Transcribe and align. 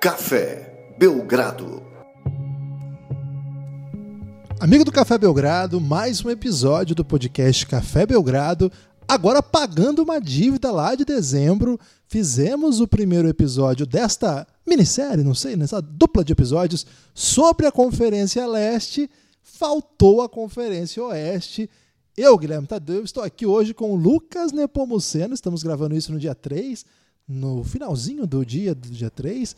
Café 0.00 0.94
Belgrado. 0.96 1.82
Amigo 4.60 4.84
do 4.84 4.92
Café 4.92 5.18
Belgrado, 5.18 5.80
mais 5.80 6.24
um 6.24 6.30
episódio 6.30 6.94
do 6.94 7.04
podcast 7.04 7.66
Café 7.66 8.06
Belgrado. 8.06 8.70
Agora 9.08 9.42
pagando 9.42 10.04
uma 10.04 10.20
dívida 10.20 10.70
lá 10.70 10.94
de 10.94 11.04
dezembro. 11.04 11.80
Fizemos 12.06 12.78
o 12.80 12.86
primeiro 12.86 13.28
episódio 13.28 13.84
desta 13.84 14.46
minissérie, 14.64 15.24
não 15.24 15.34
sei, 15.34 15.56
nessa 15.56 15.82
dupla 15.82 16.22
de 16.22 16.32
episódios, 16.32 16.86
sobre 17.12 17.66
a 17.66 17.72
Conferência 17.72 18.46
Leste. 18.46 19.10
Faltou 19.42 20.22
a 20.22 20.28
Conferência 20.28 21.02
Oeste. 21.02 21.68
Eu, 22.16 22.38
Guilherme 22.38 22.68
Tadeu, 22.68 23.02
estou 23.02 23.24
aqui 23.24 23.44
hoje 23.44 23.74
com 23.74 23.90
o 23.90 23.96
Lucas 23.96 24.52
Nepomuceno. 24.52 25.34
Estamos 25.34 25.64
gravando 25.64 25.96
isso 25.96 26.12
no 26.12 26.20
dia 26.20 26.36
3, 26.36 26.86
no 27.26 27.64
finalzinho 27.64 28.28
do 28.28 28.46
dia 28.46 28.76
do 28.76 28.88
dia 28.90 29.10
3 29.10 29.56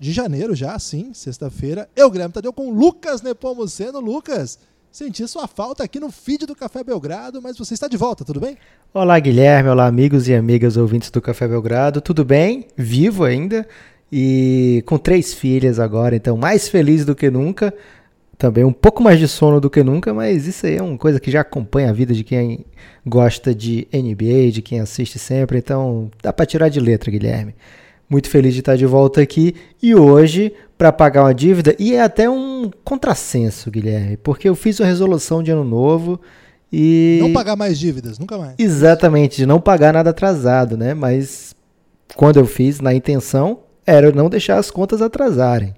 de 0.00 0.12
janeiro 0.12 0.54
já, 0.54 0.78
sim, 0.78 1.12
sexta-feira. 1.14 1.88
Eu, 1.96 2.10
Guilherme 2.10 2.32
Tadeu, 2.32 2.52
com 2.52 2.70
Lucas 2.70 3.22
Nepomuceno. 3.22 3.98
Lucas, 3.98 4.58
senti 4.92 5.26
sua 5.26 5.46
falta 5.46 5.82
aqui 5.82 5.98
no 5.98 6.10
feed 6.10 6.46
do 6.46 6.54
Café 6.54 6.84
Belgrado, 6.84 7.40
mas 7.40 7.56
você 7.56 7.74
está 7.74 7.88
de 7.88 7.96
volta, 7.96 8.24
tudo 8.24 8.40
bem? 8.40 8.56
Olá, 8.92 9.18
Guilherme. 9.18 9.70
Olá, 9.70 9.86
amigos 9.86 10.28
e 10.28 10.34
amigas 10.34 10.76
ouvintes 10.76 11.10
do 11.10 11.20
Café 11.20 11.48
Belgrado. 11.48 12.00
Tudo 12.00 12.24
bem? 12.24 12.66
Vivo 12.76 13.24
ainda 13.24 13.66
e 14.10 14.82
com 14.86 14.98
três 14.98 15.34
filhas 15.34 15.80
agora, 15.80 16.14
então 16.14 16.36
mais 16.36 16.68
feliz 16.68 17.04
do 17.04 17.14
que 17.14 17.30
nunca. 17.30 17.74
Também 18.38 18.64
um 18.64 18.72
pouco 18.72 19.02
mais 19.02 19.18
de 19.18 19.26
sono 19.26 19.62
do 19.62 19.70
que 19.70 19.82
nunca, 19.82 20.12
mas 20.12 20.46
isso 20.46 20.66
aí 20.66 20.76
é 20.76 20.82
uma 20.82 20.98
coisa 20.98 21.18
que 21.18 21.30
já 21.30 21.40
acompanha 21.40 21.88
a 21.88 21.92
vida 21.92 22.12
de 22.12 22.22
quem 22.22 22.66
gosta 23.04 23.54
de 23.54 23.88
NBA, 23.90 24.52
de 24.52 24.60
quem 24.60 24.78
assiste 24.78 25.18
sempre, 25.18 25.56
então 25.56 26.10
dá 26.22 26.34
para 26.34 26.44
tirar 26.44 26.68
de 26.68 26.78
letra, 26.78 27.10
Guilherme. 27.10 27.54
Muito 28.08 28.30
feliz 28.30 28.54
de 28.54 28.60
estar 28.60 28.76
de 28.76 28.86
volta 28.86 29.20
aqui 29.20 29.54
e 29.82 29.94
hoje 29.94 30.52
para 30.78 30.92
pagar 30.92 31.24
uma 31.24 31.34
dívida 31.34 31.74
e 31.78 31.94
é 31.94 32.02
até 32.02 32.28
um 32.30 32.70
contrassenso, 32.84 33.70
Guilherme, 33.70 34.16
porque 34.16 34.48
eu 34.48 34.54
fiz 34.54 34.78
uma 34.78 34.86
resolução 34.86 35.42
de 35.42 35.50
ano 35.50 35.64
novo 35.64 36.20
e 36.72 37.18
não 37.20 37.32
pagar 37.32 37.56
mais 37.56 37.78
dívidas, 37.78 38.18
nunca 38.18 38.36
mais. 38.36 38.54
Exatamente, 38.58 39.36
de 39.36 39.46
não 39.46 39.60
pagar 39.60 39.92
nada 39.92 40.10
atrasado, 40.10 40.76
né? 40.76 40.94
Mas 40.94 41.54
quando 42.14 42.38
eu 42.38 42.46
fiz 42.46 42.80
na 42.80 42.94
intenção 42.94 43.60
era 43.86 44.10
não 44.10 44.28
deixar 44.28 44.58
as 44.58 44.70
contas 44.70 45.00
atrasarem. 45.00 45.74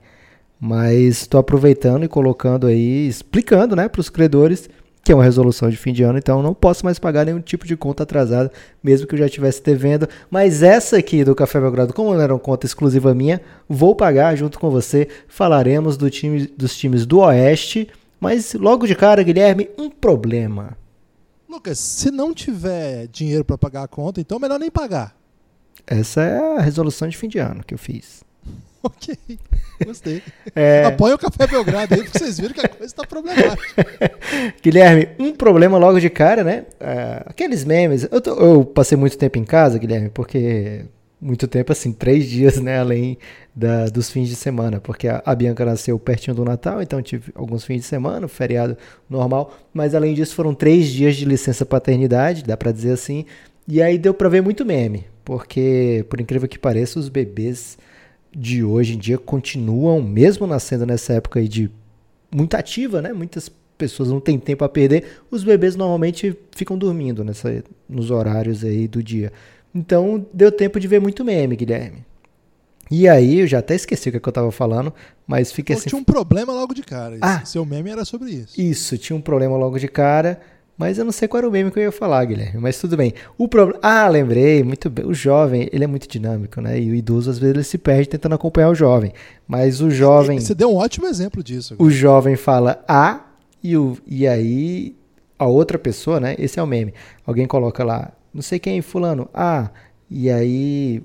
Mas 0.60 1.20
estou 1.20 1.38
aproveitando 1.38 2.04
e 2.04 2.08
colocando 2.08 2.66
aí, 2.66 3.06
explicando 3.06 3.76
né, 3.76 3.88
para 3.88 4.00
os 4.00 4.08
credores 4.08 4.68
que 5.08 5.12
é 5.12 5.14
uma 5.14 5.24
resolução 5.24 5.70
de 5.70 5.76
fim 5.78 5.90
de 5.90 6.02
ano, 6.02 6.18
então 6.18 6.42
não 6.42 6.52
posso 6.52 6.84
mais 6.84 6.98
pagar 6.98 7.24
nenhum 7.24 7.40
tipo 7.40 7.66
de 7.66 7.74
conta 7.74 8.02
atrasada, 8.02 8.52
mesmo 8.84 9.06
que 9.06 9.14
eu 9.14 9.18
já 9.18 9.24
estivesse 9.24 9.62
devendo. 9.62 10.06
Mas 10.30 10.62
essa 10.62 10.98
aqui 10.98 11.24
do 11.24 11.34
Café 11.34 11.58
Belgrado, 11.58 11.94
como 11.94 12.12
não 12.12 12.20
era 12.20 12.34
uma 12.34 12.38
conta 12.38 12.66
exclusiva 12.66 13.14
minha, 13.14 13.40
vou 13.66 13.94
pagar 13.94 14.36
junto 14.36 14.58
com 14.60 14.68
você. 14.68 15.08
Falaremos 15.26 15.96
do 15.96 16.10
time, 16.10 16.46
dos 16.48 16.76
times 16.76 17.06
do 17.06 17.20
Oeste, 17.20 17.88
mas 18.20 18.52
logo 18.52 18.86
de 18.86 18.94
cara, 18.94 19.22
Guilherme, 19.22 19.70
um 19.78 19.88
problema. 19.88 20.76
Lucas, 21.48 21.78
se 21.78 22.10
não 22.10 22.34
tiver 22.34 23.06
dinheiro 23.06 23.46
para 23.46 23.56
pagar 23.56 23.84
a 23.84 23.88
conta, 23.88 24.20
então 24.20 24.38
melhor 24.38 24.60
nem 24.60 24.70
pagar. 24.70 25.16
Essa 25.86 26.20
é 26.20 26.58
a 26.58 26.60
resolução 26.60 27.08
de 27.08 27.16
fim 27.16 27.28
de 27.28 27.38
ano 27.38 27.64
que 27.64 27.72
eu 27.72 27.78
fiz. 27.78 28.22
Ok, 28.82 29.16
gostei. 29.84 30.22
É... 30.54 30.84
Apoia 30.84 31.14
o 31.14 31.18
Café 31.18 31.46
Belgrado 31.46 31.94
aí, 31.94 32.02
porque 32.02 32.18
vocês 32.18 32.38
viram 32.38 32.54
que 32.54 32.60
a 32.60 32.68
coisa 32.68 32.86
está 32.86 33.06
problemática. 33.06 33.86
Guilherme, 34.62 35.08
um 35.18 35.32
problema 35.32 35.78
logo 35.78 35.98
de 35.98 36.08
cara, 36.08 36.44
né? 36.44 36.64
É, 36.78 37.22
aqueles 37.26 37.64
memes. 37.64 38.06
Eu, 38.10 38.20
tô, 38.20 38.30
eu, 38.34 38.64
passei 38.64 38.96
muito 38.96 39.18
tempo 39.18 39.38
em 39.38 39.44
casa, 39.44 39.78
Guilherme, 39.78 40.10
porque. 40.10 40.84
Muito 41.20 41.48
tempo, 41.48 41.72
assim, 41.72 41.92
três 41.92 42.26
dias, 42.26 42.60
né? 42.60 42.78
Além 42.78 43.18
da, 43.52 43.86
dos 43.86 44.08
fins 44.08 44.28
de 44.28 44.36
semana, 44.36 44.80
porque 44.80 45.08
a, 45.08 45.20
a, 45.26 45.34
Bianca 45.34 45.64
nasceu 45.64 45.98
pertinho 45.98 46.36
do 46.36 46.44
Natal, 46.44 46.80
então 46.80 47.02
tive 47.02 47.32
alguns 47.34 47.64
fins 47.64 47.80
de 47.80 47.86
semana, 47.86 48.28
feriado 48.28 48.78
normal. 49.10 49.52
Mas 49.74 49.96
além 49.96 50.14
disso, 50.14 50.36
foram 50.36 50.54
três 50.54 50.86
dias 50.86 51.16
de 51.16 51.24
licença 51.24 51.66
paternidade, 51.66 52.44
dá 52.44 52.56
pra 52.56 52.70
dizer 52.70 52.92
assim. 52.92 53.24
E 53.66 53.82
aí 53.82 53.98
deu 53.98 54.14
pra 54.14 54.28
ver 54.28 54.42
muito 54.42 54.64
meme, 54.64 55.06
porque, 55.24 56.06
por 56.08 56.20
incrível 56.20 56.48
que 56.48 56.56
pareça, 56.56 57.00
os 57.00 57.08
bebês 57.08 57.76
de 58.34 58.62
hoje 58.62 58.94
em 58.94 58.98
dia 58.98 59.18
continuam, 59.18 60.02
mesmo 60.02 60.46
nascendo 60.46 60.86
nessa 60.86 61.14
época 61.14 61.40
aí 61.40 61.48
de 61.48 61.70
muito 62.34 62.54
ativa, 62.54 63.00
né? 63.00 63.12
Muitas 63.12 63.50
pessoas 63.76 64.10
não 64.10 64.20
têm 64.20 64.38
tempo 64.38 64.64
a 64.64 64.68
perder. 64.68 65.20
Os 65.30 65.44
bebês 65.44 65.76
normalmente 65.76 66.36
ficam 66.52 66.76
dormindo 66.76 67.24
nessa, 67.24 67.64
nos 67.88 68.10
horários 68.10 68.64
aí 68.64 68.88
do 68.88 69.02
dia. 69.02 69.32
Então 69.74 70.26
deu 70.32 70.50
tempo 70.50 70.78
de 70.80 70.88
ver 70.88 71.00
muito 71.00 71.24
meme, 71.24 71.56
Guilherme. 71.56 72.04
E 72.90 73.06
aí, 73.06 73.40
eu 73.40 73.46
já 73.46 73.58
até 73.58 73.74
esqueci 73.74 74.08
o 74.08 74.12
que, 74.12 74.16
é 74.16 74.20
que 74.20 74.28
eu 74.28 74.32
tava 74.32 74.50
falando, 74.50 74.94
mas 75.26 75.52
fiquei 75.52 75.76
assim. 75.76 75.90
Tinha 75.90 76.00
um 76.00 76.04
problema 76.04 76.54
logo 76.54 76.72
de 76.72 76.82
cara. 76.82 77.18
Ah, 77.20 77.44
seu 77.44 77.64
meme 77.64 77.90
era 77.90 78.02
sobre 78.04 78.30
isso. 78.30 78.58
Isso, 78.58 78.96
tinha 78.96 79.14
um 79.14 79.20
problema 79.20 79.56
logo 79.58 79.78
de 79.78 79.88
cara. 79.88 80.40
Mas 80.78 80.96
eu 80.96 81.04
não 81.04 81.10
sei 81.10 81.26
qual 81.26 81.38
era 81.38 81.48
o 81.48 81.50
meme 81.50 81.72
que 81.72 81.78
eu 81.80 81.82
ia 81.82 81.92
falar, 81.92 82.24
Guilherme. 82.24 82.60
Mas 82.60 82.78
tudo 82.78 82.96
bem. 82.96 83.12
O 83.36 83.48
problema. 83.48 83.80
Ah, 83.82 84.06
lembrei, 84.06 84.62
muito 84.62 84.88
bem. 84.88 85.04
O 85.04 85.12
jovem, 85.12 85.68
ele 85.72 85.82
é 85.82 85.86
muito 85.88 86.08
dinâmico, 86.08 86.60
né? 86.60 86.80
E 86.80 86.88
o 86.88 86.94
idoso, 86.94 87.28
às 87.28 87.38
vezes, 87.38 87.56
ele 87.56 87.64
se 87.64 87.76
perde 87.76 88.08
tentando 88.08 88.36
acompanhar 88.36 88.70
o 88.70 88.74
jovem. 88.76 89.12
Mas 89.46 89.80
o 89.80 89.90
jovem. 89.90 90.38
Você 90.38 90.54
deu 90.54 90.70
um 90.70 90.76
ótimo 90.76 91.08
exemplo 91.08 91.42
disso. 91.42 91.74
Agora. 91.74 91.88
O 91.88 91.90
jovem 91.90 92.36
fala 92.36 92.84
A 92.86 93.26
e, 93.60 93.76
o, 93.76 93.98
e 94.06 94.28
aí 94.28 94.94
a 95.36 95.46
outra 95.46 95.78
pessoa, 95.80 96.20
né? 96.20 96.36
Esse 96.38 96.60
é 96.60 96.62
o 96.62 96.66
meme. 96.66 96.94
Alguém 97.26 97.46
coloca 97.46 97.82
lá, 97.82 98.12
não 98.32 98.42
sei 98.42 98.60
quem, 98.60 98.80
Fulano, 98.80 99.28
A. 99.34 99.70
E 100.08 100.30
aí 100.30 101.02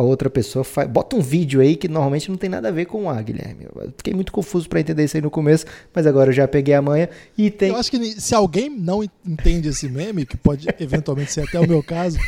a 0.00 0.02
outra 0.02 0.30
pessoa 0.30 0.64
faz, 0.64 0.88
bota 0.88 1.14
um 1.14 1.20
vídeo 1.20 1.60
aí 1.60 1.76
que 1.76 1.86
normalmente 1.86 2.30
não 2.30 2.36
tem 2.36 2.48
nada 2.48 2.68
a 2.68 2.70
ver 2.70 2.86
com 2.86 3.04
o 3.04 3.08
A, 3.08 3.20
Guilherme. 3.20 3.66
Eu 3.76 3.92
fiquei 3.96 4.14
muito 4.14 4.32
confuso 4.32 4.68
para 4.68 4.80
entender 4.80 5.04
isso 5.04 5.16
aí 5.16 5.22
no 5.22 5.30
começo, 5.30 5.66
mas 5.94 6.06
agora 6.06 6.30
eu 6.30 6.32
já 6.32 6.48
peguei 6.48 6.74
a 6.74 6.80
manha 6.80 7.08
e 7.36 7.50
tem. 7.50 7.68
Eu 7.68 7.76
acho 7.76 7.90
que 7.90 8.20
se 8.20 8.34
alguém 8.34 8.70
não 8.70 9.04
entende 9.04 9.68
esse 9.68 9.88
meme, 9.88 10.24
que 10.24 10.36
pode 10.36 10.66
eventualmente 10.80 11.32
ser 11.32 11.42
até 11.46 11.60
o 11.60 11.68
meu 11.68 11.82
caso, 11.82 12.18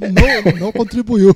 não, 0.00 0.52
não 0.58 0.72
contribuiu. 0.72 1.34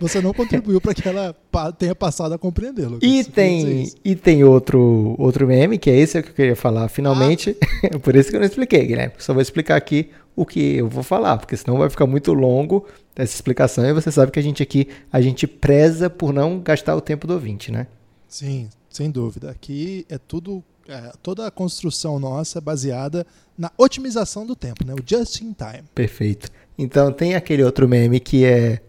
Você 0.00 0.20
não 0.20 0.34
contribuiu 0.34 0.80
para 0.80 0.92
que 0.92 1.08
ela 1.08 1.34
tenha 1.78 1.94
passado 1.94 2.34
a 2.34 2.38
compreendê-lo. 2.38 2.98
E 3.00 3.22
tem 3.22 3.92
e 4.04 4.16
tem 4.16 4.42
outro 4.42 5.14
outro 5.18 5.46
meme 5.46 5.78
que 5.78 5.88
é 5.88 5.96
esse 5.96 6.20
que 6.20 6.30
eu 6.30 6.34
queria 6.34 6.56
falar. 6.56 6.88
Finalmente, 6.88 7.56
ah. 7.84 7.98
por 8.02 8.16
isso 8.16 8.28
que 8.28 8.36
eu 8.36 8.40
não 8.40 8.46
expliquei, 8.46 8.84
Guilherme. 8.84 9.14
Só 9.18 9.32
vou 9.32 9.42
explicar 9.42 9.76
aqui 9.76 10.10
o 10.34 10.46
que 10.46 10.76
eu 10.76 10.88
vou 10.88 11.02
falar, 11.02 11.36
porque 11.36 11.56
senão 11.56 11.78
vai 11.78 11.90
ficar 11.90 12.06
muito 12.06 12.32
longo 12.32 12.86
essa 13.14 13.34
explicação 13.34 13.84
e 13.84 13.92
você 13.92 14.10
sabe 14.10 14.32
que 14.32 14.38
a 14.38 14.42
gente 14.42 14.62
aqui 14.62 14.88
a 15.12 15.20
gente 15.20 15.46
preza 15.46 16.08
por 16.08 16.32
não 16.32 16.60
gastar 16.60 16.96
o 16.96 17.00
tempo 17.00 17.26
do 17.26 17.34
ouvinte, 17.34 17.70
né? 17.70 17.86
Sim, 18.28 18.70
sem 18.90 19.10
dúvida. 19.10 19.50
Aqui 19.50 20.06
é 20.08 20.18
tudo 20.18 20.64
é, 20.88 21.12
toda 21.22 21.46
a 21.46 21.50
construção 21.50 22.18
nossa 22.18 22.58
é 22.58 22.60
baseada 22.60 23.26
na 23.56 23.70
otimização 23.76 24.46
do 24.46 24.56
tempo, 24.56 24.84
né? 24.84 24.94
O 24.94 25.02
just 25.04 25.40
in 25.40 25.52
time. 25.52 25.84
Perfeito. 25.94 26.50
Então 26.76 27.12
tem 27.12 27.34
aquele 27.34 27.62
outro 27.62 27.88
meme 27.88 28.18
que 28.18 28.44
é, 28.44 28.80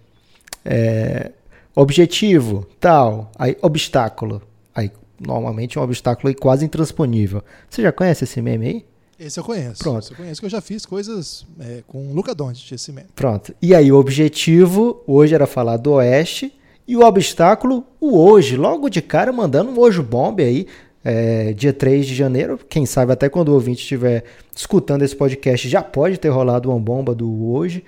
é 0.65 1.31
objetivo, 1.75 2.67
tal, 2.79 3.31
aí 3.37 3.57
obstáculo. 3.61 4.41
Aí 4.73 4.91
normalmente 5.19 5.77
é 5.77 5.81
um 5.81 5.83
obstáculo 5.83 6.33
quase 6.35 6.65
intransponível. 6.65 7.43
Você 7.69 7.81
já 7.81 7.91
conhece 7.91 8.23
esse 8.23 8.41
meme 8.41 8.67
aí? 8.67 8.85
Esse 9.25 9.39
eu 9.39 9.43
conheço. 9.43 9.79
Pronto. 9.79 9.99
Esse 9.99 10.11
eu 10.11 10.17
conheço 10.17 10.41
que 10.41 10.45
eu 10.45 10.49
já 10.49 10.61
fiz 10.61 10.85
coisas 10.85 11.45
é, 11.59 11.81
com 11.87 12.07
o 12.07 12.13
Luca 12.13 12.35
Doncic, 12.35 12.71
esse 12.73 12.91
mesmo. 12.91 13.09
Pronto. 13.15 13.53
E 13.61 13.73
aí 13.73 13.91
o 13.91 13.97
objetivo 13.97 15.01
hoje 15.07 15.33
era 15.33 15.47
falar 15.47 15.77
do 15.77 15.93
Oeste 15.93 16.53
e 16.87 16.97
o 16.97 17.01
obstáculo, 17.01 17.85
o 17.99 18.17
hoje. 18.19 18.57
Logo 18.57 18.89
de 18.89 19.01
cara 19.01 19.31
mandando 19.31 19.71
um 19.71 19.79
hoje 19.79 20.01
bomb 20.01 20.41
aí, 20.41 20.67
é, 21.03 21.53
dia 21.53 21.71
3 21.71 22.05
de 22.05 22.13
janeiro. 22.13 22.59
Quem 22.67 22.85
sabe 22.85 23.13
até 23.13 23.29
quando 23.29 23.49
o 23.49 23.53
ouvinte 23.53 23.81
estiver 23.81 24.25
escutando 24.53 25.03
esse 25.03 25.15
podcast 25.15 25.69
já 25.69 25.81
pode 25.81 26.17
ter 26.17 26.29
rolado 26.29 26.69
uma 26.69 26.79
bomba 26.79 27.15
do 27.15 27.49
hoje. 27.49 27.83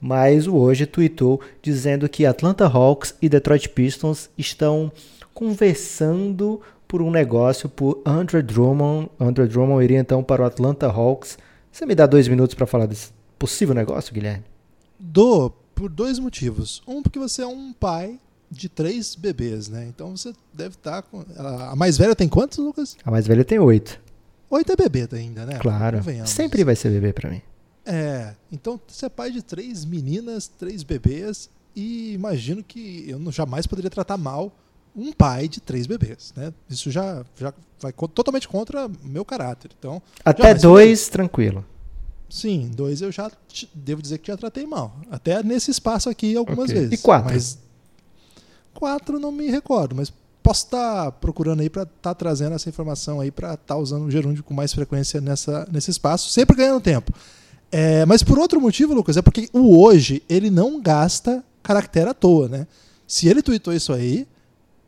Mas 0.00 0.46
o 0.46 0.56
hoje 0.56 0.86
tweetou 0.86 1.40
dizendo 1.62 2.08
que 2.08 2.24
Atlanta 2.24 2.66
Hawks 2.66 3.14
e 3.20 3.28
Detroit 3.28 3.68
Pistons 3.68 4.30
estão 4.36 4.90
conversando 5.34 6.60
por 6.90 7.00
um 7.00 7.10
negócio 7.10 7.68
por 7.68 8.02
Andrew 8.04 8.42
Drummond. 8.42 9.08
Andrew 9.20 9.46
Drummond 9.46 9.84
iria 9.84 10.00
então 10.00 10.24
para 10.24 10.42
o 10.42 10.44
Atlanta 10.44 10.88
Hawks. 10.88 11.38
Você 11.70 11.86
me 11.86 11.94
dá 11.94 12.04
dois 12.04 12.26
minutos 12.26 12.52
para 12.56 12.66
falar 12.66 12.86
desse 12.86 13.12
possível 13.38 13.72
negócio, 13.72 14.12
Guilherme? 14.12 14.42
Dou 14.98 15.50
por 15.72 15.88
dois 15.88 16.18
motivos. 16.18 16.82
Um, 16.88 17.00
porque 17.00 17.16
você 17.16 17.42
é 17.42 17.46
um 17.46 17.72
pai 17.72 18.18
de 18.50 18.68
três 18.68 19.14
bebês, 19.14 19.68
né? 19.68 19.86
Então 19.86 20.16
você 20.16 20.32
deve 20.52 20.74
estar 20.74 21.00
tá 21.00 21.02
com. 21.02 21.24
A 21.38 21.76
mais 21.76 21.96
velha 21.96 22.16
tem 22.16 22.28
quantos, 22.28 22.58
Lucas? 22.58 22.96
A 23.04 23.10
mais 23.12 23.24
velha 23.24 23.44
tem 23.44 23.60
oito. 23.60 24.00
Oito 24.50 24.72
é 24.72 24.74
bebê 24.74 25.08
ainda, 25.12 25.46
né? 25.46 25.60
Claro. 25.60 26.00
Sempre 26.26 26.64
vai 26.64 26.74
ser 26.74 26.90
bebê 26.90 27.12
para 27.12 27.30
mim. 27.30 27.40
É. 27.86 28.34
Então 28.50 28.80
você 28.88 29.06
é 29.06 29.08
pai 29.08 29.30
de 29.30 29.42
três 29.42 29.84
meninas, 29.84 30.48
três 30.48 30.82
bebês. 30.82 31.48
E 31.76 32.14
imagino 32.14 32.64
que 32.64 33.08
eu 33.08 33.30
jamais 33.30 33.64
poderia 33.64 33.88
tratar 33.90 34.16
mal 34.16 34.52
um 34.94 35.12
pai 35.12 35.48
de 35.48 35.60
três 35.60 35.86
bebês, 35.86 36.32
né? 36.36 36.52
Isso 36.68 36.90
já, 36.90 37.24
já 37.36 37.52
vai 37.80 37.92
totalmente 37.92 38.48
contra 38.48 38.90
meu 39.02 39.24
caráter. 39.24 39.70
Então, 39.78 40.02
Até 40.24 40.54
dois, 40.54 41.08
tranquilo. 41.08 41.64
Sim, 42.28 42.70
dois 42.74 43.02
eu 43.02 43.10
já 43.10 43.30
devo 43.74 44.00
dizer 44.00 44.18
que 44.18 44.28
já 44.28 44.36
tratei 44.36 44.66
mal. 44.66 44.96
Até 45.10 45.42
nesse 45.42 45.70
espaço 45.70 46.08
aqui 46.08 46.36
algumas 46.36 46.70
okay. 46.70 46.82
vezes. 46.82 47.00
E 47.00 47.02
quatro? 47.02 47.32
Mas 47.32 47.58
quatro 48.72 49.18
não 49.18 49.32
me 49.32 49.50
recordo, 49.50 49.96
mas 49.96 50.12
posso 50.42 50.66
estar 50.66 51.06
tá 51.06 51.12
procurando 51.12 51.60
aí 51.60 51.68
para 51.68 51.82
estar 51.82 51.94
tá 52.00 52.14
trazendo 52.14 52.54
essa 52.54 52.68
informação 52.68 53.20
aí 53.20 53.30
para 53.30 53.54
estar 53.54 53.74
tá 53.74 53.76
usando 53.76 54.04
o 54.04 54.10
gerúndio 54.10 54.44
com 54.44 54.54
mais 54.54 54.72
frequência 54.72 55.20
nessa, 55.20 55.66
nesse 55.70 55.90
espaço, 55.90 56.30
sempre 56.30 56.56
ganhando 56.56 56.80
tempo. 56.80 57.12
É, 57.72 58.04
mas 58.06 58.22
por 58.22 58.38
outro 58.38 58.60
motivo, 58.60 58.94
Lucas, 58.94 59.16
é 59.16 59.22
porque 59.22 59.48
o 59.52 59.80
hoje 59.80 60.22
ele 60.28 60.50
não 60.50 60.80
gasta 60.80 61.44
caractere 61.62 62.10
à 62.10 62.14
toa, 62.14 62.48
né? 62.48 62.66
Se 63.06 63.28
ele 63.28 63.42
tweetou 63.42 63.74
isso 63.74 63.92
aí, 63.92 64.26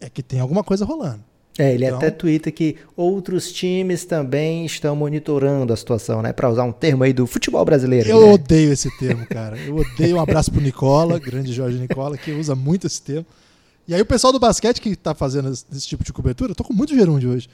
é 0.02 0.10
que 0.10 0.22
tem 0.22 0.40
alguma 0.40 0.64
coisa 0.64 0.84
rolando. 0.84 1.22
É, 1.58 1.74
ele 1.74 1.84
então... 1.84 1.98
até 1.98 2.10
twitta 2.10 2.50
que 2.50 2.76
outros 2.96 3.52
times 3.52 4.04
também 4.04 4.64
estão 4.64 4.96
monitorando 4.96 5.72
a 5.72 5.76
situação, 5.76 6.22
né? 6.22 6.32
Para 6.32 6.48
usar 6.48 6.64
um 6.64 6.72
termo 6.72 7.04
aí 7.04 7.12
do 7.12 7.26
futebol 7.26 7.64
brasileiro. 7.64 8.08
Eu 8.08 8.26
né? 8.26 8.32
odeio 8.32 8.72
esse 8.72 8.90
termo, 8.98 9.26
cara. 9.26 9.58
Eu 9.58 9.76
odeio. 9.76 10.16
Um 10.16 10.20
abraço 10.22 10.50
pro 10.50 10.60
Nicola, 10.62 11.18
grande 11.18 11.52
Jorge 11.52 11.78
Nicola, 11.78 12.16
que 12.16 12.32
usa 12.32 12.54
muito 12.54 12.86
esse 12.86 13.02
termo. 13.02 13.26
E 13.86 13.94
aí 13.94 14.00
o 14.00 14.06
pessoal 14.06 14.32
do 14.32 14.38
basquete 14.38 14.80
que 14.80 14.96
tá 14.96 15.14
fazendo 15.14 15.50
esse 15.50 15.86
tipo 15.86 16.02
de 16.02 16.12
cobertura, 16.12 16.52
eu 16.52 16.54
tô 16.54 16.64
com 16.64 16.72
muito 16.72 16.94
gerúndio 16.94 17.30
hoje. 17.30 17.48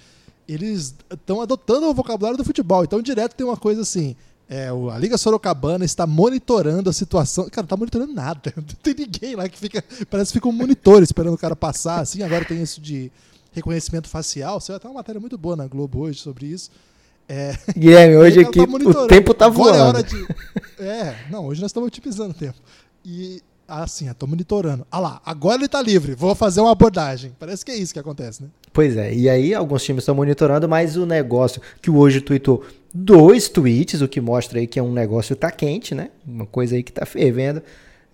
Eles 0.46 0.94
estão 1.10 1.40
adotando 1.40 1.88
o 1.88 1.94
vocabulário 1.94 2.38
do 2.38 2.44
futebol. 2.44 2.84
Então, 2.84 3.02
direto 3.02 3.34
tem 3.34 3.46
uma 3.46 3.56
coisa 3.56 3.82
assim. 3.82 4.14
É, 4.50 4.68
a 4.68 4.98
Liga 4.98 5.18
Sorocabana 5.18 5.84
está 5.84 6.06
monitorando 6.06 6.88
a 6.88 6.92
situação. 6.92 7.50
Cara, 7.50 7.62
não 7.62 7.68
tá 7.68 7.76
monitorando 7.76 8.14
nada. 8.14 8.52
Não 8.56 8.62
tem 8.64 8.94
ninguém 8.94 9.36
lá 9.36 9.46
que 9.46 9.58
fica. 9.58 9.84
Parece 10.10 10.32
que 10.32 10.38
fica 10.38 10.48
um 10.48 10.52
monitor 10.52 11.02
esperando 11.02 11.34
o 11.34 11.38
cara 11.38 11.54
passar. 11.54 12.00
Assim, 12.00 12.22
agora 12.22 12.44
tem 12.46 12.62
isso 12.62 12.80
de 12.80 13.12
reconhecimento 13.52 14.08
facial. 14.08 14.58
Você 14.58 14.72
vai 14.72 14.80
ter 14.80 14.88
uma 14.88 14.94
matéria 14.94 15.20
muito 15.20 15.36
boa 15.36 15.54
na 15.54 15.66
Globo 15.66 16.00
hoje 16.00 16.20
sobre 16.20 16.46
isso. 16.46 16.70
É, 17.28 17.54
Guilherme, 17.76 18.16
hoje 18.16 18.40
aqui 18.40 18.66
tá 18.66 19.00
o 19.00 19.06
tempo 19.06 19.34
tá 19.34 19.48
voando. 19.48 19.76
É, 19.76 19.82
hora 19.82 20.02
de... 20.02 20.26
é, 20.80 21.26
não, 21.30 21.46
hoje 21.46 21.60
nós 21.60 21.68
estamos 21.68 21.88
otimizando 21.88 22.30
o 22.30 22.34
tempo. 22.34 22.58
E 23.04 23.42
assim, 23.69 24.09
estou 24.09 24.29
monitorando. 24.29 24.87
Ah 24.91 24.99
lá, 24.99 25.20
agora 25.25 25.56
ele 25.56 25.67
está 25.67 25.82
livre, 25.82 26.15
vou 26.15 26.35
fazer 26.35 26.61
uma 26.61 26.73
abordagem. 26.73 27.32
Parece 27.38 27.65
que 27.65 27.70
é 27.70 27.76
isso 27.76 27.93
que 27.93 27.99
acontece, 27.99 28.43
né? 28.43 28.49
Pois 28.73 28.97
é, 28.97 29.12
e 29.12 29.29
aí 29.29 29.55
alguns 29.55 29.85
times 29.85 30.03
estão 30.03 30.15
monitorando, 30.15 30.69
mas 30.69 30.97
o 30.97 31.05
negócio 31.05 31.61
que 31.82 31.91
o 31.91 31.97
hoje 31.97 32.20
tweetou 32.20 32.65
dois 32.93 33.49
tweets, 33.49 34.00
o 34.00 34.09
que 34.09 34.20
mostra 34.20 34.59
aí 34.59 34.67
que 34.67 34.79
é 34.79 34.82
um 34.82 34.93
negócio 34.93 35.37
tá 35.37 35.50
quente, 35.50 35.94
né? 35.94 36.11
Uma 36.26 36.47
coisa 36.47 36.75
aí 36.75 36.82
que 36.82 36.93
tá 36.93 37.05
fervendo. 37.05 37.62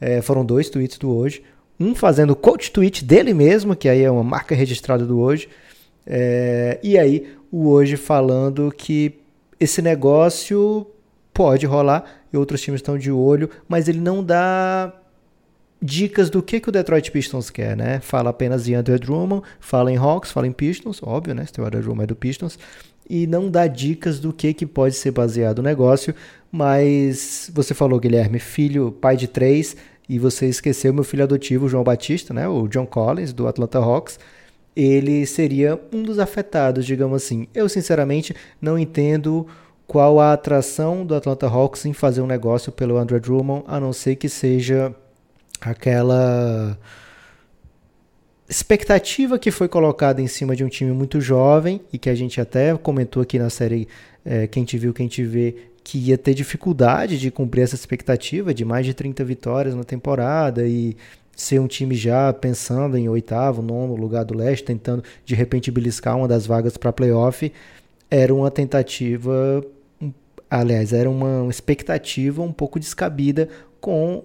É, 0.01 0.21
foram 0.21 0.45
dois 0.45 0.69
tweets 0.69 0.99
do 0.99 1.11
hoje. 1.11 1.43
Um 1.79 1.95
fazendo 1.95 2.35
coach 2.35 2.71
tweet 2.71 3.05
dele 3.05 3.33
mesmo, 3.33 3.77
que 3.77 3.89
aí 3.89 4.03
é 4.03 4.11
uma 4.11 4.25
marca 4.25 4.55
registrada 4.55 5.07
do 5.07 5.19
hoje. 5.19 5.49
É, 6.07 6.79
e 6.83 6.99
aí 6.99 7.37
o 7.51 7.69
hoje 7.69 7.97
falando 7.97 8.73
que 8.77 9.15
esse 9.59 9.81
negócio 9.81 10.87
pode 11.33 11.67
rolar 11.67 12.05
e 12.33 12.37
outros 12.37 12.61
times 12.61 12.79
estão 12.79 12.99
de 12.99 13.11
olho, 13.11 13.51
mas 13.69 13.89
ele 13.89 14.01
não 14.01 14.23
dá 14.23 14.93
dicas 15.81 16.31
do 16.31 16.43
que, 16.43 16.61
que 16.61 16.69
o 16.69 16.73
Detroit 16.73 17.11
Pistons 17.11 17.51
quer, 17.51 17.77
né? 17.77 18.01
Fala 18.01 18.31
apenas 18.31 18.65
de 18.65 18.75
Andrew 18.75 18.99
Drummond, 18.99 19.43
fala 19.61 19.93
em 19.93 19.97
Hawks, 19.97 20.31
fala 20.31 20.47
em 20.47 20.53
Pistons, 20.53 21.03
óbvio, 21.03 21.35
né? 21.35 21.47
Se 21.47 21.61
o 21.61 21.65
Andrew 21.65 21.83
Drummond 21.83 22.05
é 22.05 22.07
do 22.07 22.17
Pistons, 22.17 22.59
e 23.09 23.27
não 23.27 23.51
dá 23.51 23.67
dicas 23.67 24.19
do 24.19 24.33
que, 24.33 24.55
que 24.55 24.65
pode 24.65 24.95
ser 24.95 25.11
baseado 25.11 25.59
o 25.59 25.63
negócio, 25.63 26.15
mas 26.51 27.51
você 27.55 27.75
falou, 27.75 28.01
Guilherme, 28.01 28.39
filho, 28.39 28.93
pai 28.93 29.17
de 29.17 29.29
três, 29.29 29.77
e 30.09 30.19
você 30.19 30.47
esqueceu 30.47 30.93
meu 30.93 31.05
filho 31.05 31.25
adotivo, 31.25 31.69
João 31.69 31.85
Batista, 31.85 32.33
né? 32.33 32.49
O 32.49 32.69
John 32.69 32.87
Collins, 32.87 33.33
do 33.33 33.47
Atlanta 33.47 33.79
Hawks, 33.79 34.19
ele 34.77 35.25
seria 35.27 35.81
um 35.93 36.03
dos 36.03 36.19
afetados, 36.19 36.85
digamos 36.85 37.23
assim. 37.23 37.47
Eu, 37.55 37.69
sinceramente, 37.69 38.35
não 38.61 38.79
entendo 38.79 39.47
qual 39.87 40.19
a 40.19 40.33
atração 40.33 41.05
do 41.05 41.15
Atlanta 41.15 41.47
Hawks 41.47 41.85
em 41.85 41.93
fazer 41.93 42.21
um 42.21 42.27
negócio 42.27 42.73
pelo 42.73 42.97
Andrew 42.97 43.21
Drummond, 43.21 43.65
a 43.67 43.79
não 43.79 43.93
ser 43.93 44.17
que 44.17 44.29
seja 44.29 44.95
aquela 45.65 46.79
expectativa 48.49 49.39
que 49.39 49.51
foi 49.51 49.69
colocada 49.69 50.21
em 50.21 50.27
cima 50.27 50.55
de 50.55 50.63
um 50.63 50.69
time 50.69 50.93
muito 50.93 51.21
jovem 51.21 51.81
e 51.93 51.99
que 51.99 52.11
a 52.11 52.15
gente 52.15 52.41
até 52.41 52.77
comentou 52.77 53.23
aqui 53.23 53.39
na 53.39 53.49
série 53.49 53.89
é, 54.25 54.47
Quem 54.47 54.65
Te 54.65 54.77
Viu, 54.77 54.93
Quem 54.93 55.09
Te 55.09 55.25
Vê, 55.25 55.57
que 55.83 55.99
ia 55.99 56.19
ter 56.19 56.35
dificuldade 56.35 57.19
de 57.19 57.31
cumprir 57.31 57.63
essa 57.63 57.75
expectativa 57.75 58.53
de 58.55 58.65
mais 58.65 58.87
de 58.87 58.95
30 58.95 59.25
vitórias 59.25 59.75
na 59.75 59.85
temporada 59.85 60.67
e 60.67 60.97
ser 61.37 61.59
um 61.59 61.67
time 61.67 61.95
já 61.95 62.33
pensando 62.33 62.97
em 62.97 63.09
oitavo, 63.09 63.61
nono 63.61 63.97
lugar 63.97 64.25
do 64.25 64.37
leste, 64.37 64.65
tentando 64.65 65.03
de 65.25 65.35
repente 65.35 65.71
beliscar 65.71 66.17
uma 66.17 66.29
das 66.29 66.47
vagas 66.47 66.77
para 66.77 66.93
playoff, 66.93 67.51
era 68.11 68.33
uma 68.33 68.51
tentativa, 68.51 69.65
aliás, 70.49 70.93
era 70.93 71.11
uma 71.11 71.51
expectativa 71.51 72.43
um 72.43 72.53
pouco 72.53 72.79
descabida 72.79 73.49
com 73.81 74.23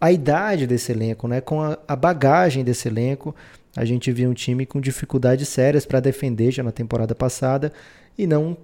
a 0.00 0.12
idade 0.12 0.66
desse 0.66 0.92
elenco, 0.92 1.26
né? 1.26 1.40
com 1.40 1.62
a, 1.62 1.78
a 1.86 1.96
bagagem 1.96 2.64
desse 2.64 2.88
elenco. 2.88 3.34
A 3.76 3.84
gente 3.84 4.10
viu 4.10 4.30
um 4.30 4.34
time 4.34 4.64
com 4.64 4.80
dificuldades 4.80 5.48
sérias 5.48 5.84
para 5.84 6.00
defender 6.00 6.50
já 6.50 6.62
na 6.62 6.72
temporada 6.72 7.14
passada 7.14 7.72
e 8.16 8.26
não 8.26 8.56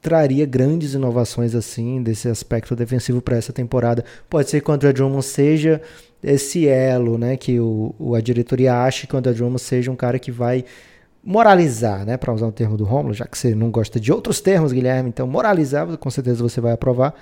traria 0.00 0.44
grandes 0.44 0.94
inovações 0.94 1.54
assim 1.54 2.02
desse 2.02 2.28
aspecto 2.28 2.74
defensivo 2.74 3.22
para 3.22 3.36
essa 3.36 3.52
temporada. 3.52 4.04
Pode 4.28 4.50
ser 4.50 4.60
que 4.60 4.70
o 4.70 4.74
André 4.74 4.92
Drummond 4.92 5.24
seja 5.24 5.80
esse 6.22 6.66
elo, 6.66 7.16
né, 7.16 7.36
que 7.36 7.58
o, 7.58 7.94
o 7.98 8.14
a 8.14 8.20
diretoria 8.20 8.74
acha 8.74 9.06
que 9.06 9.14
o 9.14 9.18
André 9.18 9.32
Drummond 9.32 9.60
seja 9.60 9.90
um 9.90 9.96
cara 9.96 10.18
que 10.18 10.30
vai 10.30 10.64
moralizar, 11.22 12.04
né, 12.04 12.16
para 12.16 12.32
usar 12.32 12.46
um 12.46 12.52
termo 12.52 12.76
do 12.76 12.84
Romulo, 12.84 13.14
já 13.14 13.26
que 13.26 13.38
você 13.38 13.54
não 13.54 13.70
gosta 13.70 14.00
de 14.00 14.12
outros 14.12 14.40
termos, 14.40 14.72
Guilherme, 14.72 15.08
então 15.08 15.26
moralizar, 15.26 15.96
com 15.96 16.10
certeza 16.10 16.42
você 16.42 16.60
vai 16.60 16.72
aprovar. 16.72 17.14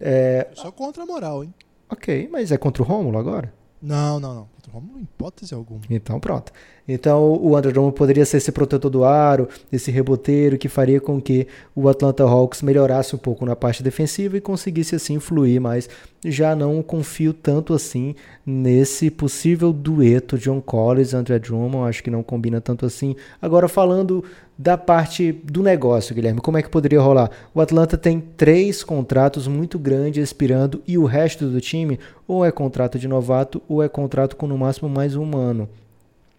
É... 0.00 0.46
Só 0.54 0.70
contra 0.70 1.02
a 1.02 1.06
moral, 1.06 1.42
hein? 1.42 1.52
Ok, 1.90 2.28
mas 2.30 2.52
é 2.52 2.58
contra 2.58 2.82
o 2.82 2.86
Rômulo 2.86 3.18
agora? 3.18 3.52
Não, 3.80 4.18
não, 4.20 4.34
não. 4.34 4.46
Contra 4.54 4.70
o 4.70 4.74
Rômulo, 4.74 5.00
hipótese 5.00 5.54
alguma. 5.54 5.80
Então, 5.88 6.18
pronto. 6.20 6.52
Então, 6.88 7.34
o 7.34 7.60
Drummond 7.60 7.94
poderia 7.94 8.24
ser 8.24 8.38
esse 8.38 8.50
protetor 8.50 8.90
do 8.90 9.04
aro, 9.04 9.46
esse 9.70 9.90
reboteiro 9.90 10.56
que 10.56 10.70
faria 10.70 10.98
com 10.98 11.20
que 11.20 11.46
o 11.76 11.86
Atlanta 11.86 12.24
Hawks 12.24 12.62
melhorasse 12.62 13.14
um 13.14 13.18
pouco 13.18 13.44
na 13.44 13.54
parte 13.54 13.82
defensiva 13.82 14.38
e 14.38 14.40
conseguisse 14.40 14.94
assim 14.94 15.20
fluir, 15.20 15.60
mas 15.60 15.86
já 16.24 16.56
não 16.56 16.82
confio 16.82 17.34
tanto 17.34 17.74
assim 17.74 18.14
nesse 18.44 19.10
possível 19.10 19.70
dueto 19.70 20.38
John 20.38 20.62
Collins 20.62 21.12
e 21.12 21.16
André 21.16 21.38
Drummond, 21.38 21.90
acho 21.90 22.02
que 22.02 22.10
não 22.10 22.22
combina 22.22 22.58
tanto 22.58 22.86
assim. 22.86 23.14
Agora, 23.40 23.68
falando 23.68 24.24
da 24.56 24.78
parte 24.78 25.30
do 25.30 25.62
negócio, 25.62 26.14
Guilherme, 26.14 26.40
como 26.40 26.56
é 26.56 26.62
que 26.62 26.70
poderia 26.70 27.02
rolar? 27.02 27.30
O 27.54 27.60
Atlanta 27.60 27.98
tem 27.98 28.18
três 28.18 28.82
contratos 28.82 29.46
muito 29.46 29.78
grandes 29.78 30.24
expirando 30.24 30.82
e 30.88 30.96
o 30.96 31.04
resto 31.04 31.46
do 31.46 31.60
time 31.60 32.00
ou 32.26 32.46
é 32.46 32.50
contrato 32.50 32.98
de 32.98 33.06
novato 33.06 33.60
ou 33.68 33.82
é 33.82 33.90
contrato 33.90 34.36
com 34.36 34.46
no 34.46 34.56
máximo 34.56 34.88
mais 34.88 35.14
um 35.14 35.36
ano. 35.36 35.68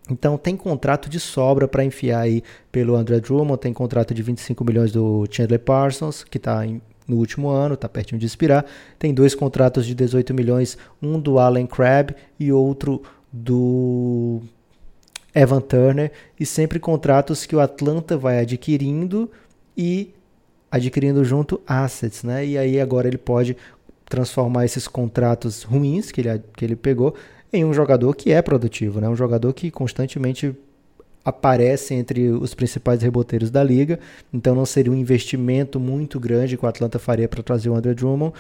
Então 0.10 0.38
tem 0.38 0.58
contrato 0.58 1.10
de 1.10 1.20
sobra 1.20 1.68
para 1.68 1.84
enfiar 1.84 2.22
aí 2.22 2.44
pelo 2.72 2.96
André 2.96 3.20
Drummond, 3.20 3.60
tem 3.60 3.74
contrato 3.74 4.14
de 4.14 4.24
25 4.24 4.64
milhões 4.64 4.92
do 4.92 5.26
Chandler 5.30 5.60
Parsons, 5.60 6.24
que 6.24 6.38
está 6.38 6.66
no 7.08 7.18
último 7.18 7.50
ano, 7.50 7.74
está 7.74 7.90
pertinho 7.90 8.20
de 8.20 8.26
expirar. 8.26 8.66
Tem 8.98 9.14
dois 9.14 9.36
contratos 9.36 9.86
de 9.86 9.96
18 9.96 10.34
milhões, 10.34 10.78
um 11.02 11.20
do 11.20 11.40
Allen 11.40 11.68
Crabbe 11.68 12.16
e 12.40 12.52
outro 12.52 13.02
do 13.32 14.42
Evan 15.34 15.62
Turner 15.62 16.12
e 16.40 16.46
sempre 16.46 16.80
contratos 16.80 17.46
que 17.46 17.56
o 17.56 17.60
Atlanta 17.60 18.18
vai 18.18 18.40
adquirindo 18.40 19.30
e 19.78 20.14
adquirindo 20.72 21.24
junto 21.24 21.62
assets, 21.66 22.24
né? 22.24 22.46
E 22.46 22.58
aí 22.58 22.80
agora 22.80 23.08
ele 23.08 23.18
pode 23.18 23.58
transformar 24.06 24.66
esses 24.66 24.88
contratos 24.88 25.64
ruins 25.64 26.12
que 26.12 26.22
ele, 26.22 26.42
que 26.56 26.66
ele 26.66 26.76
pegou 26.76 27.16
em 27.52 27.66
um 27.66 27.74
jogador 27.74 28.16
que 28.16 28.32
é 28.32 28.42
produtivo, 28.42 29.00
né? 29.00 29.10
Um 29.10 29.16
jogador 29.16 29.54
que 29.54 29.72
constantemente 29.72 30.56
aparece 31.24 31.94
entre 31.94 32.30
os 32.30 32.54
principais 32.54 33.02
reboteiros 33.02 33.52
da 33.52 33.64
liga, 33.64 34.00
então 34.34 34.56
não 34.56 34.66
seria 34.66 34.92
um 34.92 34.96
investimento 34.96 35.80
muito 35.80 36.20
grande 36.20 36.58
que 36.58 36.66
o 36.66 36.68
Atlanta 36.68 36.98
faria 36.98 37.28
para 37.28 37.44
trazer 37.44 37.70
o 37.70 37.76
André 37.76 37.94
Drummond. 37.94 38.34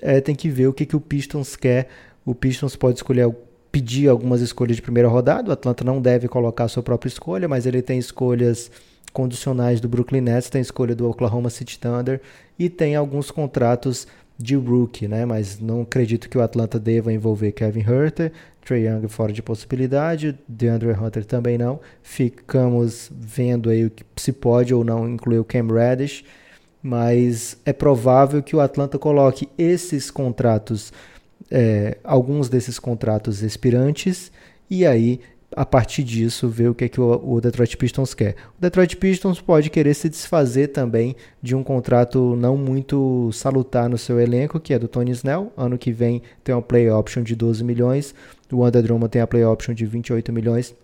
É, 0.00 0.20
tem 0.20 0.34
que 0.34 0.48
ver 0.48 0.66
o 0.66 0.72
que, 0.72 0.86
que 0.86 0.96
o 0.96 1.00
Pistons 1.00 1.54
quer. 1.54 1.88
O 2.24 2.34
Pistons 2.34 2.74
pode 2.74 2.98
escolher 2.98 3.32
pedir 3.70 4.08
algumas 4.08 4.40
escolhas 4.40 4.76
de 4.76 4.82
primeira 4.82 5.08
rodada. 5.08 5.50
O 5.50 5.52
Atlanta 5.52 5.84
não 5.84 6.00
deve 6.00 6.28
colocar 6.28 6.64
a 6.64 6.68
sua 6.68 6.82
própria 6.82 7.08
escolha, 7.08 7.48
mas 7.48 7.66
ele 7.66 7.80
tem 7.80 7.98
escolhas 7.98 8.70
condicionais 9.12 9.80
do 9.80 9.88
Brooklyn 9.88 10.22
Nets, 10.22 10.48
tem 10.48 10.60
escolha 10.60 10.94
do 10.94 11.08
Oklahoma 11.08 11.50
City 11.50 11.78
Thunder 11.78 12.20
e 12.58 12.68
tem 12.68 12.96
alguns 12.96 13.30
contratos 13.30 14.06
de 14.42 14.56
rookie, 14.56 15.06
né? 15.06 15.24
Mas 15.24 15.60
não 15.60 15.82
acredito 15.82 16.28
que 16.28 16.36
o 16.36 16.42
Atlanta 16.42 16.78
deva 16.78 17.12
envolver 17.12 17.52
Kevin 17.52 17.80
Herter, 17.80 18.32
Trey 18.64 18.86
Young 18.86 19.08
fora 19.08 19.32
de 19.32 19.42
possibilidade, 19.42 20.38
DeAndre 20.46 20.92
Hunter 20.92 21.24
também 21.24 21.58
não. 21.58 21.80
Ficamos 22.02 23.10
vendo 23.12 23.70
aí 23.70 23.84
o 23.86 23.90
que 23.90 24.04
se 24.16 24.32
pode 24.32 24.74
ou 24.74 24.84
não 24.84 25.08
incluir 25.08 25.38
o 25.38 25.44
Cam 25.44 25.66
Reddish, 25.66 26.24
mas 26.82 27.56
é 27.64 27.72
provável 27.72 28.42
que 28.42 28.56
o 28.56 28.60
Atlanta 28.60 28.98
coloque 28.98 29.48
esses 29.56 30.10
contratos 30.10 30.92
é, 31.50 31.98
alguns 32.02 32.48
desses 32.48 32.78
contratos 32.78 33.42
expirantes 33.42 34.32
e 34.70 34.86
aí 34.86 35.20
a 35.56 35.64
partir 35.64 36.02
disso 36.02 36.48
ver 36.48 36.68
o 36.68 36.74
que, 36.74 36.84
é 36.84 36.88
que 36.88 37.00
o, 37.00 37.40
Detroit 37.40 37.76
Pistons 37.76 38.14
quer. 38.14 38.36
O 38.58 38.60
Detroit 38.60 38.96
Pistons 38.96 39.40
pode 39.40 39.70
querer 39.70 39.94
se 39.94 40.08
desfazer 40.08 40.68
também 40.68 41.16
de 41.42 41.54
um 41.54 41.62
contrato 41.62 42.36
não 42.36 42.56
muito 42.56 43.30
salutar 43.32 43.88
no 43.88 43.98
seu 43.98 44.20
elenco, 44.20 44.60
que 44.60 44.74
é 44.74 44.78
do 44.78 44.88
Tony 44.88 45.10
Snell. 45.12 45.52
Ano 45.56 45.78
que 45.78 45.92
vem 45.92 46.22
tem 46.42 46.54
uma 46.54 46.62
play 46.62 46.90
option 46.90 47.22
de 47.22 47.34
12 47.34 47.62
milhões, 47.64 48.14
o 48.50 48.64
André 48.64 48.82
Drummond 48.82 49.10
tem 49.10 49.22
a 49.22 49.26
play 49.26 49.44
option 49.44 49.74
de 49.74 49.86
28 49.86 50.32
milhões. 50.32 50.74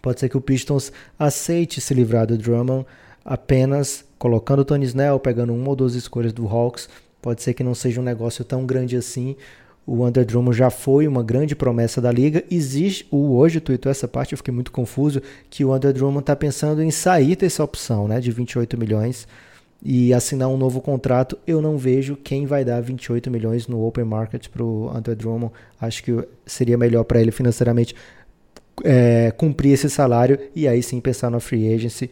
Pode 0.00 0.20
ser 0.20 0.28
que 0.28 0.36
o 0.36 0.40
Pistons 0.40 0.92
aceite 1.18 1.80
se 1.80 1.94
livrar 1.94 2.26
do 2.26 2.36
Drummond 2.36 2.86
apenas 3.24 4.04
colocando 4.18 4.60
o 4.60 4.64
Tony 4.64 4.84
Snell, 4.84 5.20
pegando 5.20 5.54
uma 5.54 5.68
ou 5.68 5.76
duas 5.76 5.94
escolhas 5.94 6.32
do 6.32 6.46
Hawks. 6.48 6.88
Pode 7.20 7.40
ser 7.40 7.54
que 7.54 7.62
não 7.62 7.74
seja 7.74 8.00
um 8.00 8.04
negócio 8.04 8.44
tão 8.44 8.66
grande 8.66 8.96
assim. 8.96 9.36
O 9.86 10.04
Under 10.06 10.24
Drummond 10.24 10.56
já 10.56 10.70
foi 10.70 11.08
uma 11.08 11.22
grande 11.22 11.56
promessa 11.56 12.00
da 12.00 12.12
liga. 12.12 12.44
Existe, 12.50 13.06
o 13.10 13.34
hoje 13.36 13.60
tweetou 13.60 13.90
essa 13.90 14.06
parte, 14.06 14.32
eu 14.32 14.38
fiquei 14.38 14.54
muito 14.54 14.70
confuso, 14.70 15.20
que 15.50 15.64
o 15.64 15.74
Under 15.74 15.92
Drummond 15.92 16.20
está 16.20 16.36
pensando 16.36 16.82
em 16.82 16.90
sair 16.90 17.34
dessa 17.36 17.64
opção, 17.64 18.06
né, 18.06 18.20
de 18.20 18.30
28 18.30 18.78
milhões 18.78 19.26
e 19.84 20.14
assinar 20.14 20.48
um 20.48 20.56
novo 20.56 20.80
contrato. 20.80 21.36
Eu 21.46 21.60
não 21.60 21.76
vejo 21.76 22.16
quem 22.16 22.46
vai 22.46 22.64
dar 22.64 22.80
28 22.80 23.30
milhões 23.30 23.66
no 23.66 23.84
open 23.84 24.04
market 24.04 24.48
para 24.48 24.62
o 24.62 24.96
Under 24.96 25.16
Drummond. 25.16 25.52
Acho 25.80 26.04
que 26.04 26.28
seria 26.46 26.78
melhor 26.78 27.02
para 27.02 27.20
ele 27.20 27.32
financeiramente 27.32 27.94
é, 28.84 29.32
cumprir 29.36 29.72
esse 29.72 29.90
salário 29.90 30.38
e 30.54 30.68
aí 30.68 30.82
sim 30.82 31.00
pensar 31.00 31.30
na 31.30 31.40
free 31.40 31.74
agency. 31.74 32.10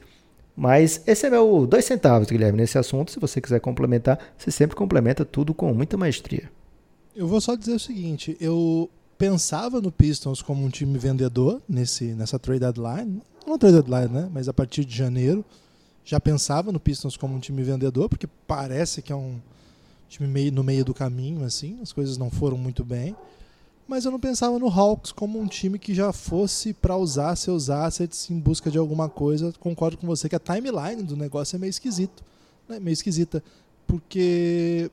Mas 0.57 1.03
esse 1.07 1.27
é 1.27 1.31
meu 1.31 1.67
dois 1.67 1.85
centavos, 1.85 2.29
Guilherme, 2.29 2.59
nesse 2.59 2.77
assunto. 2.77 3.13
Se 3.13 3.21
você 3.21 3.41
quiser 3.41 3.61
complementar, 3.61 4.19
você 4.37 4.51
sempre 4.51 4.77
complementa 4.77 5.25
tudo 5.25 5.55
com 5.55 5.73
muita 5.73 5.97
maestria. 5.97 6.51
Eu 7.15 7.27
vou 7.27 7.41
só 7.41 7.55
dizer 7.55 7.75
o 7.75 7.81
seguinte: 7.81 8.37
eu 8.41 8.91
pensava 9.19 9.81
no 9.81 9.93
Pistons 9.93 10.41
como 10.43 10.65
um 10.65 10.71
time 10.71 10.99
vendedor 10.99 11.61
nesse, 11.69 12.15
nessa 12.15 12.39
trade 12.39 12.61
deadline. 12.61 13.21
Não 13.47 13.59
trade 13.59 13.77
deadline, 13.77 14.13
né? 14.13 14.31
Mas 14.33 14.49
a 14.49 14.53
partir 14.53 14.85
de 14.85 14.97
janeiro. 14.97 15.45
Já 16.03 16.19
pensava 16.19 16.73
no 16.73 16.81
Pistons 16.81 17.17
como 17.17 17.37
um 17.37 17.39
time 17.39 17.63
vendedor, 17.63 18.09
porque 18.09 18.27
parece 18.47 19.03
que 19.03 19.13
é 19.13 19.17
um 19.17 19.39
time 20.09 20.27
meio, 20.27 20.51
no 20.51 20.65
meio 20.65 20.85
do 20.85 20.95
caminho, 20.95 21.45
assim. 21.45 21.79
As 21.83 21.93
coisas 21.93 22.17
não 22.17 22.31
foram 22.31 22.57
muito 22.57 22.83
bem. 22.83 23.15
Mas 23.87 24.05
eu 24.05 24.11
não 24.11 24.19
pensava 24.19 24.59
no 24.59 24.69
Hawks 24.69 25.13
como 25.13 25.39
um 25.39 25.47
time 25.47 25.79
que 25.79 25.93
já 25.93 26.13
fosse 26.13 26.73
para 26.73 26.97
usar 26.97 27.37
seus 27.37 27.69
assets 27.69 28.31
em 28.31 28.39
busca 28.39 28.71
de 28.71 28.79
alguma 28.79 29.09
coisa. 29.09 29.53
Concordo 29.61 29.99
com 29.99 30.07
você 30.07 30.29
que 30.29 30.37
a 30.37 30.41
timeline 30.41 31.03
do 31.03 31.17
negócio 31.17 31.57
é 31.57 31.59
meio 31.59 31.71
esquisito, 31.71 32.23
né? 32.69 32.81
meio 32.81 32.93
esquisita, 32.93 33.43
porque 33.87 34.91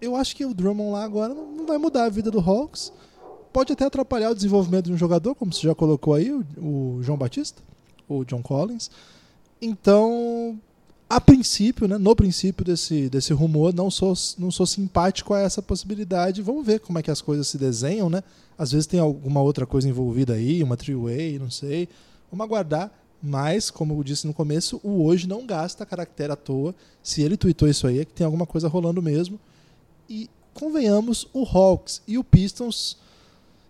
eu 0.00 0.16
acho 0.16 0.34
que 0.34 0.44
o 0.44 0.54
Drummond 0.54 0.92
lá 0.92 1.04
agora 1.04 1.34
não 1.34 1.66
vai 1.66 1.78
mudar 1.78 2.04
a 2.04 2.08
vida 2.08 2.30
do 2.30 2.40
Hawks. 2.40 2.92
Pode 3.52 3.72
até 3.72 3.84
atrapalhar 3.84 4.30
o 4.30 4.34
desenvolvimento 4.34 4.86
de 4.86 4.92
um 4.92 4.96
jogador, 4.96 5.34
como 5.34 5.52
você 5.52 5.62
já 5.62 5.74
colocou 5.74 6.14
aí, 6.14 6.30
o, 6.30 6.44
o 6.56 7.02
João 7.02 7.18
Batista, 7.18 7.62
ou 8.08 8.24
John 8.24 8.42
Collins. 8.42 8.90
Então, 9.60 10.58
a 11.08 11.20
princípio, 11.20 11.88
né, 11.88 11.96
no 11.96 12.14
princípio 12.14 12.64
desse, 12.64 13.08
desse 13.08 13.32
rumor, 13.32 13.74
não 13.74 13.90
sou, 13.90 14.12
não 14.38 14.50
sou 14.50 14.66
simpático 14.66 15.32
a 15.32 15.40
essa 15.40 15.62
possibilidade. 15.62 16.42
Vamos 16.42 16.66
ver 16.66 16.80
como 16.80 16.98
é 16.98 17.02
que 17.02 17.10
as 17.10 17.22
coisas 17.22 17.48
se 17.48 17.56
desenham, 17.56 18.10
né? 18.10 18.22
Às 18.58 18.72
vezes 18.72 18.86
tem 18.86 19.00
alguma 19.00 19.40
outra 19.40 19.64
coisa 19.66 19.88
envolvida 19.88 20.34
aí, 20.34 20.62
uma 20.62 20.76
three-way, 20.76 21.38
não 21.38 21.50
sei. 21.50 21.88
Vamos 22.30 22.44
aguardar. 22.44 22.92
Mas, 23.22 23.70
como 23.70 23.94
eu 23.94 24.04
disse 24.04 24.26
no 24.26 24.34
começo, 24.34 24.80
o 24.84 25.04
hoje 25.04 25.26
não 25.26 25.44
gasta 25.44 25.84
caractere 25.84 26.32
à 26.32 26.36
toa. 26.36 26.74
Se 27.02 27.22
ele 27.22 27.36
tweetou 27.36 27.68
isso 27.68 27.86
aí, 27.86 28.00
é 28.00 28.04
que 28.04 28.12
tem 28.12 28.24
alguma 28.24 28.46
coisa 28.46 28.68
rolando 28.68 29.02
mesmo. 29.02 29.40
E 30.08 30.28
convenhamos, 30.54 31.26
o 31.32 31.44
Hawks 31.44 32.02
e 32.06 32.18
o 32.18 32.24
Pistons 32.24 32.96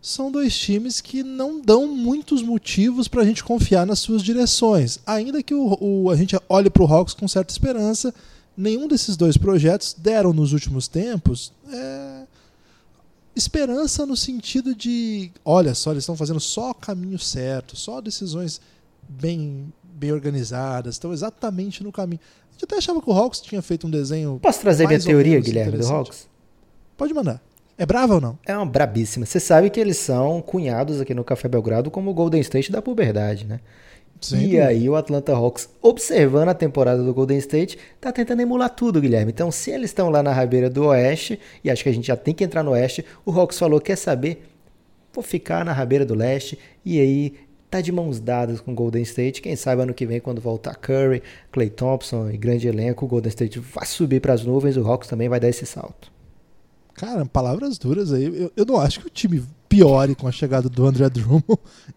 são 0.00 0.30
dois 0.30 0.57
times 0.57 1.00
que 1.00 1.23
não 1.23 1.61
dão 1.61 1.87
muitos 1.87 2.42
motivos 2.42 3.09
para 3.09 3.23
a 3.23 3.25
gente 3.25 3.42
confiar 3.42 3.85
nas 3.85 3.99
suas 3.99 4.23
direções. 4.23 5.00
Ainda 5.07 5.42
que 5.42 5.54
o, 5.54 5.76
o 5.80 6.11
a 6.11 6.16
gente 6.16 6.37
olhe 6.49 6.71
para 6.71 6.83
o 6.83 6.87
Hawks 6.87 7.14
com 7.14 7.26
certa 7.26 7.52
esperança, 7.52 8.14
nenhum 8.57 8.87
desses 8.87 9.16
dois 9.16 9.37
projetos 9.37 9.95
deram 9.99 10.33
nos 10.33 10.52
últimos 10.52 10.88
tempos 10.88 11.52
é, 11.73 12.26
esperança 13.38 14.04
no 14.04 14.16
sentido 14.16 14.75
de, 14.75 15.30
olha 15.45 15.75
só, 15.75 15.92
eles 15.92 16.02
estão 16.02 16.16
fazendo 16.16 16.40
só 16.40 16.71
o 16.71 16.75
caminho 16.75 17.18
certo, 17.18 17.76
só 17.76 18.00
decisões 18.00 18.61
bem, 19.09 19.73
bem 19.85 20.12
organizadas, 20.12 20.97
estão 20.97 21.12
exatamente 21.12 21.83
no 21.83 21.92
caminho. 21.92 22.21
Gente 22.58 22.64
até 22.64 22.76
achava 22.78 23.00
que 23.00 23.08
o 23.08 23.12
Hawks 23.12 23.40
tinha 23.40 23.62
feito 23.62 23.86
um 23.86 23.90
desenho. 23.90 24.40
Posso 24.42 24.60
trazer 24.60 24.84
minha 24.88 24.98
teoria, 24.98 25.38
Guilherme, 25.38 25.78
do 25.78 25.86
Hawks? 25.86 26.28
Pode 26.96 27.14
mandar. 27.14 27.40
É 27.78 27.86
brava 27.86 28.16
ou 28.16 28.20
não? 28.20 28.36
É 28.44 28.56
uma 28.56 28.66
brabíssima. 28.66 29.24
Você 29.24 29.38
sabe 29.38 29.70
que 29.70 29.78
eles 29.78 29.96
são 29.96 30.42
cunhados 30.42 31.00
aqui 31.00 31.14
no 31.14 31.22
Café 31.22 31.46
Belgrado 31.46 31.88
como 31.88 32.10
o 32.10 32.14
Golden 32.14 32.40
State 32.40 32.72
da 32.72 32.82
puberdade, 32.82 33.46
né? 33.46 33.60
Sim, 34.20 34.48
e 34.48 34.60
aí 34.60 34.88
o 34.88 34.96
Atlanta 34.96 35.32
Hawks, 35.32 35.68
observando 35.80 36.48
a 36.48 36.54
temporada 36.54 37.00
do 37.00 37.14
Golden 37.14 37.38
State, 37.38 37.78
tá 38.00 38.10
tentando 38.10 38.42
emular 38.42 38.70
tudo, 38.70 39.00
Guilherme. 39.00 39.30
Então, 39.30 39.52
se 39.52 39.70
eles 39.70 39.90
estão 39.90 40.10
lá 40.10 40.20
na 40.20 40.32
rabeira 40.32 40.68
do 40.68 40.86
Oeste, 40.86 41.38
e 41.62 41.70
acho 41.70 41.84
que 41.84 41.88
a 41.88 41.92
gente 41.92 42.08
já 42.08 42.16
tem 42.16 42.34
que 42.34 42.42
entrar 42.42 42.64
no 42.64 42.72
Oeste, 42.72 43.04
o 43.24 43.30
Hawks 43.30 43.56
falou, 43.56 43.80
quer 43.80 43.94
saber? 43.94 44.44
Vou 45.12 45.22
ficar 45.22 45.64
na 45.64 45.72
rabeira 45.72 46.04
do 46.04 46.16
Leste, 46.16 46.58
e 46.84 47.00
aí 47.00 47.34
tá 47.70 47.80
de 47.80 47.92
mãos 47.92 48.20
dadas 48.20 48.60
com 48.60 48.72
o 48.72 48.75
Golden 48.75 49.02
State. 49.02 49.42
Quem 49.42 49.56
sabe 49.56 49.82
ano 49.82 49.94
que 49.94 50.06
vem, 50.06 50.20
quando 50.20 50.40
voltar 50.40 50.75
Curry, 50.76 51.22
Clay 51.52 51.70
Thompson 51.70 52.30
e 52.30 52.37
grande 52.37 52.68
elenco, 52.68 53.04
o 53.04 53.08
Golden 53.08 53.28
State 53.28 53.58
vai 53.58 53.87
subir 53.87 54.20
para 54.20 54.32
as 54.32 54.44
nuvens, 54.44 54.76
o 54.76 54.87
Hawks 54.87 55.08
também 55.08 55.28
vai 55.28 55.40
dar 55.40 55.48
esse 55.48 55.66
salto. 55.66 56.10
Cara, 56.94 57.25
palavras 57.26 57.78
duras 57.78 58.12
aí. 58.12 58.25
Eu, 58.25 58.52
eu 58.56 58.66
não 58.66 58.80
acho 58.80 59.00
que 59.00 59.06
o 59.06 59.10
time 59.10 59.44
piore 59.68 60.16
com 60.16 60.26
a 60.26 60.32
chegada 60.32 60.68
do 60.68 60.84
André 60.84 61.08
Drummond. 61.08 61.44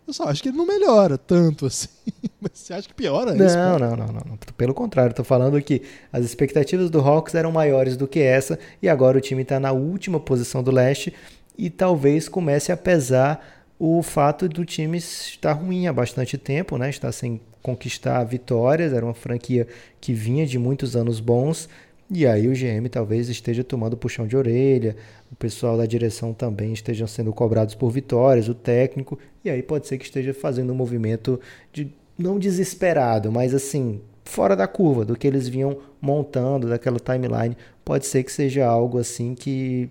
Eu 0.08 0.14
só 0.14 0.26
acho 0.26 0.44
que 0.44 0.50
ele 0.50 0.58
não 0.58 0.66
melhora 0.66 1.18
tanto 1.18 1.66
assim. 1.66 1.88
Mas 2.40 2.52
você 2.54 2.74
acha 2.74 2.88
que 2.88 2.94
piora 2.94 3.34
não, 3.34 3.46
isso? 3.46 3.56
Não, 3.56 3.80
não, 3.80 3.96
não, 3.96 4.08
não. 4.08 4.38
Pelo 4.56 4.76
contrário, 4.76 5.16
tô 5.16 5.24
falando 5.24 5.60
que 5.62 5.82
as 6.14 6.24
expectativas 6.24 6.90
do 6.90 7.00
Hawks 7.00 7.34
eram 7.34 7.52
maiores 7.52 7.98
do 7.98 8.08
que 8.08 8.20
essa 8.20 8.60
e 8.82 8.88
agora 8.88 9.18
o 9.18 9.22
time 9.22 9.42
está 9.42 9.60
na 9.60 9.72
última 9.72 10.20
posição 10.20 10.62
do 10.62 10.70
leste 10.70 11.14
e 11.58 11.70
talvez 11.70 12.30
comece 12.30 12.72
a 12.72 12.78
pesar 12.78 13.61
o 13.84 14.04
fato 14.04 14.48
do 14.48 14.64
time 14.64 15.00
estar 15.00 15.54
ruim 15.54 15.88
há 15.88 15.94
bastante 15.94 16.38
tempo, 16.38 16.78
né? 16.78 16.88
Está 16.88 17.12
sem 17.12 17.42
conquistar 17.64 18.24
vitórias, 18.24 18.94
era 18.94 19.04
uma 19.04 19.16
franquia 19.16 19.68
que 20.00 20.14
vinha 20.14 20.46
de 20.46 20.60
muitos 20.60 20.96
anos 20.96 21.20
bons 21.20 21.68
e 22.08 22.28
aí 22.28 22.48
o 22.48 22.52
GM 22.52 22.88
talvez 22.92 23.28
esteja 23.28 23.64
tomando 23.64 23.98
puxão 23.98 24.28
de 24.28 24.38
orelha, 24.38 24.96
o 25.32 25.36
pessoal 25.36 25.78
da 25.80 25.88
direção 25.88 26.32
também 26.32 26.74
estejam 26.74 27.08
sendo 27.08 27.34
cobrados 27.34 27.74
por 27.74 27.90
vitórias, 27.90 28.48
o 28.48 28.54
técnico, 28.54 29.18
e 29.44 29.50
aí 29.50 29.64
pode 29.64 29.88
ser 29.88 29.98
que 29.98 30.06
esteja 30.06 30.32
fazendo 30.32 30.72
um 30.74 30.76
movimento 30.76 31.40
de 31.74 31.92
não 32.16 32.38
desesperado, 32.38 33.32
mas 33.32 33.52
assim, 33.52 34.00
fora 34.24 34.56
da 34.56 34.68
curva 34.68 35.04
do 35.04 35.18
que 35.18 35.26
eles 35.26 35.48
vinham 35.48 35.80
montando, 36.00 36.70
daquela 36.70 37.00
timeline. 37.00 37.58
Pode 37.84 38.06
ser 38.06 38.22
que 38.22 38.32
seja 38.32 38.68
algo 38.68 39.00
assim 39.00 39.34
que 39.34 39.90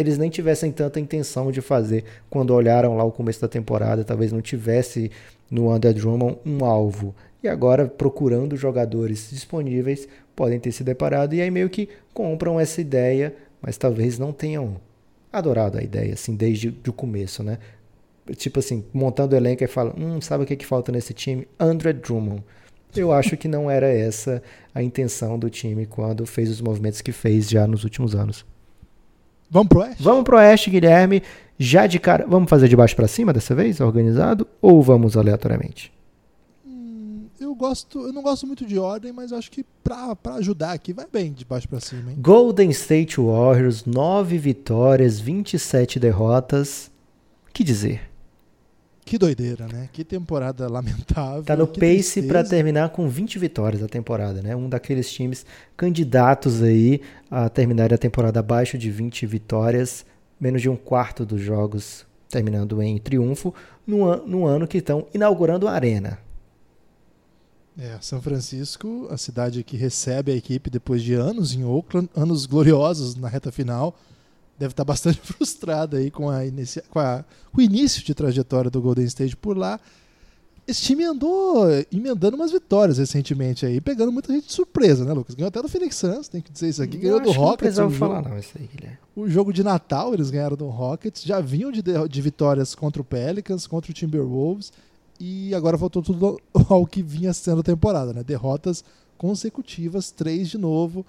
eles 0.00 0.18
nem 0.18 0.30
tivessem 0.30 0.72
tanta 0.72 0.98
intenção 0.98 1.52
de 1.52 1.60
fazer 1.60 2.04
quando 2.28 2.54
olharam 2.54 2.96
lá 2.96 3.04
o 3.04 3.12
começo 3.12 3.40
da 3.40 3.48
temporada, 3.48 4.04
talvez 4.04 4.32
não 4.32 4.40
tivesse 4.40 5.10
no 5.50 5.74
Under 5.74 5.92
Drummond 5.92 6.38
um 6.44 6.64
alvo. 6.64 7.14
E 7.42 7.48
agora 7.48 7.86
procurando 7.86 8.56
jogadores 8.56 9.30
disponíveis, 9.30 10.06
podem 10.36 10.60
ter 10.60 10.72
se 10.72 10.84
deparado 10.84 11.34
e 11.34 11.40
aí 11.40 11.50
meio 11.50 11.70
que 11.70 11.88
compram 12.12 12.60
essa 12.60 12.80
ideia, 12.80 13.34
mas 13.60 13.76
talvez 13.76 14.18
não 14.18 14.32
tenham 14.32 14.76
adorado 15.32 15.78
a 15.78 15.82
ideia 15.82 16.14
assim 16.14 16.34
desde 16.34 16.68
o 16.86 16.92
começo, 16.92 17.42
né? 17.42 17.58
Tipo 18.36 18.58
assim, 18.58 18.84
montando 18.92 19.34
o 19.34 19.38
elenco 19.38 19.64
e 19.64 19.66
fala, 19.66 19.94
hum, 19.98 20.20
sabe 20.20 20.44
o 20.44 20.46
que, 20.46 20.56
que 20.56 20.66
falta 20.66 20.92
nesse 20.92 21.12
time? 21.14 21.48
André 21.58 21.92
Drummond. 21.92 22.42
Eu 22.94 23.12
acho 23.12 23.36
que 23.36 23.48
não 23.48 23.70
era 23.70 23.86
essa 23.86 24.42
a 24.74 24.82
intenção 24.82 25.38
do 25.38 25.48
time 25.48 25.86
quando 25.86 26.26
fez 26.26 26.50
os 26.50 26.60
movimentos 26.60 27.00
que 27.00 27.12
fez 27.12 27.48
já 27.48 27.66
nos 27.66 27.84
últimos 27.84 28.14
anos. 28.14 28.44
Vamos 29.50 29.68
pro 29.68 29.80
Oeste? 29.80 30.02
Vamos 30.02 30.24
pro 30.24 30.36
Oeste, 30.36 30.70
Guilherme. 30.70 31.22
Já 31.58 31.86
de 31.86 31.98
cara, 31.98 32.24
vamos 32.26 32.48
fazer 32.48 32.68
de 32.68 32.76
baixo 32.76 32.96
para 32.96 33.08
cima 33.08 33.32
dessa 33.32 33.54
vez, 33.54 33.80
organizado, 33.80 34.46
ou 34.62 34.82
vamos 34.82 35.16
aleatoriamente? 35.16 35.92
eu 37.50 37.54
gosto, 37.54 38.06
eu 38.06 38.12
não 38.12 38.22
gosto 38.22 38.46
muito 38.46 38.64
de 38.64 38.78
ordem, 38.78 39.12
mas 39.12 39.32
acho 39.32 39.50
que 39.50 39.64
pra, 39.82 40.14
pra 40.14 40.34
ajudar 40.34 40.72
aqui 40.72 40.92
vai 40.92 41.06
bem 41.10 41.32
de 41.32 41.44
baixo 41.44 41.68
para 41.68 41.80
cima. 41.80 42.12
Hein? 42.12 42.18
Golden 42.20 42.70
State 42.70 43.20
Warriors, 43.20 43.84
9 43.84 44.38
vitórias, 44.38 45.18
27 45.18 45.98
derrotas. 45.98 46.90
Que 47.52 47.64
dizer? 47.64 48.09
Que 49.04 49.18
doideira, 49.18 49.66
né? 49.66 49.88
Que 49.92 50.04
temporada 50.04 50.68
lamentável. 50.70 51.42
Tá 51.42 51.56
no 51.56 51.66
pace 51.66 52.22
para 52.22 52.44
terminar 52.44 52.90
com 52.90 53.08
20 53.08 53.38
vitórias 53.38 53.82
a 53.82 53.88
temporada, 53.88 54.42
né? 54.42 54.54
Um 54.54 54.68
daqueles 54.68 55.10
times 55.10 55.44
candidatos 55.76 56.62
aí 56.62 57.00
a 57.30 57.48
terminar 57.48 57.92
a 57.92 57.98
temporada 57.98 58.40
abaixo 58.40 58.78
de 58.78 58.90
20 58.90 59.26
vitórias, 59.26 60.04
menos 60.40 60.62
de 60.62 60.68
um 60.68 60.76
quarto 60.76 61.24
dos 61.24 61.40
jogos 61.40 62.06
terminando 62.28 62.80
em 62.80 62.96
triunfo, 62.98 63.52
no, 63.86 64.16
no 64.26 64.46
ano 64.46 64.68
que 64.68 64.78
estão 64.78 65.06
inaugurando 65.12 65.66
a 65.66 65.72
arena. 65.72 66.18
É, 67.78 67.96
São 68.00 68.20
Francisco, 68.20 69.08
a 69.10 69.16
cidade 69.16 69.64
que 69.64 69.76
recebe 69.76 70.32
a 70.32 70.36
equipe 70.36 70.70
depois 70.70 71.02
de 71.02 71.14
anos 71.14 71.54
em 71.54 71.64
Oakland, 71.64 72.08
anos 72.14 72.46
gloriosos 72.46 73.16
na 73.16 73.28
reta 73.28 73.50
final, 73.50 73.96
deve 74.60 74.72
estar 74.72 74.84
bastante 74.84 75.18
frustrada 75.24 75.96
aí 75.96 76.10
com, 76.10 76.28
a 76.28 76.46
inicia, 76.46 76.84
com, 76.90 77.00
a, 77.00 77.24
com 77.50 77.60
o 77.60 77.64
início 77.64 78.04
de 78.04 78.14
trajetória 78.14 78.70
do 78.70 78.80
Golden 78.80 79.06
State 79.06 79.34
por 79.34 79.56
lá. 79.56 79.80
Esse 80.68 80.82
time 80.82 81.02
andou 81.02 81.66
emendando 81.90 82.36
umas 82.36 82.52
vitórias 82.52 82.98
recentemente 82.98 83.66
aí, 83.66 83.80
pegando 83.80 84.12
muita 84.12 84.32
gente 84.32 84.46
de 84.46 84.52
surpresa, 84.52 85.04
né, 85.04 85.12
Lucas? 85.12 85.34
Ganhou 85.34 85.48
até 85.48 85.60
do 85.60 85.68
Phoenix 85.68 85.96
Suns, 85.96 86.28
tem 86.28 86.40
que 86.40 86.52
dizer 86.52 86.68
isso 86.68 86.82
aqui. 86.82 86.98
Ganhou 86.98 87.20
do 87.20 87.32
Rockets. 87.32 87.78
Não 87.78 87.90
falar 87.90 88.22
não, 88.22 88.38
isso 88.38 88.52
aí, 88.56 88.68
Guilherme. 88.72 88.98
O 89.16 89.28
jogo 89.28 89.52
de 89.52 89.64
Natal 89.64 90.14
eles 90.14 90.30
ganharam 90.30 90.56
do 90.56 90.68
Rockets, 90.68 91.24
já 91.24 91.40
vinham 91.40 91.72
de, 91.72 91.82
de 91.82 92.22
vitórias 92.22 92.74
contra 92.74 93.02
o 93.02 93.04
Pelicans, 93.04 93.66
contra 93.66 93.90
o 93.90 93.94
Timberwolves 93.94 94.70
e 95.18 95.54
agora 95.54 95.76
voltou 95.76 96.02
tudo 96.02 96.40
ao 96.68 96.84
que 96.86 97.02
vinha 97.02 97.32
sendo 97.32 97.62
a 97.62 97.64
temporada, 97.64 98.12
né? 98.12 98.22
Derrotas 98.22 98.84
consecutivas, 99.18 100.10
três 100.10 100.48
de 100.48 100.58
novo. 100.58 101.04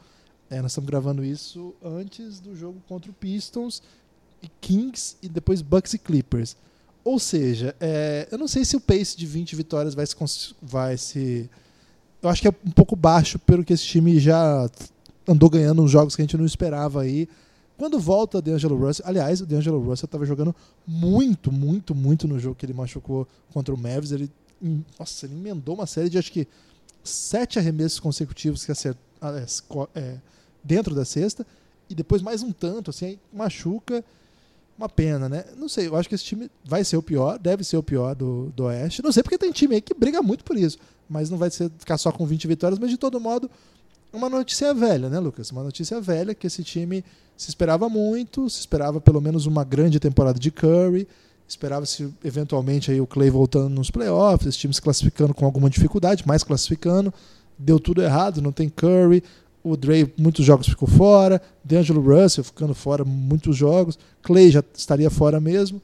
É, 0.51 0.61
nós 0.61 0.73
estamos 0.73 0.89
gravando 0.89 1.23
isso 1.23 1.73
antes 1.81 2.41
do 2.41 2.53
jogo 2.53 2.81
contra 2.85 3.09
o 3.09 3.13
Pistons 3.13 3.81
e 4.43 4.49
Kings 4.59 5.15
e 5.23 5.29
depois 5.29 5.61
Bucks 5.61 5.93
e 5.93 5.97
Clippers. 5.97 6.57
Ou 7.05 7.17
seja, 7.19 7.73
é, 7.79 8.27
eu 8.29 8.37
não 8.37 8.49
sei 8.49 8.65
se 8.65 8.75
o 8.75 8.81
pace 8.81 9.15
de 9.17 9.25
20 9.25 9.55
vitórias 9.55 9.95
vai 9.95 10.05
se, 10.05 10.15
vai 10.61 10.97
se. 10.97 11.49
Eu 12.21 12.29
acho 12.29 12.41
que 12.41 12.49
é 12.49 12.53
um 12.65 12.71
pouco 12.71 12.97
baixo 12.97 13.39
pelo 13.39 13.63
que 13.63 13.71
esse 13.71 13.85
time 13.85 14.19
já 14.19 14.69
andou 15.25 15.49
ganhando 15.49 15.81
uns 15.81 15.89
jogos 15.89 16.17
que 16.17 16.21
a 16.21 16.25
gente 16.25 16.35
não 16.35 16.45
esperava 16.45 17.01
aí. 17.01 17.29
Quando 17.77 17.97
volta 17.97 18.39
o 18.39 18.41
D'Angelo 18.41 18.77
Russell, 18.77 19.05
aliás, 19.07 19.39
o 19.39 19.45
D'Angelo 19.45 19.79
Russell 19.79 20.05
estava 20.05 20.25
jogando 20.25 20.53
muito, 20.85 21.49
muito, 21.49 21.95
muito 21.95 22.27
no 22.27 22.37
jogo 22.37 22.55
que 22.55 22.65
ele 22.65 22.73
machucou 22.73 23.25
contra 23.53 23.73
o 23.73 23.77
Mavs. 23.77 24.11
Ele, 24.11 24.29
nossa, 24.99 25.25
ele 25.25 25.33
emendou 25.33 25.75
uma 25.75 25.87
série 25.87 26.09
de 26.09 26.17
acho 26.17 26.31
que 26.31 26.45
sete 27.01 27.57
arremessos 27.57 28.01
consecutivos 28.01 28.65
que 28.65 28.71
acertou, 28.71 29.89
é, 29.95 29.99
é, 29.99 30.17
dentro 30.63 30.93
da 30.93 31.05
cesta 31.05 31.45
e 31.89 31.95
depois 31.95 32.21
mais 32.21 32.41
um 32.41 32.51
tanto, 32.51 32.89
assim, 32.89 33.19
machuca. 33.33 34.03
Uma 34.77 34.89
pena, 34.89 35.29
né? 35.29 35.43
Não 35.57 35.69
sei, 35.69 35.87
eu 35.87 35.95
acho 35.95 36.09
que 36.09 36.15
esse 36.15 36.23
time 36.23 36.49
vai 36.63 36.83
ser 36.83 36.97
o 36.97 37.03
pior, 37.03 37.37
deve 37.37 37.63
ser 37.63 37.77
o 37.77 37.83
pior 37.83 38.15
do, 38.15 38.51
do 38.55 38.63
Oeste. 38.63 39.03
Não 39.03 39.11
sei 39.11 39.21
porque 39.21 39.37
tem 39.37 39.51
time 39.51 39.75
aí 39.75 39.81
que 39.81 39.93
briga 39.93 40.23
muito 40.23 40.43
por 40.43 40.57
isso, 40.57 40.79
mas 41.07 41.29
não 41.29 41.37
vai 41.37 41.51
ser 41.51 41.69
ficar 41.77 41.97
só 41.97 42.11
com 42.11 42.25
20 42.25 42.47
vitórias, 42.47 42.79
mas 42.79 42.89
de 42.89 42.97
todo 42.97 43.19
modo, 43.19 43.51
uma 44.13 44.29
notícia 44.29 44.73
velha, 44.73 45.09
né, 45.09 45.19
Lucas? 45.19 45.51
Uma 45.51 45.63
notícia 45.63 46.01
velha 46.01 46.33
que 46.33 46.47
esse 46.47 46.63
time 46.63 47.03
se 47.37 47.49
esperava 47.49 47.89
muito, 47.89 48.49
se 48.49 48.59
esperava 48.59 48.99
pelo 48.99 49.21
menos 49.21 49.45
uma 49.45 49.63
grande 49.63 49.99
temporada 49.99 50.39
de 50.39 50.49
Curry, 50.49 51.07
esperava-se 51.47 52.11
eventualmente 52.23 52.91
aí 52.91 53.01
o 53.01 53.07
Clay 53.07 53.29
voltando 53.29 53.69
nos 53.69 53.91
playoffs, 53.91 54.47
esse 54.47 54.57
time 54.57 54.73
se 54.73 54.81
classificando 54.81 55.33
com 55.33 55.45
alguma 55.45 55.69
dificuldade, 55.69 56.25
mais 56.25 56.43
classificando, 56.43 57.13
deu 57.57 57.79
tudo 57.79 58.01
errado, 58.01 58.41
não 58.41 58.51
tem 58.51 58.69
Curry, 58.69 59.23
o 59.63 59.77
Dre 59.77 60.11
muitos 60.17 60.45
jogos 60.45 60.67
ficou 60.67 60.87
fora, 60.87 61.41
D'Angelo 61.63 62.01
Russell 62.01 62.43
ficando 62.43 62.73
fora 62.73 63.03
muitos 63.03 63.55
jogos, 63.55 63.97
Clay 64.21 64.51
já 64.51 64.63
estaria 64.75 65.09
fora 65.09 65.39
mesmo. 65.39 65.81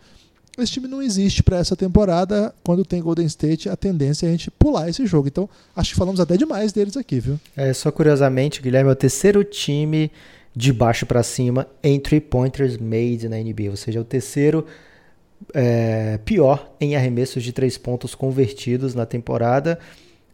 Esse 0.57 0.71
time 0.71 0.87
não 0.87 1.03
existe 1.03 1.43
para 1.43 1.57
essa 1.57 1.75
temporada. 1.75 2.51
Quando 2.63 2.83
tem 2.83 2.99
Golden 2.99 3.27
State, 3.27 3.69
a 3.69 3.75
tendência 3.75 4.25
é 4.25 4.29
a 4.29 4.31
gente 4.31 4.49
pular 4.49 4.89
esse 4.89 5.05
jogo. 5.05 5.27
Então, 5.27 5.47
acho 5.75 5.91
que 5.91 5.95
falamos 5.95 6.19
até 6.19 6.35
demais 6.35 6.73
deles 6.73 6.97
aqui, 6.97 7.19
viu? 7.19 7.39
É, 7.55 7.71
só 7.73 7.91
curiosamente, 7.91 8.59
Guilherme 8.59 8.89
é 8.89 8.93
o 8.93 8.95
terceiro 8.95 9.43
time 9.43 10.11
de 10.55 10.73
baixo 10.73 11.05
para 11.05 11.21
cima 11.21 11.67
em 11.83 11.99
three 11.99 12.19
pointers 12.19 12.75
made 12.77 13.29
na 13.29 13.37
NBA, 13.37 13.69
ou 13.69 13.75
seja, 13.75 13.99
é 13.99 14.01
o 14.01 14.05
terceiro 14.05 14.65
é, 15.53 16.19
pior 16.25 16.73
em 16.81 16.95
arremessos 16.95 17.43
de 17.43 17.51
três 17.51 17.77
pontos 17.77 18.15
convertidos 18.15 18.95
na 18.95 19.05
temporada. 19.05 19.77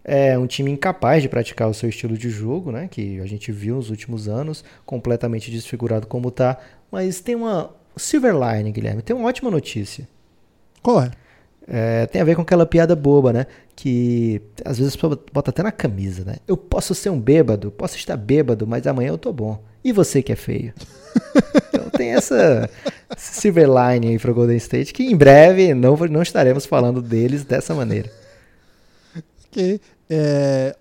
É 0.03 0.37
um 0.37 0.45
time 0.45 0.69
incapaz 0.69 1.21
de 1.23 1.29
praticar 1.29 1.69
o 1.69 1.73
seu 1.73 1.87
estilo 1.87 2.17
de 2.17 2.29
jogo, 2.29 2.71
né? 2.71 2.87
Que 2.89 3.19
a 3.21 3.25
gente 3.25 3.51
viu 3.51 3.75
nos 3.75 3.89
últimos 3.89 4.27
anos, 4.27 4.63
completamente 4.85 5.49
desfigurado 5.49 6.07
como 6.07 6.29
tá. 6.29 6.57
Mas 6.91 7.21
tem 7.21 7.35
uma 7.35 7.73
silver 7.95 8.33
line, 8.33 8.71
Guilherme. 8.71 9.01
Tem 9.01 9.15
uma 9.15 9.27
ótima 9.27 9.49
notícia. 9.49 10.07
Qual 10.81 11.01
é? 11.01 11.11
É, 11.65 12.05
tem 12.07 12.21
a 12.21 12.25
ver 12.25 12.35
com 12.35 12.41
aquela 12.41 12.65
piada 12.65 12.95
boba, 12.95 13.31
né? 13.31 13.45
Que 13.75 14.41
às 14.65 14.77
vezes 14.77 14.97
bota 15.31 15.49
até 15.49 15.63
na 15.63 15.71
camisa, 15.71 16.23
né? 16.25 16.35
Eu 16.47 16.57
posso 16.57 16.93
ser 16.93 17.09
um 17.09 17.19
bêbado, 17.19 17.71
posso 17.71 17.95
estar 17.95 18.17
bêbado, 18.17 18.67
mas 18.67 18.85
amanhã 18.85 19.09
eu 19.09 19.17
tô 19.17 19.31
bom. 19.31 19.63
E 19.83 19.91
você 19.91 20.21
que 20.21 20.31
é 20.31 20.35
feio? 20.35 20.73
então 21.69 21.89
tem 21.89 22.13
essa 22.13 22.69
silver 23.17 23.67
line 23.67 24.09
aí 24.09 24.19
pro 24.19 24.33
Golden 24.33 24.57
State 24.57 24.93
que 24.93 25.03
em 25.03 25.15
breve 25.15 25.73
não, 25.73 25.95
não 25.95 26.21
estaremos 26.21 26.65
falando 26.65 27.01
deles 27.01 27.45
dessa 27.45 27.73
maneira. 27.73 28.11
Ok. 29.53 29.81
É, 30.09 30.75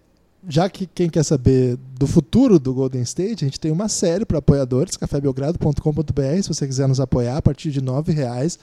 já 0.48 0.68
que 0.68 0.86
quem 0.86 1.08
quer 1.08 1.22
saber 1.22 1.78
do 1.98 2.06
futuro 2.06 2.58
do 2.58 2.74
Golden 2.74 3.02
State, 3.02 3.44
a 3.44 3.46
gente 3.46 3.60
tem 3.60 3.70
uma 3.70 3.88
série 3.88 4.24
para 4.24 4.38
apoiadores, 4.38 4.96
cafébelgrado.com.br, 4.96 6.42
se 6.42 6.48
você 6.48 6.66
quiser 6.66 6.88
nos 6.88 6.98
apoiar 6.98 7.36
a 7.36 7.42
partir 7.42 7.70
de 7.70 7.80
R$ 7.80 8.12
reais 8.12 8.58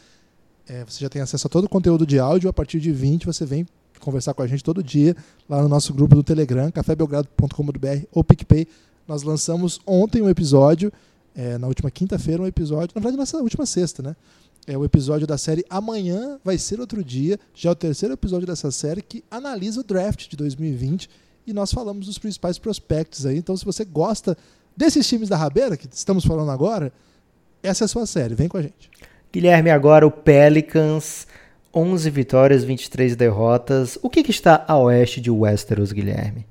é, 0.70 0.86
você 0.86 1.04
já 1.04 1.10
tem 1.10 1.22
acesso 1.22 1.48
a 1.48 1.50
todo 1.50 1.66
o 1.66 1.70
conteúdo 1.70 2.06
de 2.06 2.20
áudio. 2.20 2.50
A 2.50 2.54
partir 2.54 2.80
de 2.80 2.92
20 2.92 3.26
você 3.26 3.44
vem 3.44 3.66
conversar 4.00 4.34
com 4.34 4.44
a 4.44 4.48
gente 4.48 4.64
todo 4.64 4.84
dia 4.84 5.16
lá 5.50 5.62
no 5.62 5.68
nosso 5.68 5.94
grupo 5.94 6.16
do 6.16 6.24
Telegram, 6.24 6.72
cafébelgrado.com.br 6.72 8.06
ou 8.12 8.24
PicPay. 8.24 8.68
Nós 9.08 9.24
lançamos 9.24 9.82
ontem 9.86 10.22
um 10.22 10.30
episódio, 10.30 10.94
é, 11.36 11.58
na 11.58 11.68
última 11.68 11.90
quinta-feira, 11.90 12.44
um 12.44 12.46
episódio, 12.46 12.92
na 12.96 13.02
verdade, 13.02 13.34
na 13.34 13.40
última 13.40 13.66
sexta, 13.66 14.04
né? 14.04 14.16
É 14.70 14.78
o 14.78 14.86
episódio 14.86 15.26
da 15.26 15.36
série 15.36 15.66
Amanhã 15.68 16.40
Vai 16.46 16.56
Ser 16.60 16.80
Outro 16.80 17.04
Dia, 17.04 17.40
já 17.56 17.70
é 17.70 17.72
o 17.72 17.76
terceiro 17.76 18.14
episódio 18.14 18.46
dessa 18.46 18.70
série 18.70 19.02
que 19.02 19.24
analisa 19.32 19.82
o 19.82 19.84
draft 19.84 20.30
de 20.30 20.38
2020 20.38 21.10
e 21.48 21.52
nós 21.52 21.74
falamos 21.74 22.06
dos 22.06 22.20
principais 22.20 22.60
prospectos 22.60 23.26
aí. 23.26 23.36
Então, 23.36 23.58
se 23.58 23.66
você 23.66 23.84
gosta 23.84 24.38
desses 24.78 25.08
times 25.08 25.28
da 25.28 25.36
Rabeira, 25.36 25.76
que 25.76 25.88
estamos 25.92 26.24
falando 26.24 26.52
agora, 26.52 26.94
essa 27.64 27.84
é 27.84 27.86
a 27.86 27.88
sua 27.88 28.06
série. 28.06 28.36
Vem 28.36 28.48
com 28.48 28.58
a 28.58 28.62
gente. 28.62 28.92
Guilherme, 29.34 29.72
agora 29.72 30.06
o 30.06 30.12
Pelicans, 30.12 31.26
11 31.74 32.08
vitórias, 32.12 32.64
23 32.64 33.16
derrotas. 33.16 33.98
O 34.04 34.08
que, 34.08 34.22
que 34.22 34.30
está 34.30 34.66
a 34.68 34.78
oeste 34.78 35.20
de 35.20 35.32
Westeros, 35.32 35.92
Guilherme? 35.92 36.46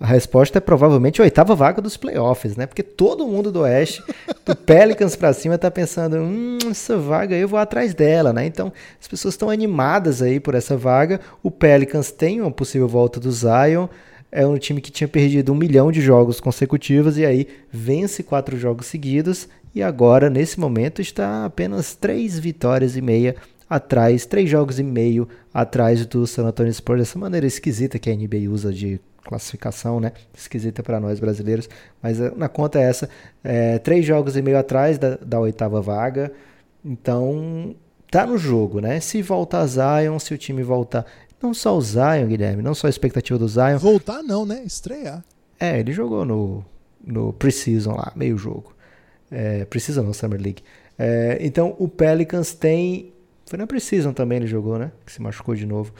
A 0.00 0.06
resposta 0.06 0.58
é 0.58 0.60
provavelmente 0.60 1.20
a 1.20 1.24
oitava 1.24 1.54
vaga 1.54 1.82
dos 1.82 1.96
playoffs, 1.96 2.56
né? 2.56 2.66
Porque 2.66 2.82
todo 2.82 3.26
mundo 3.26 3.50
do 3.50 3.60
Oeste, 3.60 4.02
do 4.46 4.54
Pelicans 4.56 5.16
para 5.16 5.32
cima, 5.32 5.58
tá 5.58 5.70
pensando, 5.70 6.18
hum, 6.18 6.58
essa 6.70 6.96
vaga 6.96 7.34
eu 7.34 7.48
vou 7.48 7.58
atrás 7.58 7.94
dela, 7.94 8.32
né? 8.32 8.46
Então, 8.46 8.72
as 9.00 9.08
pessoas 9.08 9.34
estão 9.34 9.50
animadas 9.50 10.22
aí 10.22 10.38
por 10.38 10.54
essa 10.54 10.76
vaga. 10.76 11.20
O 11.42 11.50
Pelicans 11.50 12.12
tem 12.12 12.40
uma 12.40 12.50
possível 12.50 12.86
volta 12.86 13.18
do 13.18 13.32
Zion. 13.32 13.88
É 14.30 14.46
um 14.46 14.58
time 14.58 14.80
que 14.80 14.92
tinha 14.92 15.08
perdido 15.08 15.52
um 15.52 15.56
milhão 15.56 15.90
de 15.90 16.00
jogos 16.00 16.38
consecutivos 16.38 17.18
e 17.18 17.26
aí 17.26 17.48
vence 17.72 18.22
quatro 18.22 18.56
jogos 18.58 18.86
seguidos 18.86 19.48
e 19.74 19.82
agora, 19.82 20.30
nesse 20.30 20.58
momento, 20.58 21.00
está 21.00 21.44
apenas 21.44 21.94
três 21.94 22.38
vitórias 22.38 22.96
e 22.96 23.00
meia 23.00 23.36
atrás, 23.68 24.24
três 24.24 24.48
jogos 24.48 24.78
e 24.78 24.82
meio 24.82 25.28
atrás 25.52 26.04
do 26.06 26.26
San 26.26 26.46
Antonio 26.46 26.72
Spurs, 26.72 27.00
dessa 27.00 27.18
maneira 27.18 27.46
esquisita 27.46 27.98
que 27.98 28.10
a 28.10 28.14
NBA 28.14 28.50
usa 28.50 28.72
de 28.72 29.00
classificação, 29.24 30.00
né? 30.00 30.12
Esquisita 30.34 30.82
para 30.82 30.98
nós 30.98 31.20
brasileiros, 31.20 31.68
mas 32.02 32.20
eh, 32.20 32.32
na 32.36 32.48
conta 32.48 32.78
é 32.78 32.82
essa, 32.82 33.08
é, 33.44 33.78
três 33.78 34.04
jogos 34.04 34.36
e 34.36 34.42
meio 34.42 34.58
atrás 34.58 34.98
da, 34.98 35.16
da 35.16 35.38
oitava 35.38 35.80
vaga, 35.80 36.32
então 36.84 37.74
tá 38.10 38.26
no 38.26 38.38
jogo, 38.38 38.80
né? 38.80 39.00
Se 39.00 39.20
voltar 39.22 39.66
Zion, 39.66 40.18
se 40.18 40.32
o 40.32 40.38
time 40.38 40.62
voltar, 40.62 41.04
não 41.42 41.52
só 41.52 41.76
o 41.76 41.80
Zion, 41.80 42.26
Guilherme, 42.26 42.62
não 42.62 42.74
só 42.74 42.86
a 42.86 42.90
expectativa 42.90 43.38
do 43.38 43.48
Zion. 43.48 43.78
Voltar 43.78 44.22
não, 44.22 44.46
né? 44.46 44.62
Estrear. 44.64 45.22
É, 45.60 45.78
ele 45.78 45.92
jogou 45.92 46.24
no, 46.24 46.64
no 47.04 47.32
Precision 47.32 47.96
lá, 47.96 48.12
meio 48.16 48.36
jogo. 48.38 48.74
É, 49.30 49.64
precisa 49.64 50.02
não, 50.02 50.12
Summer 50.12 50.40
League. 50.40 50.62
É, 50.98 51.38
então 51.40 51.76
o 51.78 51.88
Pelicans 51.88 52.54
tem. 52.54 53.12
Foi 53.46 53.58
na 53.58 53.66
Precision 53.66 54.12
também 54.12 54.36
ele 54.38 54.46
jogou, 54.46 54.78
né? 54.78 54.90
Que 55.04 55.12
se 55.12 55.22
machucou 55.22 55.54
de 55.54 55.66
novo. 55.66 55.92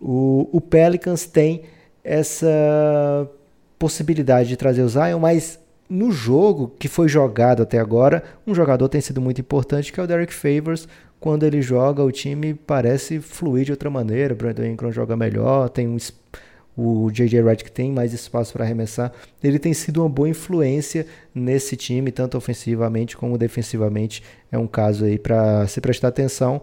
O, 0.00 0.48
o 0.52 0.60
Pelicans 0.60 1.26
tem 1.26 1.62
essa 2.06 3.28
possibilidade 3.78 4.48
de 4.48 4.56
trazer 4.56 4.82
o 4.82 4.88
Zion, 4.88 5.18
mas 5.18 5.58
no 5.90 6.12
jogo 6.12 6.72
que 6.78 6.88
foi 6.88 7.08
jogado 7.08 7.62
até 7.62 7.78
agora, 7.78 8.22
um 8.46 8.54
jogador 8.54 8.88
tem 8.88 9.00
sido 9.00 9.20
muito 9.20 9.40
importante, 9.40 9.92
que 9.92 9.98
é 9.98 10.02
o 10.02 10.06
Derek 10.06 10.32
Favors. 10.32 10.88
Quando 11.18 11.44
ele 11.44 11.60
joga, 11.60 12.04
o 12.04 12.12
time 12.12 12.54
parece 12.54 13.20
fluir 13.20 13.64
de 13.64 13.72
outra 13.72 13.90
maneira. 13.90 14.34
O 14.34 14.36
Brandon 14.36 14.64
Ingram 14.64 14.92
joga 14.92 15.16
melhor, 15.16 15.68
tem 15.68 15.88
um 15.88 15.98
o 16.76 17.10
J.J. 17.10 17.42
Redick 17.42 17.72
tem 17.72 17.90
mais 17.90 18.12
espaço 18.12 18.52
para 18.52 18.62
arremessar. 18.62 19.10
Ele 19.42 19.58
tem 19.58 19.72
sido 19.72 20.02
uma 20.02 20.10
boa 20.10 20.28
influência 20.28 21.06
nesse 21.34 21.74
time, 21.74 22.12
tanto 22.12 22.36
ofensivamente 22.36 23.16
como 23.16 23.38
defensivamente. 23.38 24.22
É 24.52 24.58
um 24.58 24.66
caso 24.66 25.06
aí 25.06 25.18
para 25.18 25.66
se 25.68 25.80
prestar 25.80 26.08
atenção. 26.08 26.60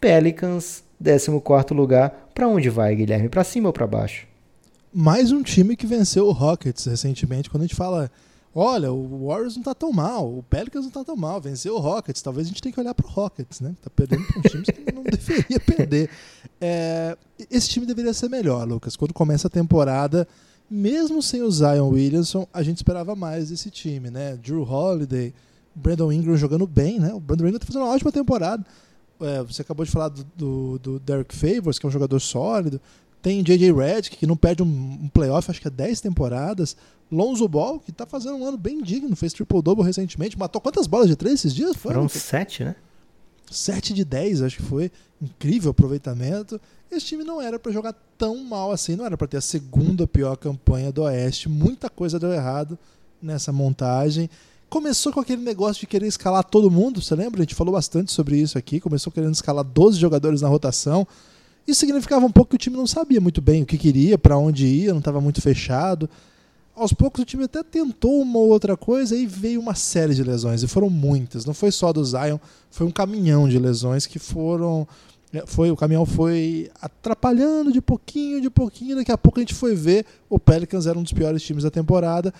Pelicans, 0.00 0.82
14 0.98 1.74
lugar. 1.74 2.30
Para 2.34 2.48
onde 2.48 2.70
vai, 2.70 2.96
Guilherme? 2.96 3.28
Para 3.28 3.44
cima 3.44 3.68
ou 3.68 3.74
para 3.74 3.86
baixo? 3.86 4.26
Mais 4.98 5.30
um 5.30 5.42
time 5.42 5.76
que 5.76 5.86
venceu 5.86 6.26
o 6.26 6.32
Rockets 6.32 6.86
recentemente. 6.86 7.50
Quando 7.50 7.64
a 7.64 7.66
gente 7.66 7.76
fala 7.76 8.10
olha, 8.54 8.90
o 8.90 9.26
Warriors 9.26 9.54
não 9.54 9.62
tá 9.62 9.74
tão 9.74 9.92
mal, 9.92 10.38
o 10.38 10.42
Pelicans 10.42 10.86
não 10.86 10.90
tá 10.90 11.04
tão 11.04 11.14
mal, 11.14 11.38
venceu 11.38 11.74
o 11.74 11.78
Rockets. 11.78 12.22
Talvez 12.22 12.46
a 12.46 12.48
gente 12.48 12.62
tenha 12.62 12.72
que 12.72 12.80
olhar 12.80 12.94
pro 12.94 13.06
Rockets, 13.06 13.60
né? 13.60 13.76
Tá 13.82 13.90
perdendo 13.90 14.24
para 14.24 14.38
uns 14.38 14.50
times 14.50 14.66
que 14.70 14.94
não 14.94 15.02
deveria 15.04 15.60
perder. 15.60 16.08
É, 16.58 17.14
esse 17.50 17.68
time 17.68 17.84
deveria 17.84 18.14
ser 18.14 18.30
melhor, 18.30 18.66
Lucas. 18.66 18.96
Quando 18.96 19.12
começa 19.12 19.48
a 19.48 19.50
temporada, 19.50 20.26
mesmo 20.70 21.22
sem 21.22 21.42
o 21.42 21.50
Zion 21.50 21.90
Williamson, 21.90 22.48
a 22.50 22.62
gente 22.62 22.78
esperava 22.78 23.14
mais 23.14 23.50
desse 23.50 23.70
time, 23.70 24.08
né? 24.08 24.38
Drew 24.38 24.62
Holiday, 24.62 25.34
Brandon 25.74 26.10
Ingram 26.10 26.38
jogando 26.38 26.66
bem, 26.66 26.98
né? 26.98 27.12
O 27.12 27.20
Brandon 27.20 27.48
Ingram 27.48 27.58
tá 27.58 27.66
fazendo 27.66 27.82
uma 27.82 27.92
ótima 27.92 28.10
temporada. 28.10 28.64
É, 29.20 29.42
você 29.42 29.60
acabou 29.60 29.84
de 29.84 29.92
falar 29.92 30.08
do, 30.08 30.24
do, 30.34 30.78
do 30.78 30.98
Derek 30.98 31.34
Favors, 31.34 31.78
que 31.78 31.84
é 31.84 31.88
um 31.88 31.92
jogador 31.92 32.18
sólido. 32.18 32.80
Tem 33.26 33.42
J.J. 33.42 33.72
Redick, 33.72 34.18
que 34.18 34.24
não 34.24 34.36
perde 34.36 34.62
um, 34.62 34.66
um 34.66 35.08
playoff, 35.08 35.50
acho 35.50 35.60
que 35.60 35.66
há 35.66 35.70
10 35.70 36.00
temporadas. 36.00 36.76
Lonzo 37.10 37.48
Ball, 37.48 37.80
que 37.80 37.90
tá 37.90 38.06
fazendo 38.06 38.36
um 38.36 38.46
ano 38.46 38.56
bem 38.56 38.80
digno, 38.80 39.16
fez 39.16 39.32
triple-double 39.32 39.84
recentemente. 39.84 40.38
Matou 40.38 40.60
quantas 40.60 40.86
bolas 40.86 41.08
de 41.08 41.16
três 41.16 41.34
esses 41.34 41.52
dias? 41.52 41.74
Foram 41.74 42.08
sete, 42.08 42.62
né? 42.62 42.76
7 43.50 43.94
de 43.94 44.04
10, 44.04 44.42
acho 44.42 44.58
que 44.58 44.62
foi. 44.62 44.92
Incrível 45.20 45.72
aproveitamento. 45.72 46.60
Esse 46.88 47.06
time 47.06 47.24
não 47.24 47.42
era 47.42 47.58
para 47.58 47.72
jogar 47.72 47.96
tão 48.16 48.44
mal 48.44 48.70
assim, 48.70 48.94
não 48.94 49.04
era 49.04 49.16
para 49.16 49.26
ter 49.26 49.38
a 49.38 49.40
segunda 49.40 50.06
pior 50.06 50.36
campanha 50.36 50.92
do 50.92 51.02
Oeste. 51.02 51.48
Muita 51.48 51.90
coisa 51.90 52.20
deu 52.20 52.32
errado 52.32 52.78
nessa 53.20 53.50
montagem. 53.50 54.30
Começou 54.70 55.12
com 55.12 55.18
aquele 55.18 55.42
negócio 55.42 55.80
de 55.80 55.88
querer 55.88 56.06
escalar 56.06 56.44
todo 56.44 56.70
mundo, 56.70 57.02
você 57.02 57.16
lembra? 57.16 57.40
A 57.40 57.42
gente 57.42 57.56
falou 57.56 57.74
bastante 57.74 58.12
sobre 58.12 58.36
isso 58.36 58.56
aqui. 58.56 58.78
Começou 58.78 59.12
querendo 59.12 59.34
escalar 59.34 59.64
12 59.64 59.98
jogadores 59.98 60.42
na 60.42 60.48
rotação. 60.48 61.04
Isso 61.66 61.80
significava 61.80 62.24
um 62.24 62.30
pouco 62.30 62.50
que 62.50 62.56
o 62.56 62.58
time 62.58 62.76
não 62.76 62.86
sabia 62.86 63.20
muito 63.20 63.42
bem 63.42 63.62
o 63.62 63.66
que 63.66 63.76
queria, 63.76 64.16
para 64.16 64.38
onde 64.38 64.66
ia, 64.66 64.92
não 64.92 65.00
estava 65.00 65.20
muito 65.20 65.42
fechado. 65.42 66.08
Aos 66.74 66.92
poucos 66.92 67.22
o 67.22 67.24
time 67.24 67.44
até 67.44 67.62
tentou 67.62 68.20
uma 68.20 68.38
ou 68.38 68.48
outra 68.48 68.76
coisa 68.76 69.16
e 69.16 69.26
veio 69.26 69.60
uma 69.60 69.74
série 69.74 70.14
de 70.14 70.22
lesões, 70.22 70.62
e 70.62 70.68
foram 70.68 70.90
muitas. 70.90 71.44
Não 71.44 71.54
foi 71.54 71.72
só 71.72 71.92
do 71.92 72.04
Zion, 72.04 72.38
foi 72.70 72.86
um 72.86 72.90
caminhão 72.90 73.48
de 73.48 73.58
lesões 73.58 74.06
que 74.06 74.18
foram 74.18 74.86
é, 75.32 75.44
foi 75.44 75.70
o 75.70 75.76
caminhão 75.76 76.06
foi 76.06 76.70
atrapalhando 76.80 77.72
de 77.72 77.80
pouquinho, 77.80 78.40
de 78.40 78.48
pouquinho. 78.48 78.96
Daqui 78.96 79.10
a 79.10 79.18
pouco 79.18 79.38
a 79.38 79.42
gente 79.42 79.54
foi 79.54 79.74
ver 79.74 80.06
o 80.30 80.38
Pelicans 80.38 80.86
era 80.86 80.98
um 80.98 81.02
dos 81.02 81.12
piores 81.12 81.42
times 81.42 81.64
da 81.64 81.70
temporada. 81.70 82.32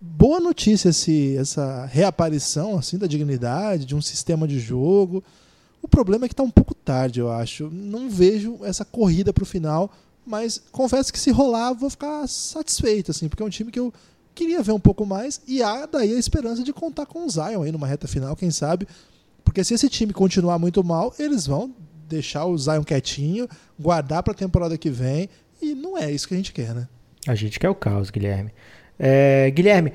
Boa 0.00 0.38
notícia 0.38 0.90
esse, 0.90 1.36
essa 1.36 1.86
reaparição 1.86 2.78
assim 2.78 2.96
da 2.96 3.06
dignidade, 3.06 3.84
de 3.84 3.94
um 3.94 4.00
sistema 4.00 4.46
de 4.46 4.58
jogo. 4.58 5.22
O 5.86 5.88
problema 5.88 6.24
é 6.24 6.28
que 6.28 6.32
está 6.32 6.42
um 6.42 6.50
pouco 6.50 6.74
tarde, 6.74 7.20
eu 7.20 7.30
acho. 7.30 7.70
Não 7.70 8.10
vejo 8.10 8.58
essa 8.64 8.84
corrida 8.84 9.32
para 9.32 9.44
o 9.44 9.46
final, 9.46 9.88
mas 10.26 10.60
confesso 10.72 11.12
que 11.12 11.18
se 11.18 11.30
rolar 11.30 11.74
vou 11.74 11.88
ficar 11.88 12.26
satisfeito, 12.26 13.12
assim, 13.12 13.28
porque 13.28 13.40
é 13.40 13.46
um 13.46 13.48
time 13.48 13.70
que 13.70 13.78
eu 13.78 13.94
queria 14.34 14.60
ver 14.64 14.72
um 14.72 14.80
pouco 14.80 15.06
mais 15.06 15.40
e 15.46 15.62
há 15.62 15.86
daí 15.86 16.12
a 16.12 16.18
esperança 16.18 16.64
de 16.64 16.72
contar 16.72 17.06
com 17.06 17.24
o 17.24 17.30
Zion 17.30 17.62
aí 17.62 17.70
numa 17.70 17.86
reta 17.86 18.08
final, 18.08 18.34
quem 18.34 18.50
sabe. 18.50 18.88
Porque 19.44 19.62
se 19.62 19.74
esse 19.74 19.88
time 19.88 20.12
continuar 20.12 20.58
muito 20.58 20.82
mal, 20.82 21.14
eles 21.20 21.46
vão 21.46 21.72
deixar 22.08 22.46
o 22.46 22.58
Zion 22.58 22.82
quietinho, 22.82 23.48
guardar 23.78 24.24
para 24.24 24.32
a 24.32 24.36
temporada 24.36 24.76
que 24.76 24.90
vem, 24.90 25.28
e 25.62 25.72
não 25.72 25.96
é 25.96 26.10
isso 26.10 26.26
que 26.26 26.34
a 26.34 26.36
gente 26.36 26.52
quer, 26.52 26.74
né? 26.74 26.88
A 27.28 27.36
gente 27.36 27.60
quer 27.60 27.68
o 27.68 27.76
caos, 27.76 28.10
Guilherme. 28.10 28.50
É, 28.98 29.52
Guilherme, 29.52 29.92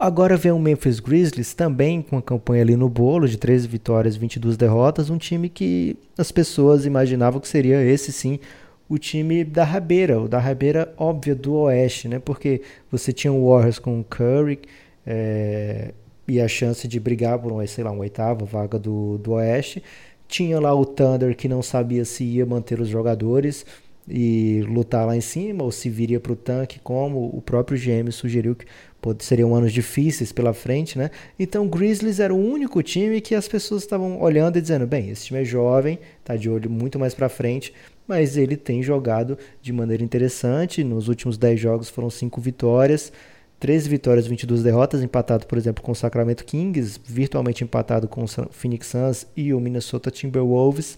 agora 0.00 0.36
vem 0.36 0.50
o 0.50 0.58
Memphis 0.58 0.98
Grizzlies 0.98 1.52
também 1.52 2.00
com 2.00 2.16
a 2.16 2.22
campanha 2.22 2.62
ali 2.62 2.74
no 2.74 2.88
bolo 2.88 3.28
de 3.28 3.36
13 3.36 3.68
vitórias, 3.68 4.16
22 4.16 4.56
derrotas, 4.56 5.10
um 5.10 5.18
time 5.18 5.50
que 5.50 5.96
as 6.16 6.32
pessoas 6.32 6.86
imaginavam 6.86 7.38
que 7.38 7.46
seria 7.46 7.84
esse 7.84 8.10
sim 8.10 8.40
o 8.88 8.98
time 8.98 9.44
da 9.44 9.62
rabeira, 9.62 10.20
o 10.20 10.26
da 10.26 10.40
rabeira 10.40 10.92
óbvia 10.96 11.32
do 11.32 11.54
Oeste, 11.54 12.08
né? 12.08 12.18
Porque 12.18 12.62
você 12.90 13.12
tinha 13.12 13.32
o 13.32 13.48
Warriors 13.48 13.78
com 13.78 14.00
o 14.00 14.04
Curry 14.04 14.58
é, 15.06 15.92
e 16.26 16.40
a 16.40 16.48
chance 16.48 16.88
de 16.88 16.98
brigar 16.98 17.38
por 17.38 17.52
um, 17.52 17.64
sei 17.68 17.84
lá, 17.84 17.92
uma 17.92 18.00
oitava 18.00 18.44
vaga 18.44 18.80
do, 18.80 19.16
do 19.18 19.34
Oeste. 19.34 19.80
Tinha 20.26 20.58
lá 20.58 20.74
o 20.74 20.84
Thunder 20.84 21.36
que 21.36 21.46
não 21.46 21.62
sabia 21.62 22.04
se 22.04 22.24
ia 22.24 22.44
manter 22.44 22.80
os 22.80 22.88
jogadores 22.88 23.64
e 24.08 24.64
lutar 24.68 25.06
lá 25.06 25.16
em 25.16 25.20
cima 25.20 25.62
ou 25.62 25.70
se 25.70 25.88
viria 25.88 26.18
para 26.18 26.32
o 26.32 26.36
tanque, 26.36 26.80
como 26.80 27.30
o 27.32 27.40
próprio 27.40 27.78
GM 27.78 28.10
sugeriu 28.10 28.56
que 28.56 28.66
pode, 29.00 29.24
seriam 29.24 29.54
anos 29.54 29.72
difíceis 29.72 30.32
pela 30.32 30.52
frente, 30.52 30.98
né? 30.98 31.10
Então 31.38 31.66
Grizzlies 31.66 32.20
era 32.20 32.34
o 32.34 32.38
único 32.38 32.82
time 32.82 33.20
que 33.20 33.34
as 33.34 33.48
pessoas 33.48 33.82
estavam 33.82 34.20
olhando 34.20 34.58
e 34.58 34.60
dizendo, 34.60 34.86
bem, 34.86 35.10
esse 35.10 35.26
time 35.26 35.40
é 35.40 35.44
jovem, 35.44 35.98
tá 36.24 36.36
de 36.36 36.48
olho 36.50 36.70
muito 36.70 36.98
mais 36.98 37.14
para 37.14 37.28
frente, 37.28 37.72
mas 38.06 38.36
ele 38.36 38.56
tem 38.56 38.82
jogado 38.82 39.38
de 39.62 39.72
maneira 39.72 40.02
interessante. 40.02 40.82
Nos 40.82 41.08
últimos 41.08 41.38
10 41.38 41.60
jogos 41.60 41.88
foram 41.88 42.10
5 42.10 42.40
vitórias. 42.40 43.12
13 43.60 43.88
vitórias, 43.90 44.26
22 44.26 44.62
derrotas, 44.62 45.02
empatado, 45.02 45.46
por 45.46 45.58
exemplo, 45.58 45.84
com 45.84 45.92
o 45.92 45.94
Sacramento 45.94 46.44
Kings, 46.44 46.98
virtualmente 47.04 47.62
empatado 47.62 48.08
com 48.08 48.24
o 48.24 48.28
Phoenix 48.50 48.86
Suns 48.86 49.26
e 49.36 49.52
o 49.52 49.60
Minnesota 49.60 50.10
Timberwolves. 50.10 50.96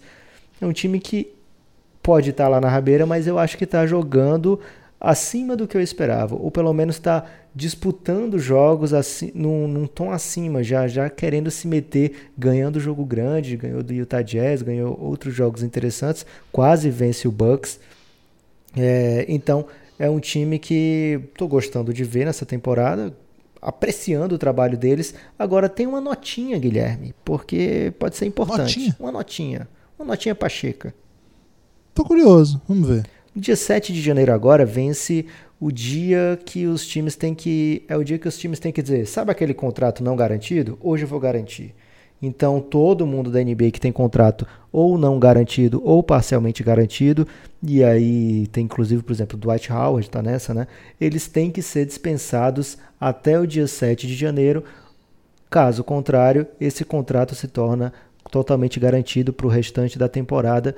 É 0.61 0.65
um 0.65 0.71
time 0.71 0.97
que 0.99 1.33
pode 2.01 2.29
estar 2.29 2.47
lá 2.47 2.61
na 2.61 2.69
rabeira, 2.69 3.05
mas 3.05 3.27
eu 3.27 3.37
acho 3.37 3.57
que 3.57 3.65
está 3.65 3.85
jogando 3.85 4.59
acima 5.03 5.57
do 5.57 5.67
que 5.67 5.75
eu 5.75 5.81
esperava, 5.81 6.33
ou 6.33 6.49
pelo 6.49 6.73
menos 6.73 6.95
está 6.95 7.25
disputando 7.53 8.39
jogos 8.39 8.93
assim, 8.93 9.33
num, 9.35 9.67
num, 9.67 9.85
tom 9.85 10.11
acima, 10.11 10.63
já, 10.63 10.87
já 10.87 11.09
querendo 11.09 11.51
se 11.51 11.67
meter, 11.67 12.29
ganhando 12.37 12.79
jogo 12.79 13.03
grande, 13.03 13.57
ganhou 13.57 13.83
do 13.83 13.93
Utah 13.93 14.21
Jazz, 14.21 14.61
ganhou 14.61 14.97
outros 14.97 15.35
jogos 15.35 15.61
interessantes, 15.61 16.25
quase 16.53 16.89
vence 16.89 17.27
o 17.27 17.31
Bucks. 17.31 17.81
É, 18.77 19.25
então 19.27 19.65
é 19.99 20.09
um 20.09 20.21
time 20.21 20.57
que 20.57 21.19
estou 21.33 21.49
gostando 21.49 21.93
de 21.93 22.05
ver 22.05 22.25
nessa 22.25 22.45
temporada, 22.45 23.13
apreciando 23.61 24.35
o 24.35 24.37
trabalho 24.37 24.77
deles. 24.77 25.13
Agora 25.37 25.67
tem 25.67 25.85
uma 25.85 25.99
notinha, 25.99 26.57
Guilherme, 26.57 27.13
porque 27.25 27.93
pode 27.99 28.15
ser 28.15 28.25
importante. 28.25 28.61
Notinha? 28.61 28.95
Uma 28.97 29.11
notinha. 29.11 29.67
Uma 29.99 30.05
notinha 30.05 30.33
pacheca. 30.33 30.95
Tô 31.93 32.05
curioso, 32.05 32.61
vamos 32.67 32.87
ver. 32.87 33.05
Dia 33.35 33.55
7 33.55 33.91
de 33.91 33.99
janeiro 33.99 34.31
agora 34.31 34.63
vence 34.63 35.25
o 35.59 35.71
dia 35.71 36.39
que 36.45 36.67
os 36.67 36.85
times 36.85 37.15
têm 37.15 37.33
que. 37.33 37.83
É 37.87 37.97
o 37.97 38.03
dia 38.03 38.19
que 38.19 38.27
os 38.27 38.37
times 38.37 38.59
têm 38.59 38.71
que 38.71 38.81
dizer, 38.81 39.07
sabe 39.07 39.31
aquele 39.31 39.55
contrato 39.55 40.03
não 40.03 40.15
garantido? 40.15 40.77
Hoje 40.79 41.03
eu 41.03 41.07
vou 41.07 41.19
garantir. 41.19 41.73
Então, 42.21 42.61
todo 42.61 43.07
mundo 43.07 43.31
da 43.31 43.43
NBA 43.43 43.71
que 43.71 43.81
tem 43.81 43.91
contrato 43.91 44.47
ou 44.71 44.97
não 44.97 45.19
garantido 45.19 45.81
ou 45.83 46.01
parcialmente 46.01 46.63
garantido, 46.63 47.27
e 47.61 47.83
aí 47.83 48.47
tem 48.47 48.65
inclusive, 48.65 49.01
por 49.01 49.11
exemplo, 49.11 49.37
Dwight 49.37 49.73
Howard 49.73 50.07
está 50.07 50.21
nessa, 50.21 50.53
né? 50.53 50.67
Eles 51.01 51.27
têm 51.27 51.49
que 51.49 51.61
ser 51.61 51.85
dispensados 51.85 52.77
até 53.01 53.39
o 53.39 53.47
dia 53.47 53.67
7 53.67 54.05
de 54.05 54.15
janeiro. 54.15 54.63
Caso 55.49 55.83
contrário, 55.83 56.45
esse 56.61 56.85
contrato 56.85 57.33
se 57.33 57.47
torna 57.47 57.91
totalmente 58.31 58.79
garantido 58.79 59.33
para 59.33 59.47
o 59.47 59.49
restante 59.49 59.97
da 59.97 60.07
temporada. 60.07 60.75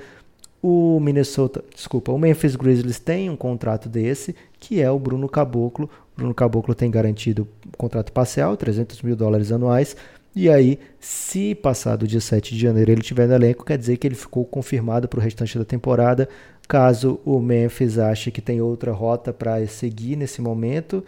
O 0.62 0.98
Minnesota, 1.00 1.62
desculpa, 1.74 2.10
o 2.12 2.18
Memphis 2.18 2.56
Grizzlies 2.56 2.98
tem 2.98 3.30
um 3.30 3.36
contrato 3.36 3.88
desse, 3.88 4.34
que 4.58 4.80
é 4.80 4.90
o 4.90 4.98
Bruno 4.98 5.28
Caboclo. 5.28 5.88
O 6.14 6.16
Bruno 6.16 6.34
Caboclo 6.34 6.74
tem 6.74 6.90
garantido 6.90 7.46
um 7.66 7.70
contrato 7.76 8.12
parcial, 8.12 8.56
300 8.56 9.02
mil 9.02 9.14
dólares 9.14 9.52
anuais, 9.52 9.96
e 10.36 10.50
aí, 10.50 10.78
se 11.00 11.54
passar 11.54 11.96
do 11.96 12.06
dia 12.06 12.20
7 12.20 12.54
de 12.54 12.60
janeiro 12.60 12.90
ele 12.92 13.00
estiver 13.00 13.26
no 13.26 13.32
elenco, 13.32 13.64
quer 13.64 13.78
dizer 13.78 13.96
que 13.96 14.06
ele 14.06 14.14
ficou 14.14 14.44
confirmado 14.44 15.08
para 15.08 15.18
o 15.18 15.22
restante 15.22 15.56
da 15.56 15.64
temporada. 15.64 16.28
Caso 16.68 17.18
o 17.24 17.40
Memphis 17.40 17.98
ache 17.98 18.30
que 18.30 18.42
tem 18.42 18.60
outra 18.60 18.92
rota 18.92 19.32
para 19.32 19.66
seguir 19.66 20.14
nesse 20.14 20.42
momento, 20.42 21.02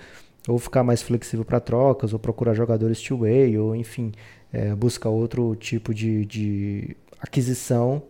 ou 0.48 0.58
ficar 0.58 0.82
mais 0.82 1.02
flexível 1.02 1.44
para 1.44 1.60
trocas, 1.60 2.14
ou 2.14 2.18
procurar 2.18 2.54
jogadores 2.54 3.02
two-way, 3.02 3.58
ou 3.58 3.76
enfim, 3.76 4.12
é, 4.50 4.74
buscar 4.74 5.10
outro 5.10 5.54
tipo 5.56 5.92
de, 5.92 6.24
de 6.24 6.96
aquisição, 7.20 8.02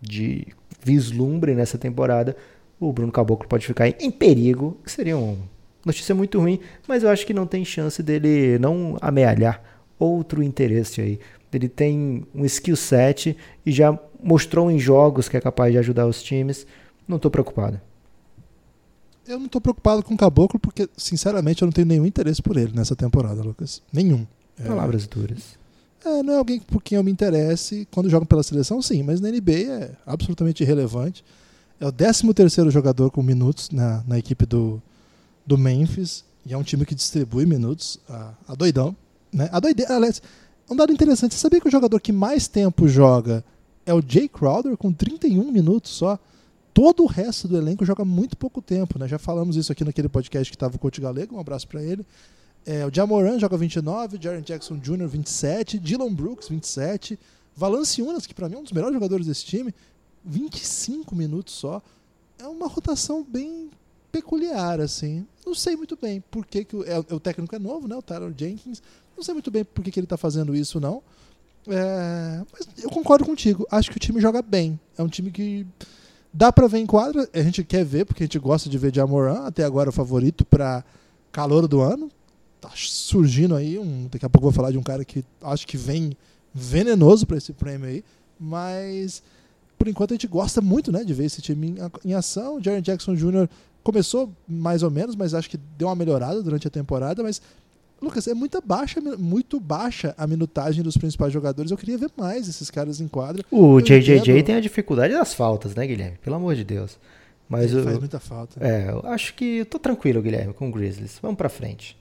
de 0.00 0.46
vislumbre 0.82 1.54
nessa 1.54 1.78
temporada, 1.78 2.36
o 2.78 2.92
Bruno 2.92 3.12
Caboclo 3.12 3.48
pode 3.48 3.66
ficar 3.66 3.88
em 3.88 4.10
perigo, 4.10 4.76
que 4.84 4.90
seria 4.90 5.16
uma 5.16 5.36
notícia 5.84 6.14
muito 6.14 6.38
ruim, 6.38 6.60
mas 6.86 7.02
eu 7.02 7.10
acho 7.10 7.26
que 7.26 7.32
não 7.32 7.46
tem 7.46 7.64
chance 7.64 8.02
dele 8.02 8.58
não 8.58 8.96
amealhar 9.00 9.62
outro 9.98 10.42
interesse 10.42 11.00
aí. 11.00 11.20
Ele 11.52 11.68
tem 11.70 12.26
um 12.34 12.44
skill 12.44 12.76
set 12.76 13.34
e 13.64 13.72
já 13.72 13.98
mostrou 14.22 14.70
em 14.70 14.78
jogos 14.78 15.26
que 15.26 15.36
é 15.38 15.40
capaz 15.40 15.72
de 15.72 15.78
ajudar 15.78 16.06
os 16.06 16.22
times. 16.22 16.66
Não 17.08 17.16
estou 17.16 17.30
preocupado. 17.30 17.80
Eu 19.26 19.38
não 19.38 19.46
estou 19.46 19.60
preocupado 19.60 20.02
com 20.02 20.12
o 20.12 20.16
Caboclo 20.18 20.60
porque, 20.60 20.88
sinceramente, 20.96 21.62
eu 21.62 21.66
não 21.66 21.72
tenho 21.72 21.86
nenhum 21.86 22.04
interesse 22.04 22.42
por 22.42 22.58
ele 22.58 22.72
nessa 22.74 22.94
temporada, 22.94 23.42
Lucas. 23.42 23.82
Nenhum. 23.90 24.26
Palavras 24.66 25.04
é... 25.04 25.06
duras. 25.08 25.58
É, 26.04 26.22
não 26.22 26.34
é 26.34 26.36
alguém 26.38 26.60
por 26.60 26.82
quem 26.82 26.96
eu 26.96 27.04
me 27.04 27.10
interesse. 27.10 27.86
Quando 27.90 28.10
jogo 28.10 28.26
pela 28.26 28.42
seleção, 28.42 28.80
sim, 28.80 29.02
mas 29.02 29.20
na 29.20 29.30
NBA 29.30 29.52
é 29.52 29.90
absolutamente 30.06 30.62
irrelevante. 30.62 31.24
É 31.78 31.86
o 31.86 31.92
13 31.92 32.32
terceiro 32.32 32.70
jogador 32.70 33.10
com 33.10 33.22
minutos 33.22 33.70
na, 33.70 34.02
na 34.06 34.18
equipe 34.18 34.46
do, 34.46 34.80
do 35.46 35.58
Memphis. 35.58 36.24
E 36.44 36.52
é 36.54 36.58
um 36.58 36.62
time 36.62 36.86
que 36.86 36.94
distribui 36.94 37.44
minutos 37.44 37.98
a, 38.08 38.32
a 38.48 38.54
doidão. 38.54 38.96
Né? 39.32 39.48
A 39.52 39.58
doideira, 39.58 39.96
aliás, 39.96 40.22
um 40.70 40.76
dado 40.76 40.92
interessante, 40.92 41.34
você 41.34 41.40
sabia 41.40 41.60
que 41.60 41.68
o 41.68 41.70
jogador 41.70 42.00
que 42.00 42.12
mais 42.12 42.48
tempo 42.48 42.88
joga 42.88 43.44
é 43.84 43.92
o 43.94 44.02
Jay 44.06 44.28
Crowder, 44.28 44.76
com 44.76 44.92
31 44.92 45.50
minutos 45.52 45.92
só? 45.92 46.18
Todo 46.74 47.04
o 47.04 47.06
resto 47.06 47.48
do 47.48 47.56
elenco 47.56 47.84
joga 47.84 48.04
muito 48.04 48.36
pouco 48.36 48.60
tempo, 48.60 48.98
né? 48.98 49.08
Já 49.08 49.18
falamos 49.18 49.56
isso 49.56 49.72
aqui 49.72 49.84
naquele 49.84 50.08
podcast 50.08 50.50
que 50.50 50.56
estava 50.56 50.76
o 50.76 50.78
Coach 50.78 51.00
Galego, 51.00 51.36
um 51.36 51.40
abraço 51.40 51.66
para 51.66 51.82
ele. 51.82 52.04
É, 52.66 52.84
o 52.84 52.90
Jamoran 52.92 53.38
joga 53.38 53.56
29, 53.56 54.18
Jaren 54.20 54.42
Jackson 54.42 54.76
Jr. 54.78 55.06
27, 55.06 55.78
Dylan 55.78 56.12
Brooks 56.12 56.48
27, 56.48 57.16
Valanciunas, 57.54 58.26
que 58.26 58.34
para 58.34 58.48
mim 58.48 58.56
é 58.56 58.58
um 58.58 58.62
dos 58.64 58.72
melhores 58.72 58.94
jogadores 58.94 59.26
desse 59.26 59.44
time, 59.44 59.72
25 60.24 61.14
minutos 61.14 61.54
só. 61.54 61.80
É 62.40 62.46
uma 62.46 62.66
rotação 62.66 63.22
bem 63.22 63.70
peculiar, 64.10 64.80
assim. 64.80 65.24
Não 65.46 65.54
sei 65.54 65.76
muito 65.76 65.96
bem 65.96 66.20
por 66.28 66.44
que, 66.44 66.64
que 66.64 66.74
o, 66.74 66.82
é, 66.84 66.98
o 66.98 67.20
técnico 67.20 67.54
é 67.54 67.58
novo, 67.58 67.86
né? 67.86 67.94
O 67.94 68.02
Tyler 68.02 68.34
Jenkins. 68.36 68.82
Não 69.16 69.22
sei 69.22 69.32
muito 69.32 69.50
bem 69.50 69.64
por 69.64 69.84
que, 69.84 69.92
que 69.92 70.00
ele 70.00 70.06
está 70.06 70.16
fazendo 70.16 70.54
isso, 70.54 70.80
não. 70.80 71.02
É, 71.68 72.42
mas 72.52 72.82
eu 72.82 72.90
concordo 72.90 73.24
contigo. 73.24 73.64
Acho 73.70 73.90
que 73.90 73.96
o 73.96 74.00
time 74.00 74.20
joga 74.20 74.42
bem. 74.42 74.78
É 74.98 75.02
um 75.04 75.08
time 75.08 75.30
que 75.30 75.64
dá 76.32 76.52
para 76.52 76.66
ver 76.66 76.78
em 76.78 76.86
quadra. 76.86 77.28
A 77.32 77.42
gente 77.42 77.62
quer 77.62 77.84
ver, 77.84 78.04
porque 78.04 78.24
a 78.24 78.26
gente 78.26 78.38
gosta 78.40 78.68
de 78.68 78.76
ver 78.76 78.90
de 78.90 79.00
Amoran. 79.00 79.46
Até 79.46 79.62
agora 79.62 79.90
o 79.90 79.92
favorito 79.92 80.44
para 80.44 80.84
calor 81.30 81.68
do 81.68 81.80
ano. 81.80 82.10
Tá 82.68 82.72
surgindo 82.74 83.54
aí. 83.54 83.78
Um, 83.78 84.08
daqui 84.10 84.24
a 84.24 84.28
pouco 84.28 84.46
eu 84.46 84.50
vou 84.50 84.56
falar 84.56 84.70
de 84.70 84.78
um 84.78 84.82
cara 84.82 85.04
que 85.04 85.24
acho 85.42 85.66
que 85.66 85.76
vem 85.76 86.16
venenoso 86.54 87.26
para 87.26 87.36
esse 87.36 87.52
prêmio 87.52 87.88
aí, 87.88 88.04
mas 88.40 89.22
por 89.78 89.88
enquanto 89.88 90.12
a 90.12 90.14
gente 90.14 90.26
gosta 90.26 90.60
muito 90.60 90.90
né, 90.90 91.04
de 91.04 91.12
ver 91.12 91.24
esse 91.24 91.42
time 91.42 91.74
em, 92.04 92.10
em 92.10 92.14
ação. 92.14 92.60
Jaron 92.62 92.80
Jackson 92.80 93.14
Jr. 93.14 93.48
começou 93.82 94.32
mais 94.48 94.82
ou 94.82 94.90
menos, 94.90 95.14
mas 95.14 95.34
acho 95.34 95.50
que 95.50 95.58
deu 95.76 95.88
uma 95.88 95.94
melhorada 95.94 96.42
durante 96.42 96.66
a 96.66 96.70
temporada, 96.70 97.22
mas 97.22 97.40
Lucas, 98.00 98.26
é 98.28 98.34
muito 98.34 98.60
baixa, 98.60 99.00
muito 99.00 99.58
baixa 99.58 100.14
a 100.18 100.26
minutagem 100.26 100.82
dos 100.82 100.96
principais 100.96 101.32
jogadores. 101.32 101.70
Eu 101.70 101.78
queria 101.78 101.96
ver 101.96 102.10
mais 102.16 102.46
esses 102.46 102.70
caras 102.70 103.00
em 103.00 103.08
quadra. 103.08 103.42
O 103.50 103.80
JJJ 103.80 104.18
entendo... 104.18 104.44
tem 104.44 104.54
a 104.54 104.60
dificuldade 104.60 105.14
das 105.14 105.32
faltas, 105.32 105.74
né, 105.74 105.86
Guilherme? 105.86 106.18
Pelo 106.18 106.36
amor 106.36 106.54
de 106.54 106.62
Deus. 106.62 106.98
Mas 107.48 107.70
Ele 107.70 107.80
eu, 107.80 107.84
faz 107.84 107.98
muita 107.98 108.20
falta. 108.20 108.64
É, 108.64 108.90
eu 108.90 109.08
acho 109.08 109.34
que 109.34 109.58
eu 109.58 109.66
tô 109.66 109.78
tranquilo, 109.78 110.20
Guilherme, 110.20 110.52
com 110.52 110.68
o 110.68 110.72
Grizzlies. 110.72 111.18
Vamos 111.22 111.38
pra 111.38 111.48
frente. 111.48 111.96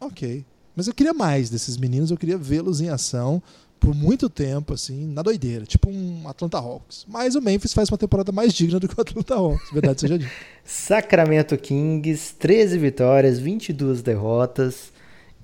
Ok. 0.00 0.44
Mas 0.76 0.86
eu 0.86 0.94
queria 0.94 1.14
mais 1.14 1.50
desses 1.50 1.76
meninos, 1.76 2.10
eu 2.10 2.16
queria 2.16 2.36
vê-los 2.36 2.80
em 2.80 2.88
ação 2.88 3.42
por 3.78 3.94
muito 3.94 4.30
tempo, 4.30 4.72
assim, 4.72 5.06
na 5.08 5.20
doideira, 5.20 5.66
tipo 5.66 5.90
um 5.90 6.26
Atlanta 6.26 6.58
Hawks. 6.58 7.04
Mas 7.06 7.34
o 7.34 7.42
Memphis 7.42 7.74
faz 7.74 7.90
uma 7.90 7.98
temporada 7.98 8.32
mais 8.32 8.52
digna 8.54 8.80
do 8.80 8.88
que 8.88 8.98
o 8.98 9.00
Atlanta 9.00 9.34
Hawks, 9.34 9.70
verdade 9.72 10.00
seja 10.00 10.18
dita. 10.18 10.30
Sacramento 10.64 11.56
Kings, 11.58 12.34
13 12.38 12.78
vitórias, 12.78 13.38
22 13.38 14.02
derrotas. 14.02 14.92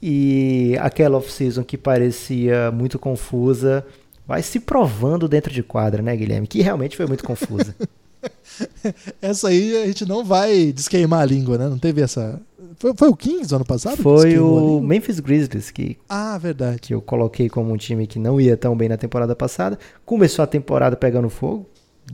E 0.03 0.75
aquela 0.81 1.19
off-season 1.19 1.63
que 1.63 1.77
parecia 1.77 2.71
muito 2.73 2.99
confusa, 2.99 3.87
vai 4.27 4.43
se 4.43 4.59
provando 4.59 5.29
dentro 5.29 5.53
de 5.53 5.63
quadra, 5.63 6.01
né, 6.01 6.17
Guilherme? 6.17 6.47
Que 6.47 6.63
realmente 6.63 6.97
foi 6.97 7.07
muito 7.07 7.23
confusa. 7.23 7.77
essa 9.21 9.49
aí 9.49 9.83
a 9.83 9.87
gente 9.87 10.07
não 10.07 10.25
vai 10.25 10.73
desqueimar 10.73 11.21
a 11.21 11.25
língua, 11.25 11.59
né? 11.59 11.69
Não 11.69 11.79
teve 11.79 12.01
essa. 12.01 12.41
Foi, 12.79 12.93
foi 12.95 13.09
o 13.09 13.17
Kings 13.17 13.55
ano 13.55 13.65
passado? 13.65 14.03
Foi 14.03 14.39
o 14.39 14.81
Memphis 14.81 15.21
Grizzlies 15.21 15.71
que. 15.71 15.99
Ah, 16.09 16.37
verdade. 16.39 16.81
Que 16.81 16.95
eu 16.95 17.01
coloquei 17.01 17.49
como 17.49 17.73
um 17.73 17.77
time 17.77 18.07
que 18.07 18.19
não 18.19 18.41
ia 18.41 18.57
tão 18.57 18.77
bem 18.77 18.89
na 18.89 18.97
temporada 18.97 19.35
passada. 19.35 19.79
Começou 20.05 20.43
a 20.43 20.47
temporada 20.47 20.97
pegando 20.97 21.29
fogo. 21.29 21.69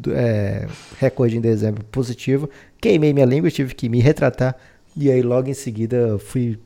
É, 0.08 0.66
recorde 0.98 1.36
em 1.36 1.40
dezembro 1.40 1.82
positivo. 1.84 2.50
Queimei 2.80 3.12
minha 3.12 3.24
língua, 3.24 3.50
tive 3.50 3.74
que 3.74 3.88
me 3.88 4.00
retratar. 4.00 4.56
E 4.96 5.10
aí, 5.10 5.22
logo 5.22 5.48
em 5.48 5.54
seguida, 5.54 6.18
fui 6.18 6.58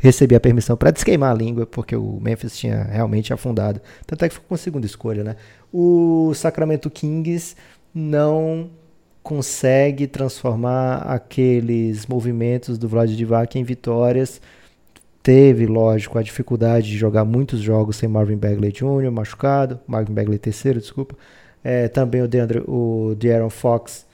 receber 0.00 0.36
a 0.36 0.40
permissão 0.40 0.76
para 0.76 0.90
desqueimar 0.90 1.30
a 1.30 1.34
língua, 1.34 1.66
porque 1.66 1.96
o 1.96 2.18
Memphis 2.20 2.56
tinha 2.56 2.82
realmente 2.84 3.32
afundado. 3.32 3.80
Tanto 4.06 4.24
é 4.24 4.28
que 4.28 4.34
ficou 4.34 4.48
com 4.48 4.54
a 4.54 4.58
segunda 4.58 4.86
escolha, 4.86 5.24
né? 5.24 5.36
O 5.72 6.32
Sacramento 6.34 6.90
Kings 6.90 7.56
não 7.94 8.70
consegue 9.22 10.06
transformar 10.06 10.96
aqueles 10.98 12.06
movimentos 12.06 12.76
do 12.76 12.88
Vlad 12.88 13.10
Divac 13.10 13.58
em 13.58 13.64
vitórias. 13.64 14.40
Teve, 15.22 15.66
lógico, 15.66 16.18
a 16.18 16.22
dificuldade 16.22 16.90
de 16.90 16.98
jogar 16.98 17.24
muitos 17.24 17.60
jogos 17.60 17.96
sem 17.96 18.08
Marvin 18.08 18.36
Bagley 18.36 18.72
Jr. 18.72 19.10
machucado, 19.10 19.80
Marvin 19.86 20.12
Bagley 20.12 20.38
terceiro, 20.38 20.80
desculpa. 20.80 21.16
É, 21.62 21.88
também 21.88 22.20
o, 22.20 22.28
o 22.70 23.14
De'Aaron 23.14 23.48
Fox 23.48 24.04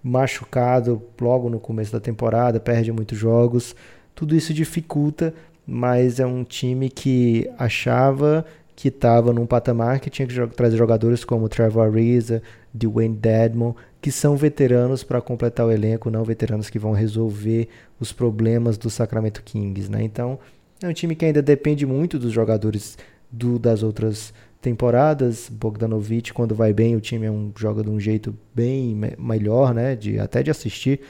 machucado 0.00 1.02
logo 1.20 1.48
no 1.48 1.58
começo 1.58 1.90
da 1.90 1.98
temporada, 1.98 2.60
perde 2.60 2.92
muitos 2.92 3.18
jogos. 3.18 3.74
Tudo 4.14 4.36
isso 4.36 4.54
dificulta, 4.54 5.34
mas 5.66 6.20
é 6.20 6.26
um 6.26 6.44
time 6.44 6.88
que 6.90 7.50
achava 7.58 8.44
que 8.76 8.88
estava 8.88 9.32
num 9.32 9.46
patamar 9.46 9.98
que 9.98 10.10
tinha 10.10 10.28
que 10.28 10.46
trazer 10.48 10.76
jogadores 10.76 11.24
como 11.24 11.48
Trevor 11.48 11.86
Ariza, 11.86 12.42
Dwayne 12.74 13.14
Dedmon, 13.14 13.72
que 14.02 14.10
são 14.10 14.36
veteranos 14.36 15.04
para 15.04 15.20
completar 15.22 15.64
o 15.64 15.70
elenco, 15.70 16.10
não 16.10 16.24
veteranos 16.24 16.68
que 16.68 16.78
vão 16.78 16.92
resolver 16.92 17.68
os 18.00 18.12
problemas 18.12 18.76
do 18.76 18.90
Sacramento 18.90 19.42
Kings, 19.44 19.88
né? 19.88 20.02
Então, 20.02 20.38
é 20.82 20.88
um 20.88 20.92
time 20.92 21.14
que 21.14 21.24
ainda 21.24 21.40
depende 21.40 21.86
muito 21.86 22.18
dos 22.18 22.32
jogadores 22.32 22.98
do, 23.30 23.58
das 23.58 23.84
outras 23.84 24.34
temporadas. 24.60 25.48
Bogdanovic, 25.48 26.32
quando 26.32 26.54
vai 26.54 26.72
bem, 26.72 26.96
o 26.96 27.00
time 27.00 27.26
é 27.26 27.30
um, 27.30 27.52
joga 27.56 27.82
de 27.82 27.90
um 27.90 28.00
jeito 28.00 28.36
bem 28.52 28.94
me 28.94 29.12
melhor, 29.16 29.72
né? 29.72 29.94
De, 29.94 30.18
até 30.18 30.42
de 30.42 30.50
assistir. 30.50 31.00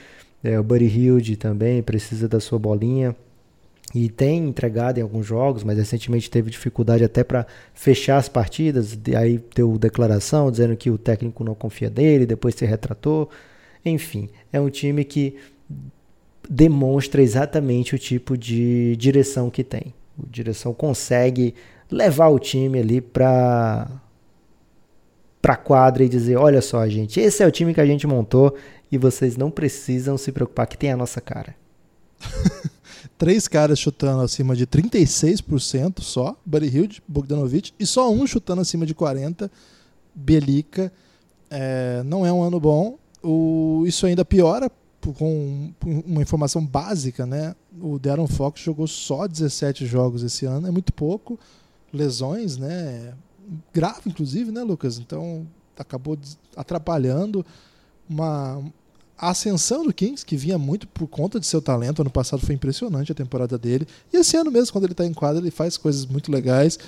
É, 0.43 0.61
o 0.61 0.63
Buddy 0.63 0.85
Hilde 0.85 1.37
também 1.37 1.83
precisa 1.83 2.29
da 2.29 2.39
sua 2.39 2.59
bolinha 2.59 3.17
e 3.95 4.09
tem 4.09 4.49
entregado 4.49 4.99
em 4.99 5.03
alguns 5.03 5.25
jogos, 5.25 5.63
mas 5.63 5.79
recentemente 5.79 6.29
teve 6.29 6.51
dificuldade 6.51 7.05
até 7.05 7.23
para 7.23 7.47
fechar 7.73 8.17
as 8.17 8.29
partidas. 8.29 8.99
Aí 9.17 9.41
deu 9.55 9.79
declaração 9.79 10.51
dizendo 10.51 10.77
que 10.77 10.91
o 10.91 10.99
técnico 10.99 11.45
não 11.45 11.55
confia 11.55 11.89
nele, 11.89 12.27
depois 12.27 12.57
se 12.57 12.67
retratou. 12.67 13.31
Enfim, 13.85 14.29
é 14.53 14.61
um 14.61 14.69
time 14.69 15.05
que 15.05 15.37
demonstra 16.51 17.23
exatamente 17.23 17.95
o 17.95 17.99
tipo 17.99 18.37
de 18.37 18.97
direção 18.97 19.49
que 19.49 19.63
tem. 19.63 19.95
A 20.21 20.27
direção 20.29 20.75
consegue 20.75 21.55
levar 21.89 22.29
o 22.29 22.39
time 22.39 22.81
ali 22.81 23.01
para 23.01 23.89
para 25.41 25.57
quadra 25.57 26.03
e 26.03 26.09
dizer, 26.09 26.37
olha 26.37 26.63
só, 26.63 26.89
gente, 26.89 27.21
esse 27.21 27.43
é 27.43 27.47
o 27.47 27.51
time 27.51 27.75
que 27.75 27.81
a 27.81 27.85
gente 27.85 28.07
montou 28.07 28.57
e 28.91 28.97
vocês 28.97 29.37
não 29.37 29.51
precisam 29.51 30.17
se 30.17 30.33
preocupar 30.33 30.67
que 30.67 30.79
tem 30.79 30.91
a 30.91 30.97
nossa 30.97 31.21
cara. 31.21 31.55
três 33.19 33.49
caras 33.49 33.79
chutando 33.79 34.23
acima 34.23 34.57
de 34.57 34.67
36% 34.67 36.01
só, 36.01 36.37
Buddy 36.45 36.69
Hield, 36.69 37.03
Bogdanovic, 37.07 37.73
e 37.79 37.87
só 37.87 38.11
um 38.11 38.27
chutando 38.27 38.61
acima 38.63 38.85
de 38.87 38.95
40%, 38.95 39.51
Belica. 40.15 40.93
É, 41.51 42.03
não 42.05 42.25
é 42.25 42.33
um 42.33 42.43
ano 42.43 42.61
bom. 42.61 42.99
O, 43.23 43.85
isso 43.87 44.07
ainda 44.07 44.25
piora 44.25 44.71
com 45.13 45.73
uma 45.85 46.23
informação 46.23 46.65
básica, 46.65 47.27
né? 47.27 47.55
O 47.81 47.99
Darren 47.99 48.27
Fox 48.27 48.61
jogou 48.61 48.87
só 48.87 49.27
17 49.27 49.85
jogos 49.85 50.23
esse 50.23 50.47
ano, 50.47 50.67
é 50.67 50.71
muito 50.71 50.93
pouco. 50.93 51.39
Lesões, 51.93 52.57
né? 52.57 53.13
Grave, 53.73 54.03
inclusive, 54.07 54.51
né, 54.51 54.63
Lucas? 54.63 54.99
Então 54.99 55.47
acabou 55.77 56.19
atrapalhando 56.57 57.45
uma, 58.09 58.63
a 59.17 59.31
ascensão 59.31 59.85
do 59.85 59.93
Kings, 59.93 60.25
que 60.25 60.37
vinha 60.37 60.59
muito 60.59 60.89
por 60.89 61.07
conta 61.07 61.39
de 61.39 61.47
seu 61.47 61.63
talento, 61.63 62.03
ano 62.03 62.11
passado 62.11 62.45
foi 62.45 62.55
impressionante 62.55 63.13
a 63.13 63.15
temporada 63.15 63.57
dele. 63.57 63.87
E 64.13 64.17
esse 64.17 64.37
ano 64.37 64.51
mesmo, 64.51 64.73
quando 64.73 64.85
ele 64.85 64.93
está 64.93 65.07
em 65.07 65.15
quadra, 65.15 65.41
ele 65.41 65.51
faz 65.51 65.77
coisas 65.77 66.05
muito 66.05 66.33
legais. 66.33 66.79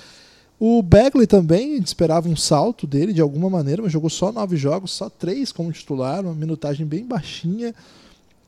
O 0.59 0.81
Bagley 0.81 1.27
também, 1.27 1.77
esperava 1.77 2.27
um 2.27 2.35
salto 2.35 2.85
dele 2.85 3.13
de 3.13 3.21
alguma 3.21 3.49
maneira, 3.49 3.81
mas 3.81 3.91
jogou 3.91 4.09
só 4.09 4.31
nove 4.31 4.57
jogos, 4.57 4.91
só 4.91 5.09
três 5.09 5.51
como 5.51 5.71
titular, 5.71 6.23
uma 6.23 6.33
minutagem 6.33 6.85
bem 6.85 7.05
baixinha. 7.05 7.73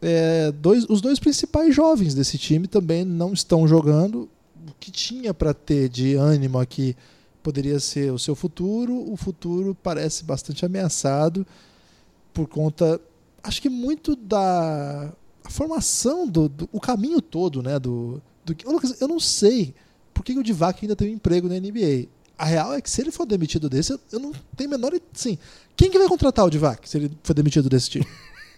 É, 0.02 0.52
dois, 0.52 0.86
os 0.90 1.02
dois 1.02 1.20
principais 1.20 1.74
jovens 1.74 2.14
desse 2.14 2.38
time 2.38 2.68
também 2.68 3.06
não 3.06 3.32
estão 3.32 3.68
jogando. 3.68 4.28
O 4.68 4.74
que 4.80 4.92
tinha 4.92 5.34
para 5.34 5.54
ter 5.54 5.88
de 5.88 6.16
ânimo 6.16 6.58
aqui 6.58 6.96
poderia 7.42 7.80
ser 7.80 8.12
o 8.12 8.20
seu 8.20 8.36
futuro. 8.36 9.10
O 9.12 9.16
futuro 9.16 9.78
parece 9.82 10.24
bastante 10.24 10.66
ameaçado 10.66 11.46
por 12.34 12.48
conta 12.48 13.00
acho 13.44 13.62
que 13.62 13.70
muito 13.70 14.16
da 14.16 15.12
formação 15.46 16.28
do, 16.28 16.48
do, 16.50 16.70
o 16.72 16.80
caminho 16.80 17.22
todo, 17.22 17.62
né, 17.62 17.80
do, 17.80 18.22
do 18.46 18.56
eu 19.00 19.08
não 19.08 19.20
sei 19.20 19.74
por 20.14 20.24
que 20.24 20.38
o 20.38 20.44
Divac 20.44 20.80
ainda 20.82 20.96
tem 20.96 21.10
um 21.10 21.14
emprego 21.14 21.48
na 21.48 21.56
NBA. 21.56 22.08
A 22.38 22.46
real 22.46 22.74
é 22.74 22.82
que 22.82 22.90
se 22.90 23.02
ele 23.02 23.12
for 23.12 23.26
demitido 23.26 23.70
desse, 23.70 23.92
eu, 23.92 24.00
eu 24.12 24.20
não 24.20 24.32
tenho 24.56 24.70
menor, 24.70 24.94
sim. 25.14 25.38
Quem 25.76 25.90
que 25.90 25.98
vai 25.98 26.08
contratar 26.08 26.46
o 26.46 26.50
Divac 26.50 26.88
se 26.90 26.98
ele 26.98 27.12
for 27.24 27.34
demitido 27.34 27.70
desse 27.70 27.90
time? 27.90 28.08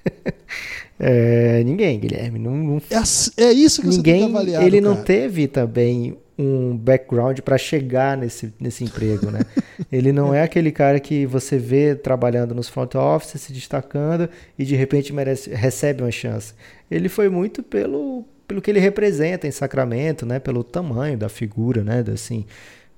é, 1.00 1.64
ninguém, 1.64 2.00
Guilherme. 2.00 2.40
Não, 2.40 2.56
não... 2.56 2.78
É, 2.90 3.44
é, 3.44 3.52
isso 3.52 3.82
que 3.82 3.88
ninguém, 3.88 4.22
você 4.22 4.26
tem 4.26 4.32
que 4.32 4.38
avaliar. 4.38 4.64
Ele 4.64 4.82
não 4.82 5.04
teve 5.04 5.48
também 5.48 6.18
um 6.42 6.76
background 6.76 7.40
para 7.40 7.58
chegar 7.58 8.18
nesse, 8.18 8.54
nesse 8.60 8.84
emprego, 8.84 9.30
né? 9.30 9.42
Ele 9.92 10.12
não 10.12 10.34
é 10.34 10.42
aquele 10.42 10.72
cara 10.72 11.00
que 11.00 11.26
você 11.26 11.58
vê 11.58 11.96
trabalhando 11.96 12.56
nos 12.56 12.68
front 12.68 12.96
office, 12.96 13.40
se 13.40 13.54
destacando 13.54 14.30
e 14.58 14.66
de 14.66 14.76
repente 14.76 15.14
merece, 15.14 15.54
recebe 15.54 16.02
uma 16.02 16.12
chance. 16.12 16.54
Ele 16.90 17.08
foi 17.08 17.30
muito 17.30 17.62
pelo, 17.62 18.26
pelo 18.48 18.62
que 18.62 18.72
ele 18.72 18.80
representa 18.80 19.48
em 19.48 19.52
Sacramento, 19.52 20.26
né? 20.26 20.40
Pelo 20.40 20.64
tamanho 20.64 21.18
da 21.18 21.30
figura, 21.30 21.84
né? 21.84 22.04
Assim, 22.12 22.46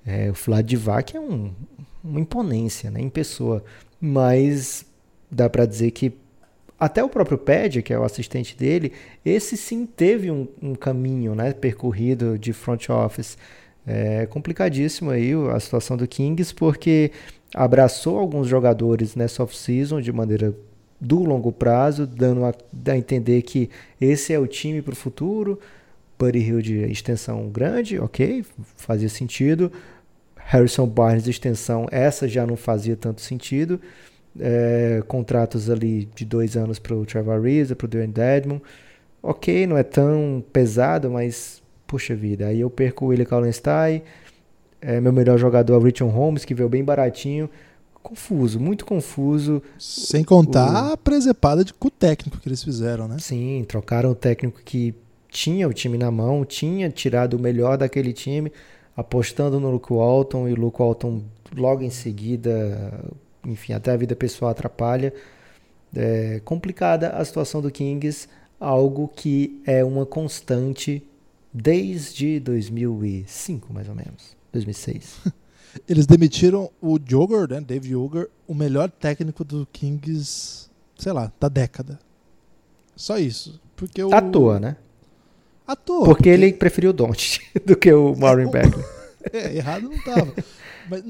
é, 0.06 0.30
o 0.30 0.34
Vladivac 0.34 1.16
é 1.16 1.20
um, 1.20 1.52
uma 2.04 2.20
imponência, 2.20 2.90
né? 2.90 3.02
Em 3.02 3.10
pessoa, 3.10 3.64
mas 4.00 4.86
dá 5.30 5.50
para 5.50 5.66
dizer 5.66 5.92
que 5.92 6.14
até 6.80 7.04
o 7.04 7.10
próprio 7.10 7.38
Pad, 7.38 7.82
que 7.82 7.94
é 7.94 8.00
o 8.00 8.04
assistente 8.04 8.58
dele, 8.58 8.92
esse 9.24 9.56
sim 9.56 9.86
teve 9.86 10.30
um, 10.30 10.48
um 10.62 10.76
caminho 10.76 11.36
né, 11.36 11.54
percorrido 11.54 12.38
de 12.38 12.52
front 12.52 12.90
office. 12.90 13.38
É 13.86 14.26
complicadíssimo 14.26 15.10
aí 15.12 15.32
a 15.54 15.60
situação 15.60 15.96
do 15.96 16.08
Kings, 16.08 16.54
porque 16.54 17.12
abraçou 17.54 18.18
alguns 18.18 18.48
jogadores 18.48 19.16
nessa 19.16 19.44
off-season 19.44 20.02
de 20.02 20.12
maneira 20.12 20.54
do 21.00 21.24
longo 21.24 21.52
prazo, 21.52 22.08
dando 22.08 22.46
a, 22.46 22.54
a 22.88 22.98
entender 22.98 23.42
que 23.42 23.70
esse 24.00 24.34
é 24.34 24.40
o 24.40 24.48
time 24.48 24.82
para 24.82 24.94
o 24.94 24.96
futuro. 24.96 25.60
Buddy 26.18 26.40
Hill 26.40 26.62
de 26.62 26.78
extensão 26.84 27.50
grande, 27.50 28.00
ok, 28.00 28.46
fazia 28.78 29.10
sentido. 29.10 29.72
Harrison 30.36 30.86
Barnes 30.86 31.28
extensão, 31.28 31.88
essa 31.92 32.28
já 32.28 32.46
não 32.46 32.58
fazia 32.58 32.96
tanto 32.96 33.22
sentido 33.22 33.80
é, 34.40 35.04
contratos 35.08 35.70
ali 35.70 36.10
de 36.16 36.26
dois 36.26 36.56
anos 36.58 36.80
para 36.80 36.96
o 36.96 37.06
Trevor 37.06 37.36
Ariza, 37.36 37.76
para 37.76 37.86
o 37.86 37.88
Dwayne 37.88 38.14
Dedmon. 38.14 38.60
Ok, 39.22 39.66
não 39.68 39.78
é 39.78 39.84
tão 39.84 40.44
pesado, 40.52 41.10
mas 41.10 41.62
puxa 41.88 42.16
vida, 42.16 42.48
aí 42.48 42.60
eu 42.60 42.70
perco 42.70 43.06
o 43.06 43.08
Willie 43.10 43.26
Kallenstein, 43.26 44.02
é, 44.82 45.00
meu 45.00 45.14
melhor 45.14 45.38
jogador 45.38 45.76
é 45.76 45.78
o 45.78 45.80
Richard 45.80 46.14
Holmes, 46.14 46.44
que 46.44 46.54
veio 46.54 46.68
bem 46.68 46.84
baratinho. 46.84 47.50
Confuso, 48.02 48.60
muito 48.60 48.86
confuso. 48.86 49.64
Sem 49.80 50.26
contar 50.26 50.90
o... 50.90 50.92
a 50.92 50.98
presepada 50.98 51.64
de, 51.64 51.74
com 51.74 51.88
o 51.88 51.92
técnico 51.92 52.38
que 52.38 52.50
eles 52.50 52.62
fizeram, 52.62 53.08
né? 53.08 53.16
Sim, 53.18 53.64
trocaram 53.66 54.12
o 54.12 54.16
técnico 54.16 54.62
que 54.62 54.94
tinha 55.30 55.70
o 55.70 55.74
time 55.74 55.98
na 55.98 56.12
mão, 56.12 56.44
tinha 56.44 56.90
tirado 56.90 57.36
o 57.36 57.40
melhor 57.40 57.78
daquele 57.78 58.12
time, 58.12 58.52
apostando 58.96 59.58
no 59.58 59.72
Luke 59.72 59.94
Walton, 59.94 60.50
e 60.50 60.54
o 60.54 60.56
Luke 60.58 60.80
Walton 60.80 61.22
logo 61.56 61.82
em 61.82 61.90
seguida, 61.90 63.06
enfim, 63.46 63.74
até 63.74 63.92
a 63.92 63.98
vida 63.98 64.16
pessoal 64.16 64.52
atrapalha. 64.52 65.14
É 65.96 66.42
complicada 66.44 67.10
a 67.10 67.24
situação 67.24 67.62
do 67.62 67.70
Kings, 67.70 68.28
algo 68.60 69.08
que 69.08 69.62
é 69.66 69.84
uma 69.84 70.06
constante 70.06 71.04
desde 71.54 72.40
2005, 72.40 73.74
mais 73.74 73.88
ou 73.88 73.96
menos. 73.96 74.36
2006. 74.52 75.20
Eles 75.88 76.06
demitiram 76.06 76.70
o 76.82 77.00
Joger, 77.04 77.50
né, 77.50 77.62
Dave 77.62 77.90
Joger, 77.90 78.30
o 78.48 78.54
melhor 78.54 78.90
técnico 78.90 79.44
do 79.44 79.68
Kings, 79.72 80.70
sei 80.98 81.12
lá, 81.12 81.32
da 81.40 81.50
década. 81.50 82.00
Só 82.96 83.18
isso. 83.18 83.60
Porque 83.76 84.04
o... 84.04 84.14
À 84.14 84.22
toa, 84.22 84.60
né? 84.60 84.78
À 85.66 85.76
toa. 85.76 86.06
Porque, 86.06 86.14
porque... 86.14 86.30
ele 86.30 86.54
preferiu 86.54 86.92
o 86.92 86.94
Don't 86.94 87.42
do 87.66 87.76
que 87.76 87.92
o 87.92 88.16
Maureen 88.16 88.50
Beckler. 88.50 88.86
é, 89.32 89.56
errado 89.56 89.90
não 89.90 90.00
tava. 90.04 90.34
mas 90.90 91.04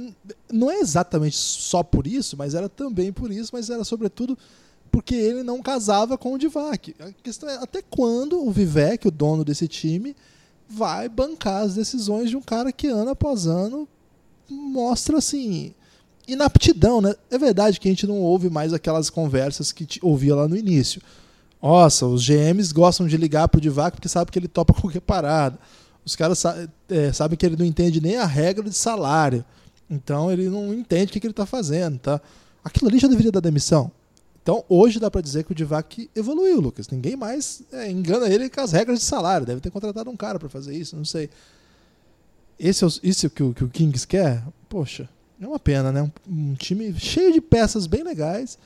não 0.51 0.69
é 0.69 0.79
exatamente 0.79 1.35
só 1.35 1.81
por 1.81 2.05
isso, 2.05 2.37
mas 2.37 2.53
era 2.53 2.69
também 2.69 3.11
por 3.11 3.31
isso, 3.31 3.51
mas 3.53 3.69
era 3.69 3.83
sobretudo 3.83 4.37
porque 4.91 5.15
ele 5.15 5.41
não 5.41 5.61
casava 5.61 6.17
com 6.17 6.33
o 6.33 6.37
Divac. 6.37 6.95
A 6.99 7.11
questão 7.23 7.49
é 7.49 7.55
até 7.55 7.81
quando 7.81 8.45
o 8.45 8.51
Vivek, 8.51 9.07
o 9.07 9.11
dono 9.11 9.43
desse 9.43 9.67
time, 9.67 10.15
vai 10.69 11.09
bancar 11.09 11.63
as 11.63 11.73
decisões 11.73 12.29
de 12.29 12.37
um 12.37 12.41
cara 12.41 12.71
que 12.71 12.87
ano 12.87 13.09
após 13.09 13.47
ano 13.47 13.87
mostra 14.47 15.17
assim 15.17 15.73
inaptidão, 16.27 17.01
né? 17.01 17.15
É 17.29 17.37
verdade 17.37 17.79
que 17.79 17.87
a 17.87 17.91
gente 17.91 18.07
não 18.07 18.21
ouve 18.21 18.49
mais 18.49 18.73
aquelas 18.73 19.09
conversas 19.09 19.71
que 19.71 19.99
ouvia 20.01 20.35
lá 20.35 20.47
no 20.47 20.55
início. 20.55 21.01
Nossa, 21.61 22.05
os 22.05 22.25
GMs 22.25 22.73
gostam 22.73 23.07
de 23.07 23.17
ligar 23.17 23.47
pro 23.47 23.61
Divac 23.61 23.95
porque 23.95 24.09
sabe 24.09 24.31
que 24.31 24.39
ele 24.39 24.47
topa 24.47 24.73
qualquer 24.79 25.01
parada. 25.01 25.57
Os 26.05 26.15
caras 26.15 26.39
sa 26.39 26.69
é, 26.89 27.13
sabem 27.13 27.37
que 27.37 27.45
ele 27.45 27.55
não 27.55 27.65
entende 27.65 28.01
nem 28.01 28.17
a 28.17 28.25
regra 28.25 28.63
de 28.63 28.75
salário. 28.75 29.43
Então 29.89 30.31
ele 30.31 30.49
não 30.49 30.73
entende 30.73 31.05
o 31.05 31.13
que, 31.13 31.19
que 31.19 31.27
ele 31.27 31.31
está 31.31 31.45
fazendo, 31.45 31.99
tá? 31.99 32.19
Aquilo 32.63 32.89
ali 32.89 32.99
já 32.99 33.07
deveria 33.07 33.31
dar 33.31 33.39
demissão. 33.39 33.91
Então 34.41 34.63
hoje 34.67 34.99
dá 34.99 35.09
para 35.09 35.21
dizer 35.21 35.43
que 35.43 35.51
o 35.51 35.55
Divac 35.55 36.09
evoluiu, 36.15 36.59
Lucas. 36.59 36.87
Ninguém 36.89 37.15
mais 37.15 37.61
é, 37.71 37.89
engana 37.89 38.27
ele 38.27 38.49
com 38.49 38.61
as 38.61 38.71
regras 38.71 38.99
de 38.99 39.05
salário. 39.05 39.45
Deve 39.45 39.61
ter 39.61 39.71
contratado 39.71 40.09
um 40.09 40.17
cara 40.17 40.37
para 40.37 40.49
fazer 40.49 40.75
isso, 40.75 40.95
não 40.95 41.05
sei. 41.05 41.29
Esse 42.59 42.83
é 42.83 42.87
o, 42.87 42.91
isso 43.03 43.29
que 43.29 43.43
o, 43.43 43.53
que 43.53 43.63
o 43.63 43.69
Kings 43.69 44.05
quer? 44.05 44.43
Poxa, 44.67 45.09
é 45.39 45.47
uma 45.47 45.59
pena, 45.59 45.91
né? 45.91 46.01
Um, 46.01 46.11
um, 46.51 46.53
time 46.55 46.93
cheio 46.99 47.31
de 47.31 47.41
peças 47.41 47.87
bem 47.87 48.03
legais. 48.03 48.57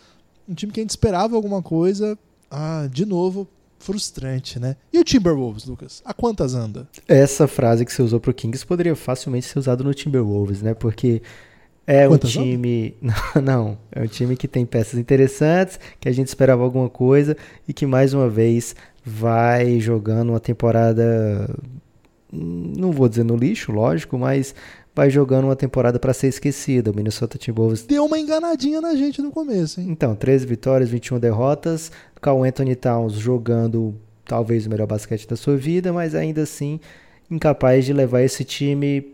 Um 0.47 0.53
time 0.53 0.71
que 0.71 0.79
a 0.79 0.83
gente 0.83 0.91
esperava 0.91 1.35
alguma 1.35 1.61
coisa. 1.61 2.17
Ah, 2.49 2.87
de 2.91 3.05
novo, 3.05 3.47
frustrante, 3.79 4.59
né? 4.59 4.75
E 4.91 4.99
o 4.99 5.03
Timberwolves, 5.03 5.65
Lucas? 5.65 6.01
A 6.05 6.13
quantas 6.13 6.53
anda? 6.53 6.87
Essa 7.07 7.47
frase 7.47 7.85
que 7.85 7.93
você 7.93 8.01
usou 8.01 8.19
pro 8.19 8.33
Kings 8.33 8.65
poderia 8.65 8.95
facilmente 8.95 9.45
ser 9.45 9.59
usada 9.59 9.83
no 9.83 9.93
Timberwolves, 9.93 10.61
né? 10.61 10.73
Porque 10.73 11.21
é 11.85 12.07
quantas 12.07 12.35
um 12.35 12.43
time. 12.43 12.95
Não, 13.01 13.41
não, 13.41 13.77
é 13.91 14.01
um 14.01 14.07
time 14.07 14.35
que 14.35 14.47
tem 14.47 14.65
peças 14.65 14.99
interessantes, 14.99 15.79
que 15.99 16.09
a 16.09 16.11
gente 16.11 16.27
esperava 16.27 16.61
alguma 16.63 16.89
coisa 16.89 17.37
e 17.65 17.71
que 17.71 17.85
mais 17.85 18.13
uma 18.13 18.29
vez 18.29 18.75
vai 19.05 19.79
jogando 19.79 20.29
uma 20.29 20.39
temporada 20.39 21.47
não 22.31 22.91
vou 22.91 23.07
dizer 23.07 23.23
no 23.23 23.35
lixo, 23.35 23.71
lógico, 23.71 24.17
mas 24.17 24.53
vai 24.97 25.11
jogando 25.11 25.43
uma 25.43 25.55
temporada 25.55 25.99
para 25.99 26.11
ser 26.11 26.27
esquecida. 26.27 26.89
O 26.89 26.95
Minnesota 26.95 27.37
Timberwolves 27.37 27.83
deu 27.83 28.05
uma 28.05 28.17
enganadinha 28.17 28.81
na 28.81 28.95
gente 28.95 29.21
no 29.21 29.29
começo, 29.29 29.79
hein? 29.79 29.89
Então, 29.91 30.15
13 30.15 30.47
vitórias, 30.47 30.89
21 30.89 31.19
derrotas. 31.19 31.91
Carl 32.19 32.43
Anthony 32.43 32.75
Towns 32.75 33.13
jogando 33.13 33.93
talvez 34.25 34.65
o 34.65 34.69
melhor 34.71 34.87
basquete 34.87 35.27
da 35.27 35.35
sua 35.35 35.55
vida, 35.55 35.93
mas 35.93 36.15
ainda 36.15 36.41
assim 36.41 36.79
incapaz 37.29 37.85
de 37.85 37.93
levar 37.93 38.23
esse 38.23 38.43
time 38.43 39.13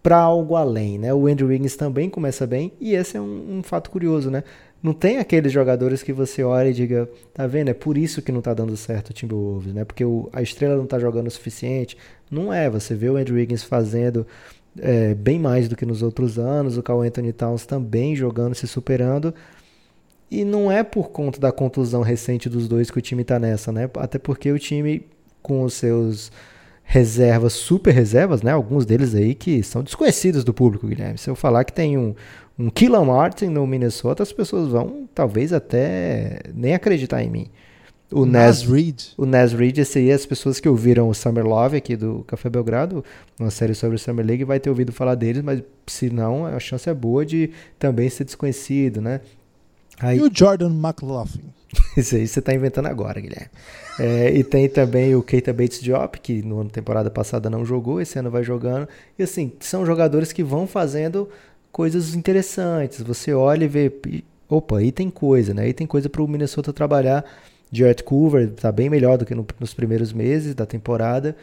para 0.00 0.16
algo 0.16 0.54
além, 0.54 0.96
né? 0.96 1.12
O 1.12 1.26
Andrew 1.26 1.48
Wiggins 1.48 1.74
também 1.74 2.08
começa 2.08 2.46
bem 2.46 2.72
e 2.80 2.94
esse 2.94 3.16
é 3.16 3.20
um, 3.20 3.58
um 3.58 3.62
fato 3.64 3.90
curioso, 3.90 4.30
né? 4.30 4.44
Não 4.80 4.92
tem 4.92 5.18
aqueles 5.18 5.50
jogadores 5.50 6.04
que 6.04 6.12
você 6.12 6.44
olha 6.44 6.68
e 6.68 6.72
diga, 6.72 7.10
tá 7.34 7.48
vendo? 7.48 7.68
É 7.68 7.74
por 7.74 7.98
isso 7.98 8.22
que 8.22 8.30
não 8.30 8.40
tá 8.40 8.54
dando 8.54 8.76
certo 8.76 9.10
o 9.10 9.12
Timberwolves, 9.12 9.74
né? 9.74 9.84
Porque 9.84 10.04
o, 10.04 10.30
a 10.32 10.40
estrela 10.40 10.76
não 10.76 10.86
tá 10.86 11.00
jogando 11.00 11.26
o 11.26 11.30
suficiente. 11.30 11.98
Não 12.30 12.52
é. 12.52 12.70
Você 12.70 12.94
vê 12.94 13.10
o 13.10 13.16
Andrew 13.16 13.36
Wiggins 13.36 13.64
fazendo 13.64 14.24
é, 14.78 15.14
bem 15.14 15.38
mais 15.38 15.68
do 15.68 15.76
que 15.76 15.86
nos 15.86 16.02
outros 16.02 16.38
anos, 16.38 16.76
o 16.76 16.82
Carl 16.82 17.02
Anthony 17.02 17.32
Towns 17.32 17.66
também 17.66 18.14
jogando, 18.14 18.54
se 18.54 18.66
superando. 18.66 19.34
E 20.30 20.44
não 20.44 20.70
é 20.70 20.84
por 20.84 21.10
conta 21.10 21.40
da 21.40 21.50
contusão 21.50 22.02
recente 22.02 22.48
dos 22.48 22.68
dois 22.68 22.90
que 22.90 22.98
o 22.98 23.02
time 23.02 23.24
tá 23.24 23.38
nessa, 23.38 23.72
né? 23.72 23.90
Até 23.96 24.18
porque 24.18 24.52
o 24.52 24.58
time, 24.58 25.04
com 25.42 25.62
os 25.64 25.74
seus 25.74 26.30
reservas, 26.84 27.52
super 27.52 27.92
reservas, 27.92 28.42
né? 28.42 28.52
Alguns 28.52 28.86
deles 28.86 29.14
aí 29.14 29.34
que 29.34 29.62
são 29.62 29.82
desconhecidos 29.82 30.44
do 30.44 30.54
público, 30.54 30.86
Guilherme. 30.86 31.18
Se 31.18 31.28
eu 31.28 31.34
falar 31.34 31.64
que 31.64 31.72
tem 31.72 31.98
um, 31.98 32.14
um 32.56 32.70
Killan 32.70 33.04
Martin 33.04 33.46
no 33.46 33.66
Minnesota, 33.66 34.22
as 34.22 34.32
pessoas 34.32 34.68
vão 34.68 35.08
talvez 35.14 35.52
até 35.52 36.40
nem 36.54 36.74
acreditar 36.74 37.22
em 37.22 37.30
mim. 37.30 37.46
O 38.12 38.26
Nas, 38.26 38.62
Reed. 38.62 39.00
O 39.16 39.24
Nas 39.24 39.52
Reed, 39.52 39.78
esse 39.78 40.00
aí, 40.00 40.10
as 40.10 40.26
pessoas 40.26 40.58
que 40.58 40.68
ouviram 40.68 41.08
o 41.08 41.14
Summer 41.14 41.46
Love 41.46 41.76
aqui 41.76 41.96
do 41.96 42.24
Café 42.26 42.50
Belgrado, 42.50 43.04
uma 43.38 43.50
série 43.50 43.74
sobre 43.74 43.96
o 43.96 43.98
Summer 43.98 44.26
League, 44.26 44.44
vai 44.44 44.58
ter 44.58 44.68
ouvido 44.68 44.92
falar 44.92 45.14
deles, 45.14 45.42
mas 45.42 45.62
se 45.86 46.10
não, 46.10 46.44
a 46.44 46.58
chance 46.58 46.88
é 46.90 46.94
boa 46.94 47.24
de 47.24 47.50
também 47.78 48.10
ser 48.10 48.24
desconhecido, 48.24 49.00
né? 49.00 49.20
Aí... 50.00 50.18
E 50.18 50.22
o 50.22 50.30
Jordan 50.32 50.70
McLaughlin? 50.70 51.52
Isso 51.96 52.16
aí 52.16 52.26
você 52.26 52.40
está 52.40 52.52
inventando 52.52 52.86
agora, 52.86 53.20
Guilherme. 53.20 53.50
É, 53.98 54.34
e 54.34 54.42
tem 54.42 54.68
também 54.68 55.14
o 55.14 55.22
Keita 55.22 55.52
Bates 55.52 55.80
Diop, 55.80 56.18
que 56.20 56.42
na 56.42 56.64
temporada 56.64 57.10
passada 57.10 57.48
não 57.48 57.64
jogou, 57.64 58.00
esse 58.00 58.18
ano 58.18 58.30
vai 58.30 58.42
jogando. 58.42 58.88
E 59.18 59.22
assim, 59.22 59.52
são 59.60 59.86
jogadores 59.86 60.32
que 60.32 60.42
vão 60.42 60.66
fazendo 60.66 61.28
coisas 61.70 62.14
interessantes. 62.14 63.02
Você 63.02 63.32
olha 63.32 63.64
e 63.64 63.68
vê, 63.68 63.92
opa, 64.48 64.78
aí 64.78 64.90
tem 64.90 65.10
coisa, 65.10 65.54
né? 65.54 65.62
Aí 65.64 65.72
tem 65.72 65.86
coisa 65.86 66.08
para 66.08 66.22
o 66.22 66.28
Minnesota 66.28 66.72
trabalhar. 66.72 67.24
Jarrett 67.72 68.02
Coover 68.02 68.48
está 68.48 68.72
bem 68.72 68.90
melhor 68.90 69.16
do 69.16 69.24
que 69.24 69.34
no, 69.34 69.46
nos 69.58 69.72
primeiros 69.72 70.12
meses 70.12 70.54
da 70.54 70.66
temporada, 70.66 71.36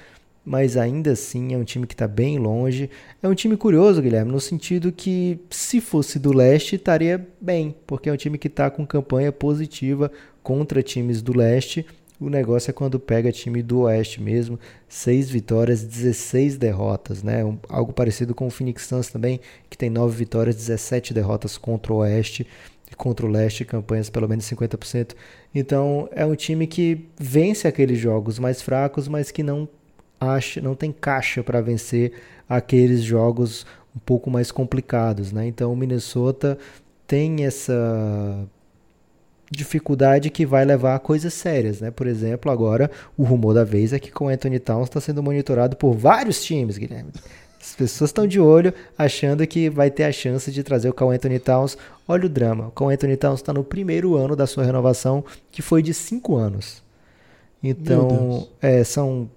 mas 0.43 0.77
ainda 0.77 1.11
assim 1.11 1.53
é 1.53 1.57
um 1.57 1.63
time 1.63 1.85
que 1.85 1.93
está 1.93 2.07
bem 2.07 2.37
longe. 2.37 2.89
É 3.21 3.27
um 3.27 3.35
time 3.35 3.57
curioso, 3.57 4.01
Guilherme, 4.01 4.31
no 4.31 4.39
sentido 4.39 4.91
que 4.91 5.39
se 5.49 5.81
fosse 5.81 6.17
do 6.19 6.33
leste 6.33 6.75
estaria 6.75 7.25
bem, 7.39 7.75
porque 7.85 8.09
é 8.09 8.13
um 8.13 8.17
time 8.17 8.37
que 8.37 8.47
está 8.47 8.69
com 8.69 8.85
campanha 8.85 9.31
positiva 9.31 10.11
contra 10.41 10.81
times 10.81 11.21
do 11.21 11.35
leste. 11.35 11.85
O 12.19 12.29
negócio 12.29 12.71
é 12.71 12.73
quando 12.73 12.99
pega 12.99 13.31
time 13.31 13.61
do 13.61 13.81
Oeste 13.81 14.19
mesmo, 14.21 14.59
seis 14.89 15.29
vitórias, 15.29 15.83
16 15.83 16.57
derrotas, 16.57 17.21
né? 17.21 17.45
Um, 17.45 17.59
algo 17.69 17.93
parecido 17.93 18.33
com 18.33 18.47
o 18.47 18.49
Phoenix 18.49 18.87
Suns 18.87 19.09
também, 19.09 19.39
que 19.69 19.77
tem 19.77 19.89
nove 19.89 20.17
vitórias, 20.17 20.55
17 20.55 21.13
derrotas 21.13 21.59
contra 21.59 21.93
o 21.93 21.97
Oeste 21.97 22.47
contra 22.97 23.25
o 23.25 23.29
Leste, 23.29 23.63
campanhas 23.63 24.10
pelo 24.10 24.27
menos 24.27 24.45
50%. 24.45 25.13
Então 25.53 26.10
é 26.12 26.25
um 26.25 26.36
time 26.36 26.67
que 26.67 27.07
vence 27.17 27.67
aqueles 27.67 27.99
jogos 27.99 28.39
mais 28.39 28.62
fracos, 28.62 29.07
mas 29.07 29.31
que 29.31 29.43
não 29.43 29.69
acha, 30.19 30.60
não 30.60 30.75
tem 30.75 30.91
caixa 30.91 31.43
para 31.43 31.62
vencer 31.62 32.13
aqueles 32.49 33.01
jogos 33.01 33.65
um 33.95 33.99
pouco 33.99 34.29
mais 34.29 34.51
complicados, 34.51 35.31
né? 35.31 35.47
Então 35.47 35.71
o 35.71 35.75
Minnesota 35.75 36.57
tem 37.05 37.45
essa 37.45 38.47
dificuldade 39.49 40.29
que 40.29 40.45
vai 40.45 40.65
levar 40.65 40.95
a 40.95 41.00
coisas 41.00 41.33
sérias, 41.33 41.79
né? 41.79 41.89
Por 41.89 42.06
exemplo, 42.06 42.52
agora 42.52 42.91
o 43.17 43.23
rumor 43.23 43.54
da 43.54 43.63
vez 43.63 43.93
é 43.93 44.00
que 44.00 44.12
com 44.12 44.27
Anthony 44.27 44.60
Towns 44.60 44.87
está 44.87 45.00
sendo 45.00 45.23
monitorado 45.23 45.75
por 45.77 45.93
vários 45.93 46.43
times, 46.43 46.77
Guilherme. 46.77 47.12
As 47.67 47.75
pessoas 47.75 48.09
estão 48.09 48.25
de 48.25 48.39
olho, 48.39 48.73
achando 48.97 49.45
que 49.45 49.69
vai 49.69 49.91
ter 49.91 50.05
a 50.05 50.11
chance 50.11 50.49
de 50.49 50.63
trazer 50.63 50.87
o 50.87 50.93
Carl 50.93 51.11
Anthony 51.11 51.37
Towns. 51.37 51.77
Olha 52.07 52.25
o 52.25 52.29
drama, 52.29 52.67
o 52.67 52.71
Carl 52.71 52.89
Anthony 52.91 53.17
Towns 53.17 53.41
está 53.41 53.51
no 53.51 53.61
primeiro 53.61 54.15
ano 54.15 54.37
da 54.37 54.47
sua 54.47 54.63
renovação, 54.63 55.23
que 55.51 55.61
foi 55.61 55.81
de 55.81 55.93
cinco 55.93 56.37
anos. 56.37 56.81
Então, 57.61 58.47
é, 58.61 58.85
são, 58.85 59.29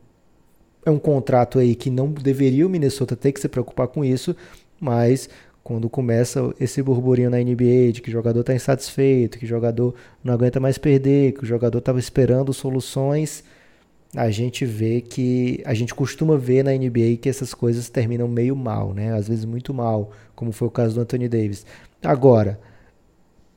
é 0.87 0.91
um 0.91 0.99
contrato 0.99 1.59
aí 1.59 1.75
que 1.75 1.91
não 1.91 2.09
deveria 2.09 2.65
o 2.65 2.71
Minnesota 2.71 3.17
ter 3.17 3.33
que 3.33 3.41
se 3.41 3.49
preocupar 3.49 3.89
com 3.89 4.05
isso, 4.05 4.37
mas 4.79 5.29
quando 5.65 5.91
começa 5.91 6.55
esse 6.61 6.81
burburinho 6.81 7.31
na 7.31 7.39
NBA 7.39 7.93
de 7.93 8.01
que 8.01 8.11
o 8.11 8.13
jogador 8.13 8.41
está 8.41 8.55
insatisfeito, 8.55 9.39
que 9.41 9.45
o 9.45 9.49
jogador 9.49 9.93
não 10.23 10.35
aguenta 10.35 10.61
mais 10.61 10.79
perder, 10.79 11.33
que 11.33 11.43
o 11.43 11.47
jogador 11.47 11.79
estava 11.79 11.99
esperando 11.99 12.53
soluções, 12.53 13.43
a 14.15 14.31
gente 14.31 14.65
vê 14.65 15.01
que 15.01 15.63
a 15.65 15.73
gente 15.73 15.95
costuma 15.95 16.37
ver 16.37 16.65
na 16.65 16.73
NBA 16.73 17.19
que 17.21 17.29
essas 17.29 17.55
coisas 17.55 17.89
terminam 17.89 18.27
meio 18.27 18.57
mal, 18.57 18.93
né? 18.93 19.15
Às 19.15 19.29
vezes 19.29 19.45
muito 19.45 19.73
mal, 19.73 20.11
como 20.35 20.51
foi 20.51 20.67
o 20.69 20.71
caso 20.71 20.97
do 20.97 21.01
Anthony 21.01 21.29
Davis. 21.29 21.65
Agora, 22.03 22.59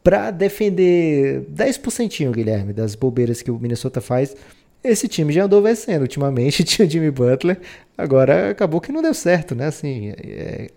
para 0.03 0.29
defender 0.29 1.41
10%, 1.51 2.31
Guilherme, 2.31 2.73
das 2.73 2.93
bobeiras 2.93 3.41
que 3.41 3.49
o 3.49 3.57
Minnesota 3.57 3.99
faz, 3.99 4.35
esse 4.83 5.07
time 5.07 5.33
já 5.33 5.45
andou 5.45 5.61
vencendo. 5.61 6.01
Ultimamente 6.01 6.61
tinha 6.65 6.87
Jimmy 6.87 7.09
Butler, 7.09 7.59
agora 7.97 8.51
acabou 8.51 8.79
que 8.81 8.91
não 8.91 9.01
deu 9.01 9.13
certo, 9.13 9.55
né? 9.55 9.67
Assim, 9.67 10.09
é, 10.09 10.69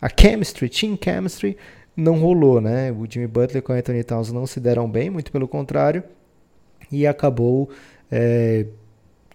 a 0.00 0.08
chemistry, 0.08 0.68
team 0.68 0.98
chemistry, 1.02 1.56
não 1.96 2.20
rolou, 2.20 2.60
né? 2.60 2.92
O 2.92 3.04
Jimmy 3.10 3.26
Butler 3.26 3.62
com 3.62 3.72
o 3.72 3.76
Anthony 3.76 4.04
Towns 4.04 4.30
não 4.30 4.46
se 4.46 4.60
deram 4.60 4.88
bem, 4.88 5.10
muito 5.10 5.32
pelo 5.32 5.48
contrário, 5.48 6.04
e 6.92 7.06
acabou 7.06 7.70
é, 8.12 8.66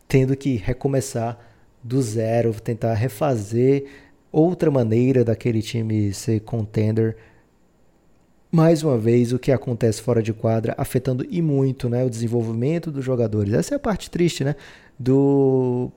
tendo 0.09 0.35
que 0.35 0.55
recomeçar 0.55 1.39
do 1.83 2.01
zero, 2.01 2.51
tentar 2.59 2.95
refazer 2.95 3.85
outra 4.31 4.71
maneira 4.71 5.23
daquele 5.23 5.61
time 5.61 6.11
ser 6.11 6.41
contender. 6.41 7.15
Mais 8.51 8.83
uma 8.83 8.97
vez, 8.97 9.31
o 9.31 9.37
que 9.37 9.51
acontece 9.51 10.01
fora 10.01 10.23
de 10.23 10.33
quadra 10.33 10.73
afetando 10.79 11.23
e 11.29 11.41
muito 11.43 11.87
né, 11.87 12.03
o 12.03 12.09
desenvolvimento 12.09 12.91
dos 12.91 13.05
jogadores. 13.05 13.53
Essa 13.53 13.75
é 13.75 13.77
a 13.77 13.79
parte 13.79 14.09
triste, 14.09 14.43
né? 14.43 14.55
Do 14.97 15.91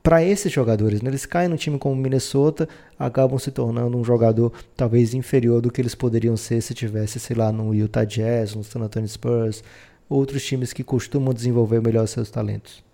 para 0.00 0.22
esses 0.22 0.52
jogadores. 0.52 1.02
Né? 1.02 1.10
Eles 1.10 1.26
caem 1.26 1.48
no 1.48 1.56
time 1.56 1.78
como 1.78 1.96
Minnesota, 1.96 2.68
acabam 2.96 3.38
se 3.38 3.50
tornando 3.50 3.96
um 3.96 4.04
jogador 4.04 4.52
talvez 4.76 5.14
inferior 5.14 5.60
do 5.60 5.72
que 5.72 5.80
eles 5.80 5.94
poderiam 5.94 6.36
ser 6.36 6.60
se 6.60 6.74
tivesse, 6.74 7.18
sei 7.18 7.34
lá, 7.34 7.50
no 7.50 7.74
Utah 7.74 8.04
Jazz, 8.04 8.54
no 8.54 8.62
San 8.62 8.80
Antonio 8.80 9.08
Spurs, 9.08 9.64
outros 10.08 10.44
times 10.44 10.72
que 10.72 10.84
costumam 10.84 11.34
desenvolver 11.34 11.80
melhor 11.80 12.06
seus 12.06 12.30
talentos. 12.30 12.84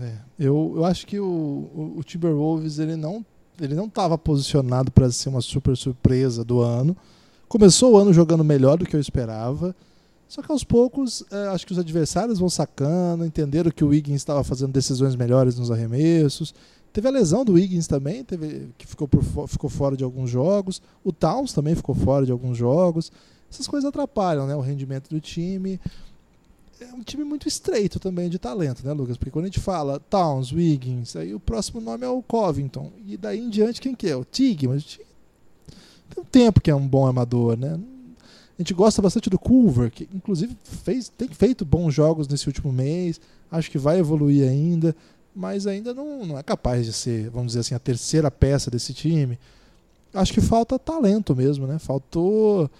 É, 0.00 0.16
eu, 0.38 0.74
eu 0.76 0.84
acho 0.84 1.06
que 1.06 1.18
o, 1.20 1.24
o, 1.24 1.94
o 1.98 2.02
Timberwolves 2.02 2.78
ele 2.78 2.96
não 2.96 3.24
ele 3.60 3.74
não 3.74 3.86
estava 3.86 4.18
posicionado 4.18 4.90
para 4.90 5.10
ser 5.10 5.28
uma 5.28 5.40
super 5.40 5.76
surpresa 5.76 6.44
do 6.44 6.60
ano. 6.60 6.96
Começou 7.48 7.92
o 7.92 7.96
ano 7.96 8.12
jogando 8.12 8.42
melhor 8.42 8.76
do 8.76 8.84
que 8.84 8.96
eu 8.96 9.00
esperava. 9.00 9.74
Só 10.26 10.42
que 10.42 10.50
aos 10.50 10.64
poucos, 10.64 11.24
é, 11.30 11.48
acho 11.48 11.66
que 11.66 11.72
os 11.72 11.78
adversários 11.78 12.38
vão 12.38 12.48
sacando, 12.48 13.24
entenderam 13.24 13.70
que 13.70 13.84
o 13.84 13.88
Wiggins 13.88 14.16
estava 14.16 14.42
fazendo 14.42 14.72
decisões 14.72 15.14
melhores 15.14 15.56
nos 15.56 15.70
arremessos. 15.70 16.54
Teve 16.92 17.08
a 17.08 17.10
lesão 17.10 17.44
do 17.44 17.52
Wiggins 17.52 17.86
também, 17.86 18.24
teve, 18.24 18.70
que 18.78 18.86
ficou, 18.86 19.06
por, 19.06 19.22
ficou 19.48 19.70
fora 19.70 19.96
de 19.96 20.02
alguns 20.02 20.30
jogos. 20.30 20.82
O 21.04 21.12
Towns 21.12 21.52
também 21.52 21.74
ficou 21.74 21.94
fora 21.94 22.26
de 22.26 22.32
alguns 22.32 22.56
jogos. 22.56 23.12
Essas 23.50 23.68
coisas 23.68 23.88
atrapalham 23.88 24.46
né, 24.46 24.56
o 24.56 24.60
rendimento 24.60 25.08
do 25.08 25.20
time. 25.20 25.80
É 26.90 26.94
um 26.94 27.02
time 27.02 27.24
muito 27.24 27.48
estreito 27.48 27.98
também 27.98 28.28
de 28.28 28.38
talento, 28.38 28.84
né, 28.84 28.92
Lucas? 28.92 29.16
Porque 29.16 29.30
quando 29.30 29.44
a 29.44 29.48
gente 29.48 29.60
fala 29.60 29.98
Towns, 29.98 30.52
Wiggins, 30.52 31.16
aí 31.16 31.34
o 31.34 31.40
próximo 31.40 31.80
nome 31.80 32.04
é 32.04 32.08
o 32.08 32.22
Covington. 32.22 32.92
E 33.06 33.16
daí 33.16 33.40
em 33.40 33.48
diante, 33.48 33.80
quem 33.80 33.94
que 33.94 34.08
é? 34.08 34.16
O 34.16 34.24
Tig, 34.24 34.68
mas 34.68 34.98
tem 36.10 36.22
um 36.22 36.26
tempo 36.26 36.60
que 36.60 36.70
é 36.70 36.74
um 36.74 36.86
bom 36.86 37.06
armador, 37.06 37.56
né? 37.56 37.80
A 38.58 38.62
gente 38.62 38.72
gosta 38.72 39.02
bastante 39.02 39.28
do 39.28 39.38
Culver, 39.38 39.90
que 39.90 40.08
inclusive 40.14 40.56
fez, 40.62 41.08
tem 41.08 41.28
feito 41.28 41.64
bons 41.64 41.92
jogos 41.92 42.28
nesse 42.28 42.46
último 42.46 42.72
mês. 42.72 43.20
Acho 43.50 43.70
que 43.70 43.78
vai 43.78 43.98
evoluir 43.98 44.48
ainda, 44.48 44.94
mas 45.34 45.66
ainda 45.66 45.92
não, 45.92 46.24
não 46.24 46.38
é 46.38 46.42
capaz 46.42 46.86
de 46.86 46.92
ser, 46.92 47.30
vamos 47.30 47.48
dizer 47.48 47.60
assim, 47.60 47.74
a 47.74 47.80
terceira 47.80 48.30
peça 48.30 48.70
desse 48.70 48.94
time. 48.94 49.38
Acho 50.12 50.32
que 50.32 50.40
falta 50.40 50.78
talento 50.78 51.34
mesmo, 51.34 51.66
né? 51.66 51.78
Faltou. 51.78 52.70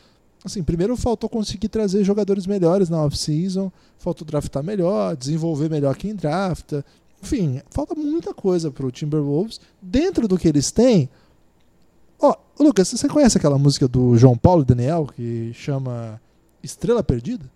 Assim, 0.44 0.62
primeiro 0.62 0.96
faltou 0.96 1.28
conseguir 1.30 1.68
trazer 1.68 2.04
jogadores 2.04 2.46
melhores 2.46 2.90
na 2.90 3.02
off-season, 3.02 3.72
faltou 3.96 4.26
draftar 4.26 4.62
melhor, 4.62 5.16
desenvolver 5.16 5.70
melhor 5.70 5.96
quem 5.96 6.14
drafta. 6.14 6.84
Enfim, 7.22 7.62
falta 7.70 7.94
muita 7.94 8.34
coisa 8.34 8.70
para 8.70 8.84
o 8.84 8.90
Timberwolves. 8.90 9.58
Dentro 9.80 10.28
do 10.28 10.36
que 10.36 10.46
eles 10.46 10.70
têm, 10.70 11.08
Ó, 12.20 12.34
oh, 12.58 12.62
Lucas, 12.62 12.88
você 12.88 13.08
conhece 13.08 13.36
aquela 13.36 13.58
música 13.58 13.86
do 13.88 14.16
João 14.16 14.36
Paulo 14.36 14.62
e 14.62 14.64
Daniel 14.64 15.06
que 15.14 15.52
chama 15.52 16.20
Estrela 16.62 17.02
Perdida? 17.02 17.50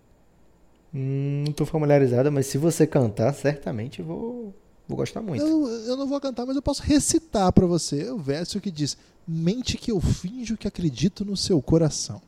Hum, 0.93 1.43
não 1.45 1.53
tô 1.53 1.65
familiarizada, 1.65 2.29
mas 2.29 2.47
se 2.47 2.57
você 2.57 2.85
cantar, 2.85 3.33
certamente 3.33 4.01
vou, 4.01 4.53
vou 4.87 4.97
gostar 4.97 5.21
muito. 5.21 5.43
Eu, 5.43 5.67
eu 5.67 5.97
não 5.97 6.07
vou 6.07 6.19
cantar, 6.19 6.45
mas 6.45 6.55
eu 6.55 6.61
posso 6.61 6.81
recitar 6.83 7.51
para 7.53 7.65
você 7.65 8.09
o 8.09 8.17
verso 8.17 8.59
que 8.59 8.71
diz: 8.71 8.97
Mente 9.27 9.77
que 9.77 9.91
eu 9.91 9.99
finjo 9.99 10.57
que 10.57 10.67
acredito 10.67 11.23
no 11.23 11.37
seu 11.37 11.61
coração. 11.61 12.21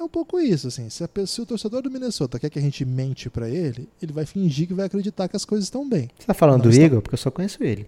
É 0.00 0.02
um 0.02 0.08
pouco 0.08 0.40
isso, 0.40 0.68
assim. 0.68 0.88
Se, 0.88 1.04
a, 1.04 1.26
se 1.26 1.42
o 1.42 1.44
torcedor 1.44 1.82
do 1.82 1.90
Minnesota 1.90 2.38
quer 2.38 2.48
que 2.48 2.58
a 2.58 2.62
gente 2.62 2.86
mente 2.86 3.28
para 3.28 3.50
ele, 3.50 3.86
ele 4.02 4.14
vai 4.14 4.24
fingir 4.24 4.66
que 4.66 4.72
vai 4.72 4.86
acreditar 4.86 5.28
que 5.28 5.36
as 5.36 5.44
coisas 5.44 5.66
estão 5.66 5.86
bem. 5.86 6.08
Você 6.18 6.26
tá 6.26 6.32
falando 6.32 6.64
não 6.64 6.70
do 6.70 6.74
Igor? 6.74 7.02
Porque 7.02 7.16
eu 7.16 7.18
só 7.18 7.30
conheço 7.30 7.62
ele. 7.62 7.86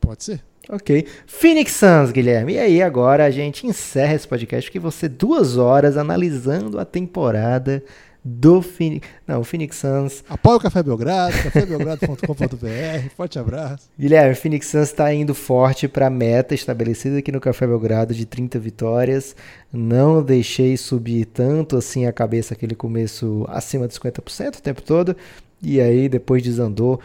Pode 0.00 0.24
ser. 0.24 0.42
Ok. 0.68 1.06
Phoenix 1.28 1.74
Suns, 1.74 2.10
Guilherme. 2.10 2.54
E 2.54 2.58
aí, 2.58 2.82
agora 2.82 3.24
a 3.24 3.30
gente 3.30 3.68
encerra 3.68 4.14
esse 4.14 4.26
podcast 4.26 4.68
que 4.68 4.80
você 4.80 5.08
duas 5.08 5.56
horas 5.56 5.96
analisando 5.96 6.80
a 6.80 6.84
temporada 6.84 7.84
do 8.24 8.60
Phoenix. 8.60 9.08
Não, 9.26 9.40
o 9.40 9.44
Phoenix 9.44 9.76
Suns. 9.76 10.22
Apoia 10.28 10.56
o 10.56 10.60
Café 10.60 10.82
Belgrado, 10.82 11.32
cafébelgrado.com.br. 11.42 13.08
Forte 13.16 13.38
abraço. 13.38 13.88
Guilherme, 13.98 14.32
o 14.32 14.36
Phoenix 14.36 14.66
Suns 14.66 14.88
está 14.88 15.12
indo 15.12 15.34
forte 15.34 15.88
para 15.88 16.06
a 16.06 16.10
meta 16.10 16.54
estabelecida 16.54 17.18
aqui 17.18 17.32
no 17.32 17.40
Café 17.40 17.66
Belgrado 17.66 18.14
de 18.14 18.26
30 18.26 18.58
vitórias. 18.58 19.34
Não 19.72 20.22
deixei 20.22 20.76
subir 20.76 21.24
tanto 21.26 21.76
assim 21.76 22.06
a 22.06 22.12
cabeça 22.12 22.54
aquele 22.54 22.74
começo 22.74 23.46
acima 23.48 23.88
de 23.88 23.94
50% 23.94 24.58
o 24.58 24.62
tempo 24.62 24.82
todo. 24.82 25.16
E 25.62 25.80
aí 25.80 26.08
depois 26.08 26.42
desandou 26.42 27.00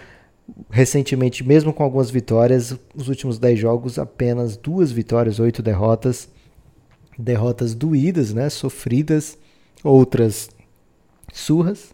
recentemente, 0.70 1.44
mesmo 1.44 1.74
com 1.74 1.84
algumas 1.84 2.12
vitórias, 2.12 2.76
os 2.94 3.10
últimos 3.10 3.40
10 3.40 3.58
jogos, 3.58 3.98
apenas 3.98 4.56
duas 4.56 4.92
vitórias, 4.92 5.40
oito 5.40 5.62
derrotas. 5.62 6.28
Derrotas 7.18 7.74
doídas, 7.74 8.34
né? 8.34 8.50
sofridas, 8.50 9.38
outras 9.82 10.50
surras, 11.36 11.94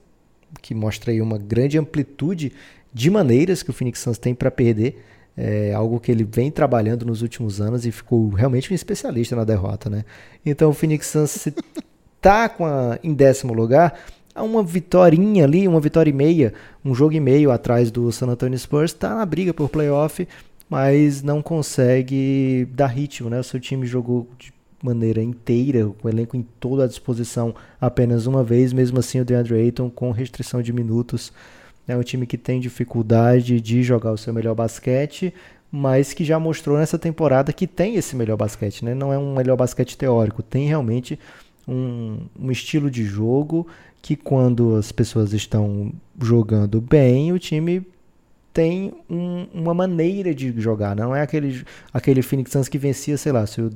que 0.62 0.76
mostra 0.76 1.12
aí 1.12 1.22
uma 1.22 1.38
grande 1.38 1.78
amplitude 1.78 2.52
de 2.94 3.10
maneiras 3.10 3.64
que 3.64 3.70
o 3.70 3.74
Phoenix 3.74 4.00
Suns 4.00 4.18
tem 4.18 4.36
para 4.36 4.52
perder. 4.52 5.04
É 5.36 5.74
algo 5.74 6.00
que 6.00 6.12
ele 6.12 6.24
vem 6.24 6.52
trabalhando 6.52 7.06
nos 7.06 7.22
últimos 7.22 7.62
anos 7.62 7.86
e 7.86 7.92
ficou 7.92 8.30
realmente 8.30 8.72
um 8.72 8.76
especialista 8.76 9.36
na 9.36 9.46
derrota, 9.46 9.90
né? 9.90 10.04
Então 10.46 10.70
o 10.70 10.74
Phoenix 10.74 11.08
Suns 11.08 11.48
está 12.18 12.50
com 12.50 12.66
a, 12.66 13.00
em 13.02 13.14
décimo 13.14 13.54
lugar, 13.54 13.98
a 14.36 14.44
uma 14.44 14.62
vitorinha 14.62 15.46
ali, 15.46 15.68
uma 15.68 15.80
vitória 15.80 16.10
e 16.10 16.14
meia, 16.14 16.54
um 16.84 16.94
jogo 16.94 17.14
e 17.14 17.20
meio 17.20 17.50
atrás 17.50 17.90
do 17.92 18.12
San 18.12 18.28
Antonio 18.28 18.60
Spurs, 18.60 18.92
está 18.92 19.16
na 19.16 19.26
briga 19.26 19.54
por 19.54 19.70
playoff, 19.70 20.28
mas 20.70 21.24
não 21.24 21.42
consegue 21.42 22.68
dar 22.74 22.88
ritmo, 22.88 23.30
né? 23.30 23.40
O 23.40 23.44
seu 23.44 23.60
time 23.60 23.86
jogou 23.86 24.28
maneira 24.84 25.22
inteira, 25.22 25.86
com 25.86 26.08
o 26.08 26.12
elenco 26.12 26.36
em 26.36 26.46
toda 26.60 26.86
a 26.86 26.88
disposição 26.88 27.54
apenas 27.80 28.26
uma 28.26 28.44
vez, 28.44 28.74
mesmo 28.74 29.00
assim 29.00 29.20
o 29.20 29.26
DeAndre 29.26 29.56
Ayton 29.56 29.90
com 29.90 30.12
restrição 30.12 30.62
de 30.62 30.74
minutos. 30.74 31.32
É 31.88 31.96
um 31.96 32.04
time 32.04 32.26
que 32.26 32.38
tem 32.38 32.60
dificuldade 32.60 33.60
de 33.60 33.84
jogar 33.84 34.12
o 34.12 34.18
seu 34.18 34.34
melhor 34.34 34.56
basquete, 34.56 35.34
mas 35.72 36.14
que 36.14 36.24
já 36.24 36.40
mostrou 36.40 36.78
nessa 36.78 37.00
temporada 37.00 37.54
que 37.54 37.66
tem 37.66 37.96
esse 37.96 38.16
melhor 38.16 38.38
basquete, 38.38 38.84
né? 38.84 38.94
Não 38.94 39.12
é 39.12 39.18
um 39.18 39.36
melhor 39.36 39.56
basquete 39.56 39.98
teórico, 39.98 40.44
tem 40.44 40.68
realmente 40.68 41.18
um, 41.68 42.20
um 42.40 42.52
estilo 42.52 42.90
de 42.90 43.04
jogo 43.04 43.68
que 44.02 44.16
quando 44.16 44.76
as 44.76 44.92
pessoas 44.92 45.32
estão 45.32 45.92
jogando 46.20 46.82
bem, 46.82 47.32
o 47.32 47.40
time 47.40 47.86
tem 48.54 48.94
um, 49.10 49.48
uma 49.54 49.74
maneira 49.74 50.34
de 50.34 50.54
jogar. 50.60 50.96
Não 50.96 51.16
é 51.16 51.22
aquele, 51.22 51.64
aquele 51.94 52.22
Phoenix 52.22 52.52
Suns 52.52 52.68
que 52.68 52.78
vencia, 52.78 53.18
sei 53.18 53.32
lá, 53.32 53.46
se 53.46 53.62
o 53.62 53.72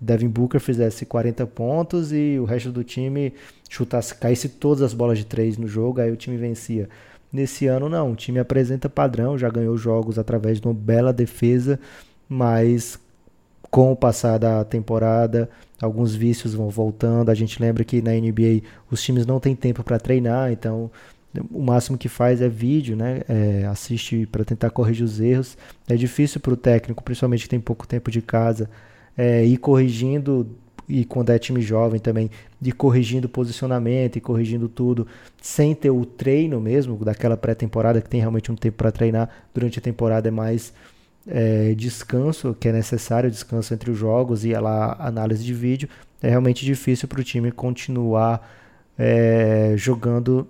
Devin 0.00 0.28
Booker 0.28 0.60
fizesse 0.60 1.06
40 1.06 1.46
pontos 1.46 2.12
e 2.12 2.38
o 2.38 2.44
resto 2.44 2.70
do 2.70 2.84
time 2.84 3.32
chutasse, 3.68 4.14
caísse 4.14 4.48
todas 4.48 4.82
as 4.82 4.94
bolas 4.94 5.18
de 5.18 5.24
três 5.24 5.56
no 5.56 5.66
jogo, 5.66 6.00
aí 6.00 6.10
o 6.10 6.16
time 6.16 6.36
vencia. 6.36 6.88
Nesse 7.32 7.66
ano 7.66 7.88
não, 7.88 8.12
o 8.12 8.16
time 8.16 8.38
apresenta 8.38 8.88
padrão, 8.88 9.36
já 9.36 9.48
ganhou 9.48 9.76
jogos 9.76 10.18
através 10.18 10.60
de 10.60 10.66
uma 10.66 10.74
bela 10.74 11.12
defesa, 11.12 11.78
mas 12.28 12.98
com 13.70 13.92
o 13.92 13.96
passar 13.96 14.38
da 14.38 14.64
temporada, 14.64 15.50
alguns 15.80 16.14
vícios 16.14 16.54
vão 16.54 16.68
voltando. 16.70 17.30
A 17.30 17.34
gente 17.34 17.60
lembra 17.60 17.84
que 17.84 18.00
na 18.00 18.12
NBA 18.12 18.62
os 18.90 19.02
times 19.02 19.26
não 19.26 19.40
têm 19.40 19.54
tempo 19.54 19.82
para 19.82 19.98
treinar, 19.98 20.52
então 20.52 20.90
o 21.50 21.62
máximo 21.62 21.98
que 21.98 22.08
faz 22.08 22.40
é 22.40 22.48
vídeo, 22.48 22.96
né? 22.96 23.22
É, 23.28 23.66
assiste 23.66 24.26
para 24.26 24.44
tentar 24.44 24.70
corrigir 24.70 25.04
os 25.04 25.20
erros. 25.20 25.56
É 25.88 25.96
difícil 25.96 26.40
para 26.40 26.54
o 26.54 26.56
técnico, 26.56 27.02
principalmente 27.02 27.42
que 27.42 27.48
tem 27.48 27.60
pouco 27.60 27.86
tempo 27.86 28.10
de 28.10 28.22
casa, 28.22 28.70
é, 29.16 29.44
ir 29.44 29.56
corrigindo 29.56 30.46
e 30.88 31.04
quando 31.04 31.30
é 31.30 31.38
time 31.38 31.60
jovem 31.60 31.98
também, 31.98 32.30
de 32.60 32.72
corrigindo 32.72 33.28
posicionamento 33.28 34.16
e 34.16 34.20
corrigindo 34.20 34.68
tudo, 34.68 35.06
sem 35.42 35.74
ter 35.74 35.90
o 35.90 36.04
treino 36.04 36.60
mesmo 36.60 36.96
daquela 37.04 37.36
pré-temporada 37.36 38.00
que 38.00 38.08
tem 38.08 38.20
realmente 38.20 38.52
um 38.52 38.56
tempo 38.56 38.76
para 38.76 38.92
treinar. 38.92 39.28
Durante 39.52 39.78
a 39.78 39.82
temporada 39.82 40.28
é 40.28 40.30
mais 40.30 40.72
é, 41.26 41.74
descanso 41.74 42.56
que 42.58 42.68
é 42.68 42.72
necessário, 42.72 43.30
descanso 43.30 43.74
entre 43.74 43.90
os 43.90 43.98
jogos 43.98 44.44
e 44.44 44.52
lá 44.52 44.96
análise 44.98 45.44
de 45.44 45.52
vídeo, 45.52 45.88
é 46.22 46.28
realmente 46.28 46.64
difícil 46.64 47.08
para 47.08 47.20
o 47.20 47.24
time 47.24 47.50
continuar 47.50 48.48
é, 48.96 49.74
jogando 49.76 50.46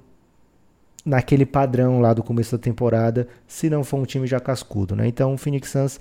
naquele 1.04 1.46
padrão 1.46 2.00
lá 2.00 2.12
do 2.12 2.22
começo 2.22 2.56
da 2.56 2.62
temporada, 2.62 3.28
se 3.46 3.70
não 3.70 3.84
for 3.84 3.98
um 3.98 4.04
time 4.04 4.26
já 4.26 4.40
cascudo. 4.40 4.94
Né? 4.94 5.06
Então 5.06 5.32
o 5.32 5.38
Phoenix 5.38 5.70
Suns 5.70 6.00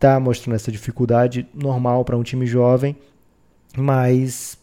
está 0.00 0.18
mostrando 0.18 0.56
essa 0.56 0.72
dificuldade 0.72 1.46
normal 1.54 2.06
para 2.06 2.16
um 2.16 2.22
time 2.22 2.46
jovem, 2.46 2.96
mas 3.76 4.56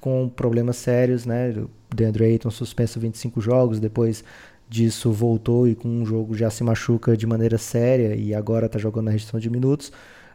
com 0.00 0.28
problemas 0.28 0.76
sérios, 0.76 1.24
né? 1.24 1.50
O 1.50 1.70
DeAndre 1.94 2.24
Ayton 2.24 2.50
suspenso 2.50 2.98
25 2.98 3.40
jogos, 3.40 3.78
depois 3.78 4.24
disso 4.68 5.12
voltou 5.12 5.68
e 5.68 5.76
com 5.76 5.86
um 5.86 6.04
jogo 6.04 6.34
já 6.34 6.50
se 6.50 6.64
machuca 6.64 7.16
de 7.16 7.26
maneira 7.26 7.58
séria 7.58 8.16
e 8.16 8.34
agora 8.34 8.66
está 8.66 8.76
jogando 8.76 9.04
na 9.04 9.10
restrição 9.12 9.38
de 9.38 9.48
minutos. 9.48 9.92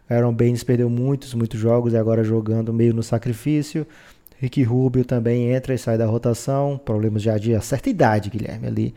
Aaron 0.10 0.34
Baines 0.34 0.64
perdeu 0.64 0.90
muitos, 0.90 1.34
muitos 1.34 1.60
jogos 1.60 1.92
e 1.92 1.98
agora 1.98 2.24
jogando 2.24 2.72
meio 2.72 2.94
no 2.94 3.04
sacrifício. 3.04 3.86
Ricky 4.40 4.64
Rubio 4.64 5.04
também 5.04 5.52
entra 5.52 5.74
e 5.74 5.78
sai 5.78 5.98
da 5.98 6.06
rotação. 6.06 6.80
Problemas 6.86 7.22
já 7.22 7.38
de 7.38 7.60
certa 7.60 7.90
idade, 7.90 8.30
Guilherme, 8.30 8.68
ali. 8.68 8.96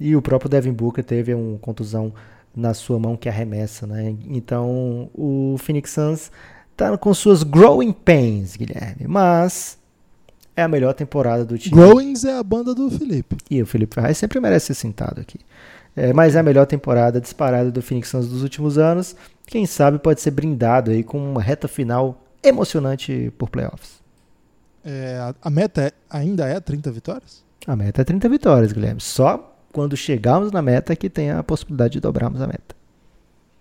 E 0.00 0.16
o 0.16 0.22
próprio 0.22 0.48
Devin 0.48 0.72
Booker 0.72 1.04
teve 1.04 1.34
uma 1.34 1.58
contusão 1.58 2.14
na 2.54 2.74
sua 2.74 2.98
mão 2.98 3.16
que 3.16 3.28
arremessa, 3.28 3.86
né? 3.86 4.16
Então 4.26 5.10
o 5.14 5.56
Phoenix 5.58 5.90
Suns 5.90 6.30
está 6.72 6.96
com 6.96 7.12
suas 7.14 7.42
growing 7.42 7.92
pains, 7.92 8.56
Guilherme. 8.56 9.06
Mas 9.06 9.78
é 10.56 10.62
a 10.62 10.68
melhor 10.68 10.92
temporada 10.92 11.44
do 11.44 11.56
time. 11.56 11.74
Growings 11.74 12.24
é 12.24 12.36
a 12.36 12.42
banda 12.42 12.74
do 12.74 12.90
Felipe. 12.90 13.36
E 13.50 13.62
o 13.62 13.66
Felipe 13.66 13.94
Ferraz 13.94 14.18
sempre 14.18 14.40
merece 14.40 14.66
ser 14.66 14.74
sentado 14.74 15.20
aqui. 15.20 15.38
É, 15.94 16.12
mas 16.12 16.36
é 16.36 16.40
a 16.40 16.42
melhor 16.42 16.66
temporada 16.66 17.20
disparada 17.20 17.70
do 17.70 17.82
Phoenix 17.82 18.08
Suns 18.08 18.28
dos 18.28 18.42
últimos 18.42 18.78
anos. 18.78 19.16
Quem 19.46 19.66
sabe 19.66 19.98
pode 19.98 20.20
ser 20.20 20.30
brindado 20.30 20.90
aí 20.90 21.02
com 21.02 21.18
uma 21.18 21.42
reta 21.42 21.66
final 21.68 22.20
emocionante 22.42 23.32
por 23.38 23.50
playoffs. 23.50 24.00
É, 24.84 25.16
a, 25.18 25.34
a 25.42 25.50
meta 25.50 25.82
é, 25.82 25.92
ainda 26.08 26.46
é 26.46 26.58
30 26.60 26.90
vitórias? 26.90 27.44
A 27.66 27.76
meta 27.76 28.00
é 28.00 28.04
30 28.04 28.28
vitórias, 28.28 28.72
Guilherme. 28.72 29.00
Só 29.00 29.47
quando 29.72 29.96
chegarmos 29.96 30.50
na 30.52 30.62
meta 30.62 30.96
que 30.96 31.10
tem 31.10 31.30
a 31.30 31.42
possibilidade 31.42 31.94
de 31.94 32.00
dobrarmos 32.00 32.40
a 32.40 32.46
meta. 32.46 32.76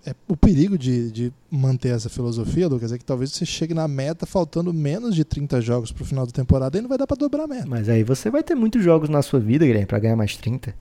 É, 0.05 0.15
o 0.27 0.37
perigo 0.37 0.77
de, 0.77 1.11
de 1.11 1.33
manter 1.51 1.89
essa 1.89 2.07
filosofia, 2.09 2.67
Lucas, 2.69 2.93
é 2.93 2.97
que 2.97 3.03
talvez 3.03 3.31
você 3.31 3.45
chegue 3.45 3.73
na 3.73 3.89
meta 3.89 4.25
faltando 4.25 4.73
menos 4.73 5.13
de 5.13 5.25
30 5.25 5.59
jogos 5.59 5.91
pro 5.91 6.05
final 6.05 6.25
da 6.25 6.31
temporada 6.31 6.77
e 6.77 6.81
não 6.81 6.87
vai 6.87 6.97
dar 6.97 7.05
para 7.05 7.17
dobrar 7.17 7.43
a 7.43 7.47
meta. 7.47 7.67
Mas 7.67 7.89
aí 7.89 8.03
você 8.03 8.29
vai 8.29 8.41
ter 8.41 8.55
muitos 8.55 8.81
jogos 8.81 9.09
na 9.09 9.21
sua 9.21 9.39
vida, 9.39 9.65
Guilherme, 9.65 9.85
para 9.85 9.99
ganhar 9.99 10.15
mais 10.15 10.37
30. 10.37 10.73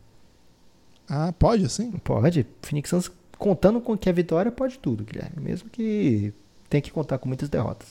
Ah, 1.09 1.33
pode 1.37 1.65
assim? 1.65 1.91
Pode. 1.93 2.47
Phoenix 2.63 2.91
Suns 2.91 3.11
contando 3.37 3.81
com 3.81 3.97
que 3.97 4.09
a 4.09 4.13
vitória 4.13 4.53
pode 4.53 4.79
tudo, 4.79 5.05
Guilherme. 5.05 5.41
Mesmo 5.41 5.69
que 5.71 6.33
tenha 6.71 6.81
que 6.81 6.93
contar 6.93 7.19
com 7.19 7.27
muitas 7.27 7.49
derrotas. 7.49 7.89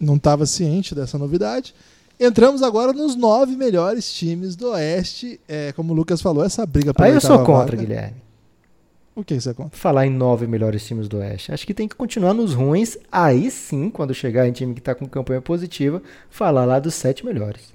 Não 0.00 0.16
estava 0.16 0.46
ciente 0.46 0.96
dessa 0.96 1.16
novidade. 1.16 1.74
Entramos 2.18 2.62
agora 2.62 2.92
nos 2.92 3.14
nove 3.14 3.56
melhores 3.56 4.12
times 4.12 4.56
do 4.56 4.70
Oeste. 4.70 5.38
É, 5.46 5.72
como 5.72 5.92
o 5.92 5.96
Lucas 5.96 6.22
falou, 6.22 6.44
essa 6.44 6.64
briga 6.64 6.94
pela 6.94 7.08
Aí 7.08 7.14
eu 7.14 7.20
sou 7.20 7.38
contra, 7.40 7.76
vaga. 7.76 7.76
Guilherme. 7.76 8.26
O 9.14 9.24
que 9.24 9.40
você 9.40 9.54
conta? 9.54 9.76
Falar 9.76 10.06
em 10.06 10.10
nove 10.10 10.46
melhores 10.46 10.86
times 10.86 11.08
do 11.08 11.18
Oeste. 11.18 11.52
Acho 11.52 11.66
que 11.66 11.72
tem 11.72 11.88
que 11.88 11.94
continuar 11.94 12.34
nos 12.34 12.52
ruins. 12.52 12.98
Aí 13.10 13.50
sim, 13.50 13.88
quando 13.88 14.12
chegar 14.12 14.46
em 14.46 14.52
time 14.52 14.74
que 14.74 14.80
está 14.80 14.94
com 14.94 15.06
campanha 15.06 15.40
positiva, 15.40 16.02
falar 16.28 16.66
lá 16.66 16.78
dos 16.78 16.94
sete 16.94 17.24
melhores. 17.24 17.72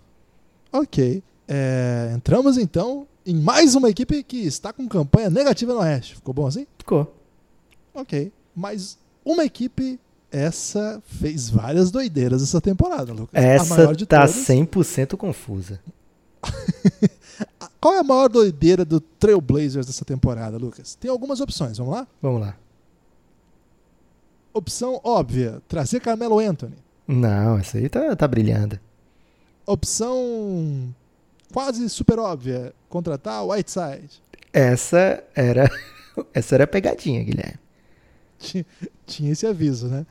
Ok. 0.72 1.24
É, 1.48 2.12
entramos 2.16 2.58
então 2.58 3.08
em 3.26 3.36
mais 3.36 3.76
uma 3.76 3.90
equipe 3.90 4.24
que 4.24 4.46
está 4.46 4.72
com 4.72 4.88
campanha 4.88 5.30
negativa 5.30 5.74
no 5.74 5.80
Oeste. 5.80 6.16
Ficou 6.16 6.34
bom 6.34 6.46
assim? 6.46 6.68
Ficou. 6.78 7.12
Ok. 7.94 8.32
Mas 8.56 8.98
uma 9.26 9.44
equipe, 9.44 10.00
essa 10.32 11.02
fez 11.06 11.50
várias 11.50 11.92
doideiras 11.92 12.42
essa 12.42 12.62
temporada, 12.62 13.12
Lucas. 13.12 13.30
Essa 13.34 13.94
tá 14.08 14.26
todas. 14.28 14.48
100% 14.48 15.18
confusa. 15.18 15.80
Qual 17.80 17.94
é 17.96 18.00
a 18.00 18.04
maior 18.04 18.30
doideira 18.30 18.86
do 18.86 19.00
Trailblazers 19.00 19.86
dessa 19.86 20.06
temporada, 20.06 20.58
Lucas? 20.58 20.96
Tem 20.96 21.12
algumas 21.12 21.42
opções, 21.42 21.78
vamos 21.78 21.94
lá? 21.94 22.08
Vamos 22.22 22.42
lá. 22.42 22.56
Opção 24.54 25.00
óbvia, 25.04 25.62
trazer 25.68 26.00
Carmelo 26.00 26.40
Anthony. 26.40 26.76
Não, 27.08 27.58
essa 27.58 27.78
aí 27.78 27.90
tá, 27.90 28.16
tá 28.16 28.28
brilhando. 28.28 28.80
Opção 29.66 30.94
quase 31.54 31.88
super 31.90 32.20
óbvia, 32.20 32.74
contratar 32.90 33.46
Whiteside. 33.46 34.22
Essa 34.54 35.24
era 35.36 35.70
essa 36.34 36.56
era 36.56 36.64
a 36.64 36.68
pegadinha, 36.68 37.24
Guilherme. 37.24 37.60
Tinha, 38.40 38.66
tinha 39.06 39.32
esse 39.32 39.46
aviso, 39.46 39.88
né? 39.88 40.06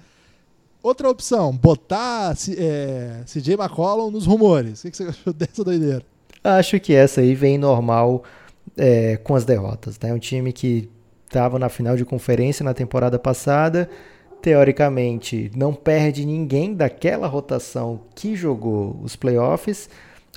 Outra 0.82 1.10
opção, 1.10 1.54
botar 1.54 2.34
é, 2.56 3.22
CJ 3.26 3.54
McCollum 3.54 4.10
nos 4.10 4.26
rumores. 4.26 4.82
O 4.82 4.90
que 4.90 4.96
você 4.96 5.04
achou 5.04 5.32
dessa 5.32 5.62
doideira? 5.62 6.02
Acho 6.42 6.80
que 6.80 6.94
essa 6.94 7.20
aí 7.20 7.34
vem 7.34 7.58
normal 7.58 8.24
é, 8.76 9.18
com 9.18 9.34
as 9.34 9.44
derrotas. 9.44 9.98
Né? 10.00 10.12
Um 10.12 10.18
time 10.18 10.52
que 10.52 10.88
estava 11.26 11.58
na 11.58 11.68
final 11.68 11.96
de 11.96 12.04
conferência 12.04 12.64
na 12.64 12.72
temporada 12.72 13.18
passada, 13.18 13.88
teoricamente 14.40 15.50
não 15.54 15.74
perde 15.74 16.24
ninguém 16.24 16.74
daquela 16.74 17.26
rotação 17.26 18.00
que 18.14 18.34
jogou 18.34 18.98
os 19.02 19.14
playoffs, 19.14 19.88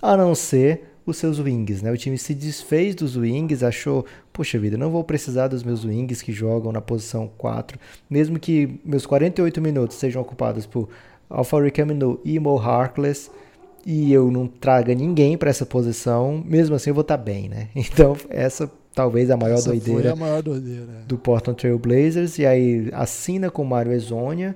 a 0.02 0.18
não 0.18 0.36
ser 0.36 0.93
os 1.06 1.18
seus 1.18 1.40
wings, 1.40 1.82
né? 1.82 1.92
O 1.92 1.98
time 1.98 2.18
se 2.18 2.34
desfez 2.34 2.96
dos 2.96 3.16
wings, 3.16 3.64
achou, 3.64 4.06
poxa 4.32 4.58
vida, 4.58 4.78
não 4.78 4.90
vou 4.90 5.04
precisar 5.04 5.48
dos 5.48 5.64
meus 5.64 5.84
wings 5.84 6.22
que 6.22 6.32
jogam 6.32 6.72
na 6.72 6.82
posição 6.82 7.30
4, 7.38 7.80
mesmo 8.10 8.40
que 8.40 8.80
meus 8.86 9.06
48 9.06 9.62
minutos 9.62 9.98
sejam 9.98 10.22
ocupados 10.22 10.66
por 10.66 10.90
Alpha 11.30 11.70
Camino 11.72 12.20
e 12.24 12.40
Mo 12.40 12.58
Harkless, 12.58 13.30
e 13.86 14.14
eu 14.14 14.32
não 14.32 14.48
traga 14.48 14.96
ninguém 14.96 15.38
para 15.38 15.50
essa 15.50 15.66
posição, 15.66 16.42
mesmo 16.46 16.76
assim 16.76 16.90
eu 16.90 16.94
vou 16.94 17.02
estar 17.02 17.18
tá 17.18 17.24
bem, 17.24 17.50
né? 17.50 17.68
Então, 17.76 18.16
essa 18.30 18.72
talvez 18.94 19.30
a 19.30 19.38
maior, 19.38 19.56
essa 19.56 19.70
doideira, 19.70 20.14
a 20.14 20.16
maior 20.16 20.42
doideira 20.42 20.88
é. 21.02 21.06
do 21.08 21.18
Portland 21.18 21.60
Trail 21.60 21.80
Blazers. 21.80 22.38
E 22.38 22.46
aí 22.46 22.90
assina 22.94 23.50
com 23.50 23.64
o 23.64 23.66
Mario 23.66 23.92
Ezonia, 23.92 24.56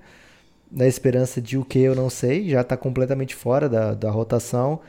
na 0.71 0.87
esperança 0.87 1.41
de 1.41 1.57
o 1.57 1.65
que 1.65 1.79
eu 1.79 1.95
não 1.95 2.09
sei, 2.09 2.49
já 2.49 2.61
está 2.61 2.77
completamente 2.77 3.35
fora 3.35 3.67
da, 3.67 3.93
da 3.93 4.11
rotação. 4.11 4.79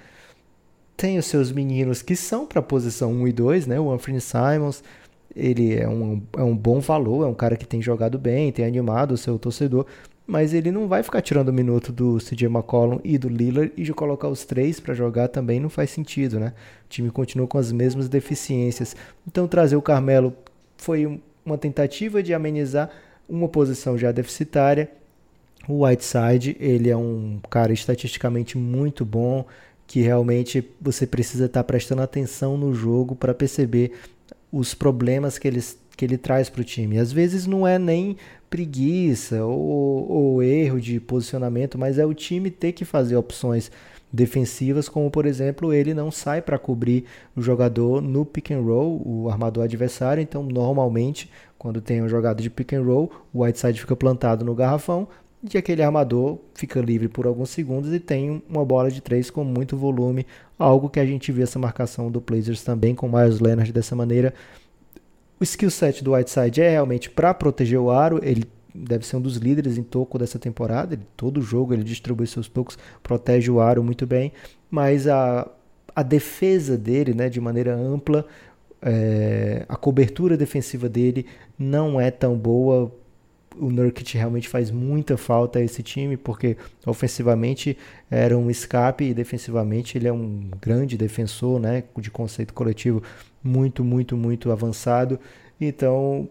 Tem 0.99 1.17
os 1.17 1.27
seus 1.27 1.53
meninos 1.53 2.03
que 2.03 2.17
são 2.17 2.45
para 2.45 2.59
a 2.59 2.63
posição 2.63 3.13
1 3.13 3.29
e 3.29 3.33
2, 3.33 3.67
né? 3.69 3.79
O 3.79 3.89
Anthony 3.93 4.21
Simons, 4.21 4.83
ele 5.35 5.77
é 5.77 5.89
um, 5.89 6.21
é 6.37 6.43
um 6.43 6.57
bom 6.57 6.81
valor, 6.81 7.25
é 7.25 7.29
um 7.29 7.35
cara 7.35 7.57
que 7.57 7.65
tem 7.65 7.81
jogado 7.81 8.19
bem, 8.19 8.51
tem 8.51 8.65
animado 8.65 9.13
o 9.13 9.17
seu 9.17 9.39
torcedor, 9.39 9.87
mas 10.27 10.53
ele 10.53 10.73
não 10.73 10.89
vai 10.89 11.05
ficar 11.05 11.23
tirando 11.23 11.51
o 11.51 11.53
minuto 11.53 11.93
do 11.93 12.19
CJ 12.19 12.47
McCollum 12.49 12.99
e 13.05 13.17
do 13.17 13.29
Lillard 13.29 13.73
e 13.77 13.85
de 13.85 13.95
colocar 13.95 14.27
os 14.27 14.45
três 14.45 14.81
para 14.81 14.93
jogar 14.93 15.29
também 15.29 15.61
não 15.61 15.71
faz 15.71 15.91
sentido, 15.91 16.41
né? 16.41 16.53
O 16.87 16.89
time 16.89 17.13
continua 17.13 17.47
com 17.47 17.59
as 17.59 17.71
mesmas 17.71 18.09
deficiências. 18.09 18.97
Então 19.25 19.47
trazer 19.47 19.77
o 19.77 19.83
Carmelo 19.83 20.35
foi 20.77 21.21
uma 21.47 21.57
tentativa 21.57 22.21
de 22.25 22.35
amenizar 22.35 22.91
uma 23.29 23.47
posição 23.47 23.97
já 23.97 24.11
deficitária. 24.11 24.91
O 25.69 25.85
Whiteside, 25.85 26.57
ele 26.59 26.91
é 26.91 26.97
um 26.97 27.39
cara 27.49 27.73
estatisticamente 27.73 28.59
muito 28.59 29.05
bom, 29.05 29.45
que 29.89 30.03
realmente 30.03 30.63
você 30.79 31.07
precisa 31.07 31.47
estar 31.47 31.65
prestando 31.65 32.03
atenção 32.03 32.59
no 32.59 32.75
jogo 32.75 33.17
para 33.17 33.33
perceber 33.33 33.93
os 34.53 34.75
problemas 34.75 35.39
que 35.39 35.49
eles 35.49 35.79
que 35.97 36.05
ele 36.05 36.17
traz 36.17 36.49
para 36.49 36.61
o 36.61 36.65
time. 36.65 36.97
Às 36.97 37.11
vezes 37.11 37.45
não 37.45 37.67
é 37.67 37.77
nem 37.77 38.17
preguiça 38.49 39.45
ou, 39.45 40.09
ou, 40.09 40.43
erro 40.43 40.81
de 40.81 41.01
posicionamento, 41.01 41.77
mas 41.77 41.99
é 41.99 42.07
o 42.07 42.15
time 42.15 42.53
ter 42.53 42.71
que 42.71 42.85
fazer 42.85 43.17
opções 43.17 43.69
defensivas, 44.13 44.89
como 44.89 45.11
por 45.11 45.27
exemplo, 45.27 45.73
ele 45.73 45.93
não 45.93 46.13
sai 46.13 46.41
para 46.41 46.57
cobrir 46.57 47.05
o 47.35 47.43
jogador 47.43 48.01
no 48.01 48.25
pick 48.25 48.53
and 48.53 48.61
roll, 48.61 49.03
o 49.05 49.29
armador 49.29 49.65
adversário, 49.65 50.23
então 50.23 50.45
normalmente 50.45 51.29
quando 51.59 51.81
tem 51.81 52.01
um 52.01 52.09
jogador 52.09 52.41
de 52.41 52.49
pick 52.49 52.75
and 52.75 52.85
roll, 52.85 53.11
o 53.35 53.43
Whiteside 53.43 53.81
fica 53.81 53.97
plantado 53.97 54.45
no 54.45 54.55
garrafão 54.55 55.09
e 55.43 55.57
aquele 55.57 55.83
armador 55.83 56.39
fica 56.55 56.81
livre 56.81 57.09
por 57.09 57.27
alguns 57.27 57.51
segundos 57.51 57.93
e 57.93 58.01
tem 58.01 58.43
uma 58.49 58.65
bola 58.65 58.91
de 58.91 59.01
três 59.01 59.31
com 59.31 59.45
muito 59.45 59.77
volume, 59.77 60.27
algo 60.59 60.89
que 60.89 60.99
a 60.99 61.07
gente 61.07 61.31
viu 61.31 61.45
essa 61.45 61.59
marcação 61.59 62.11
do 62.11 62.21
Blazers 62.21 62.63
também 62.63 62.95
com 62.95 63.09
Miles 63.09 63.39
Leonard 63.39 63.73
dessa 63.73 63.95
maneira, 63.95 64.35
o 65.41 65.45
skill 65.45 65.71
set 65.71 66.03
do 66.03 66.15
Whiteside 66.15 66.61
é 66.61 66.71
realmente 66.71 67.09
para 67.09 67.33
proteger 67.33 67.79
o 67.79 67.91
aro, 67.91 68.19
ele 68.23 68.45
deve 68.75 69.07
ser 69.07 69.17
um 69.17 69.21
dos 69.21 69.37
líderes 69.37 69.79
em 69.79 69.83
toco 69.83 70.19
dessa 70.19 70.39
temporada, 70.39 70.95
ele, 70.95 71.05
todo 71.17 71.41
jogo 71.41 71.73
ele 71.73 71.85
distribui 71.85 72.27
seus 72.27 72.49
tocos, 72.49 72.77
protege 73.03 73.51
o 73.51 73.61
aro 73.61 73.83
muito 73.83 74.07
bem, 74.07 74.33
mas 74.69 75.07
a, 75.07 75.49
a 75.95 76.03
defesa 76.03 76.77
dele, 76.77 77.15
né, 77.15 77.29
de 77.29 77.41
maneira 77.41 77.75
ampla, 77.75 78.27
é, 78.83 79.65
a 79.69 79.77
cobertura 79.77 80.37
defensiva 80.37 80.89
dele 80.89 81.27
não 81.59 82.01
é 82.01 82.11
tão 82.11 82.37
boa. 82.37 82.93
O 83.61 83.71
Nurkic 83.71 84.17
realmente 84.17 84.49
faz 84.49 84.71
muita 84.71 85.17
falta 85.17 85.59
a 85.59 85.63
esse 85.63 85.83
time, 85.83 86.17
porque 86.17 86.57
ofensivamente 86.87 87.77
era 88.11 88.37
um 88.37 88.51
escape 88.51 89.05
e 89.05 89.15
defensivamente 89.15 89.99
ele 89.99 90.09
é 90.09 90.13
um 90.13 90.49
grande 90.61 90.97
defensor, 90.97 91.59
né, 91.61 91.85
de 91.99 92.11
conceito 92.11 92.55
coletivo 92.55 93.03
muito, 93.43 93.85
muito, 93.85 94.17
muito 94.17 94.51
avançado. 94.51 95.19
Então, 95.61 96.29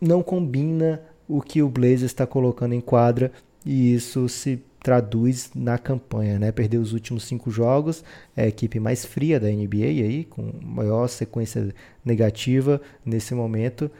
não 0.00 0.22
combina 0.22 1.02
o 1.28 1.40
que 1.40 1.62
o 1.62 1.68
Blazers 1.68 2.02
está 2.02 2.26
colocando 2.26 2.74
em 2.74 2.80
quadra 2.80 3.32
e 3.64 3.94
isso 3.94 4.28
se 4.28 4.60
traduz 4.82 5.50
na 5.54 5.78
campanha, 5.78 6.38
né? 6.38 6.50
Perdeu 6.50 6.80
os 6.80 6.92
últimos 6.92 7.24
cinco 7.24 7.50
jogos, 7.50 8.02
é 8.36 8.42
a 8.42 8.48
equipe 8.48 8.80
mais 8.80 9.04
fria 9.04 9.38
da 9.38 9.48
NBA 9.48 9.84
aí, 9.84 10.24
com 10.24 10.52
maior 10.60 11.06
sequência 11.06 11.72
negativa 12.04 12.80
nesse 13.04 13.32
momento. 13.34 13.90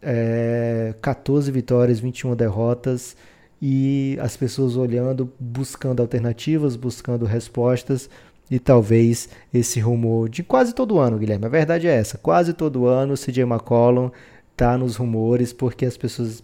É, 0.00 0.94
14 1.02 1.50
vitórias, 1.50 1.98
21 1.98 2.36
derrotas 2.36 3.16
e 3.60 4.16
as 4.20 4.36
pessoas 4.36 4.76
olhando, 4.76 5.32
buscando 5.38 6.00
alternativas, 6.00 6.76
buscando 6.76 7.24
respostas 7.24 8.08
e 8.50 8.58
talvez 8.58 9.28
esse 9.52 9.80
rumor 9.80 10.28
de 10.28 10.42
quase 10.42 10.74
todo 10.74 10.98
ano, 10.98 11.18
Guilherme. 11.18 11.46
A 11.46 11.48
verdade 11.48 11.86
é 11.86 11.94
essa, 11.94 12.16
quase 12.16 12.52
todo 12.52 12.86
ano 12.86 13.14
o 13.14 13.18
CJ 13.18 13.42
McCollum 13.42 14.10
tá 14.56 14.78
nos 14.78 14.96
rumores 14.96 15.52
porque 15.52 15.84
as 15.84 15.96
pessoas 15.96 16.42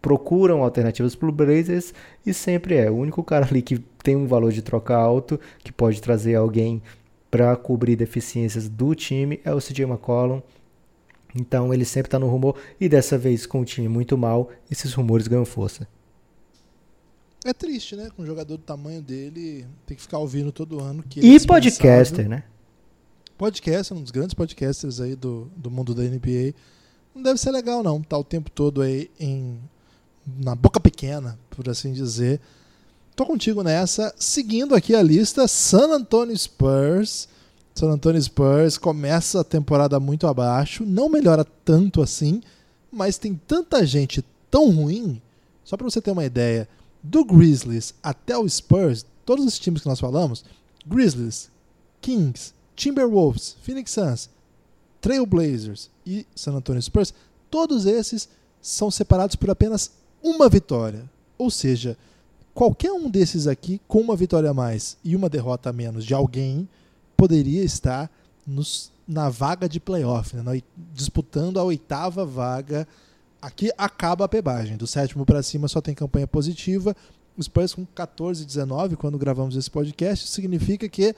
procuram 0.00 0.62
alternativas 0.62 1.14
para 1.14 1.28
o 1.28 1.32
Blazers 1.32 1.92
e 2.24 2.32
sempre 2.32 2.76
é 2.76 2.90
o 2.90 2.96
único 2.96 3.22
cara 3.24 3.46
ali 3.46 3.62
que 3.62 3.78
tem 4.02 4.16
um 4.16 4.26
valor 4.26 4.52
de 4.52 4.62
troca 4.62 4.96
alto, 4.96 5.40
que 5.58 5.72
pode 5.72 6.00
trazer 6.00 6.34
alguém 6.34 6.82
para 7.30 7.54
cobrir 7.56 7.96
deficiências 7.96 8.68
do 8.68 8.94
time, 8.94 9.40
é 9.44 9.52
o 9.52 9.58
CJ 9.58 9.84
McCollum. 9.84 10.40
Então 11.34 11.72
ele 11.72 11.84
sempre 11.84 12.08
está 12.08 12.18
no 12.18 12.28
rumor 12.28 12.56
e 12.80 12.88
dessa 12.88 13.18
vez 13.18 13.46
com 13.46 13.60
o 13.60 13.64
time 13.64 13.88
muito 13.88 14.16
mal, 14.16 14.50
esses 14.70 14.92
rumores 14.94 15.28
ganham 15.28 15.44
força. 15.44 15.86
É 17.44 17.52
triste, 17.52 17.94
né? 17.94 18.10
Com 18.16 18.22
um 18.22 18.26
jogador 18.26 18.56
do 18.56 18.62
tamanho 18.62 19.00
dele, 19.00 19.66
tem 19.86 19.96
que 19.96 20.02
ficar 20.02 20.18
ouvindo 20.18 20.50
todo 20.50 20.80
ano. 20.80 21.02
Que 21.02 21.20
e 21.20 21.36
é 21.36 21.40
podcaster, 21.40 22.28
né? 22.28 22.44
Podcaster, 23.36 23.96
um 23.96 24.02
dos 24.02 24.10
grandes 24.10 24.34
podcasters 24.34 25.00
aí 25.00 25.14
do, 25.14 25.50
do 25.56 25.70
mundo 25.70 25.94
da 25.94 26.02
NBA. 26.02 26.54
Não 27.14 27.22
deve 27.22 27.38
ser 27.38 27.52
legal, 27.52 27.82
não. 27.82 28.02
Tá 28.02 28.18
o 28.18 28.24
tempo 28.24 28.50
todo 28.50 28.82
aí 28.82 29.10
em, 29.20 29.60
na 30.26 30.54
boca 30.56 30.80
pequena, 30.80 31.38
por 31.50 31.68
assim 31.68 31.92
dizer. 31.92 32.40
Tô 33.14 33.24
contigo 33.24 33.62
nessa. 33.62 34.12
Seguindo 34.18 34.74
aqui 34.74 34.94
a 34.94 35.02
lista, 35.02 35.46
San 35.46 35.94
Antonio 35.94 36.36
Spurs. 36.36 37.28
San 37.78 37.92
Antonio 37.92 38.20
Spurs 38.20 38.76
começa 38.76 39.40
a 39.40 39.44
temporada 39.44 40.00
muito 40.00 40.26
abaixo, 40.26 40.84
não 40.84 41.08
melhora 41.08 41.44
tanto 41.64 42.02
assim, 42.02 42.42
mas 42.90 43.18
tem 43.18 43.40
tanta 43.46 43.86
gente 43.86 44.24
tão 44.50 44.68
ruim. 44.72 45.22
Só 45.62 45.76
para 45.76 45.88
você 45.88 46.00
ter 46.00 46.10
uma 46.10 46.24
ideia, 46.24 46.68
do 47.00 47.24
Grizzlies 47.24 47.94
até 48.02 48.36
o 48.36 48.48
Spurs, 48.48 49.06
todos 49.24 49.44
os 49.44 49.60
times 49.60 49.80
que 49.80 49.86
nós 49.86 50.00
falamos, 50.00 50.44
Grizzlies, 50.84 51.52
Kings, 52.00 52.52
Timberwolves, 52.74 53.56
Phoenix 53.62 53.92
Suns, 53.92 54.28
Trailblazers 55.00 55.88
e 56.04 56.26
San 56.34 56.54
Antonio 56.54 56.82
Spurs, 56.82 57.14
todos 57.48 57.86
esses 57.86 58.28
são 58.60 58.90
separados 58.90 59.36
por 59.36 59.50
apenas 59.50 59.92
uma 60.20 60.48
vitória. 60.48 61.08
Ou 61.38 61.48
seja, 61.48 61.96
qualquer 62.52 62.90
um 62.90 63.08
desses 63.08 63.46
aqui 63.46 63.80
com 63.86 64.00
uma 64.00 64.16
vitória 64.16 64.50
a 64.50 64.54
mais 64.54 64.96
e 65.04 65.14
uma 65.14 65.28
derrota 65.28 65.70
a 65.70 65.72
menos 65.72 66.04
de 66.04 66.12
alguém 66.12 66.68
poderia 67.18 67.62
estar 67.62 68.10
nos, 68.46 68.90
na 69.06 69.28
vaga 69.28 69.68
de 69.68 69.78
playoff, 69.78 70.34
né, 70.34 70.62
disputando 70.94 71.60
a 71.60 71.64
oitava 71.64 72.24
vaga 72.24 72.88
Aqui 73.40 73.70
acaba 73.78 74.24
a 74.24 74.28
pebagem. 74.28 74.76
Do 74.76 74.86
sétimo 74.86 75.24
para 75.24 75.42
cima 75.42 75.68
só 75.68 75.80
tem 75.80 75.94
campanha 75.94 76.26
positiva. 76.26 76.94
O 77.36 77.42
Spurs 77.42 77.72
com 77.72 77.86
14 77.86 78.44
19 78.44 78.96
quando 78.96 79.16
gravamos 79.16 79.56
esse 79.56 79.70
podcast 79.70 80.26
significa 80.28 80.88
que 80.88 81.14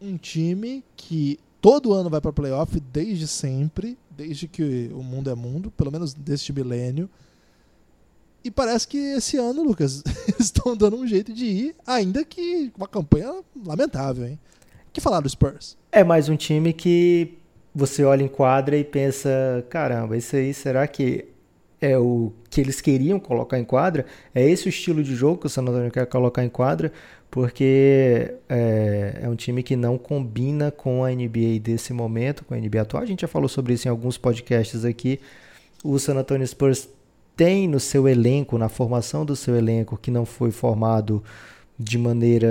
um 0.00 0.16
time 0.16 0.82
que 0.96 1.38
todo 1.60 1.92
ano 1.92 2.10
vai 2.10 2.20
para 2.20 2.32
playoff 2.32 2.80
desde 2.92 3.28
sempre, 3.28 3.96
desde 4.10 4.48
que 4.48 4.90
o 4.92 5.04
mundo 5.04 5.30
é 5.30 5.34
mundo, 5.36 5.70
pelo 5.70 5.92
menos 5.92 6.12
deste 6.12 6.52
milênio. 6.52 7.08
E 8.42 8.50
parece 8.50 8.88
que 8.88 8.98
esse 8.98 9.36
ano, 9.36 9.62
Lucas, 9.62 10.02
estão 10.40 10.76
dando 10.76 10.96
um 10.96 11.06
jeito 11.06 11.32
de 11.32 11.44
ir, 11.44 11.76
ainda 11.86 12.24
que 12.24 12.72
uma 12.76 12.88
campanha 12.88 13.32
lamentável, 13.64 14.26
hein? 14.26 14.40
Que 14.92 15.00
falar 15.00 15.20
do 15.20 15.28
Spurs? 15.28 15.78
É 15.90 16.04
mais 16.04 16.28
um 16.28 16.36
time 16.36 16.72
que 16.74 17.38
você 17.74 18.04
olha 18.04 18.22
em 18.22 18.28
quadra 18.28 18.76
e 18.76 18.84
pensa, 18.84 19.64
caramba, 19.70 20.18
isso 20.18 20.36
aí, 20.36 20.52
será 20.52 20.86
que 20.86 21.24
é 21.80 21.96
o 21.96 22.30
que 22.50 22.60
eles 22.60 22.80
queriam 22.82 23.18
colocar 23.18 23.58
em 23.58 23.64
quadra, 23.64 24.04
é 24.34 24.46
esse 24.46 24.66
o 24.66 24.68
estilo 24.68 25.02
de 25.02 25.14
jogo 25.16 25.38
que 25.38 25.46
o 25.46 25.48
San 25.48 25.62
Antonio 25.62 25.90
quer 25.90 26.06
colocar 26.06 26.44
em 26.44 26.48
quadra, 26.50 26.92
porque 27.30 28.34
é, 28.48 29.20
é, 29.22 29.28
um 29.30 29.34
time 29.34 29.62
que 29.62 29.74
não 29.74 29.96
combina 29.96 30.70
com 30.70 31.02
a 31.02 31.10
NBA 31.10 31.58
desse 31.62 31.94
momento, 31.94 32.44
com 32.44 32.52
a 32.52 32.58
NBA 32.58 32.82
atual. 32.82 33.02
A 33.02 33.06
gente 33.06 33.22
já 33.22 33.28
falou 33.28 33.48
sobre 33.48 33.72
isso 33.72 33.88
em 33.88 33.90
alguns 33.90 34.18
podcasts 34.18 34.84
aqui. 34.84 35.18
O 35.82 35.98
San 35.98 36.16
Antonio 36.16 36.46
Spurs 36.46 36.86
tem 37.34 37.66
no 37.66 37.80
seu 37.80 38.06
elenco, 38.06 38.58
na 38.58 38.68
formação 38.68 39.24
do 39.24 39.34
seu 39.34 39.56
elenco, 39.56 39.96
que 39.96 40.10
não 40.10 40.26
foi 40.26 40.50
formado 40.50 41.24
de 41.82 41.98
maneira 41.98 42.48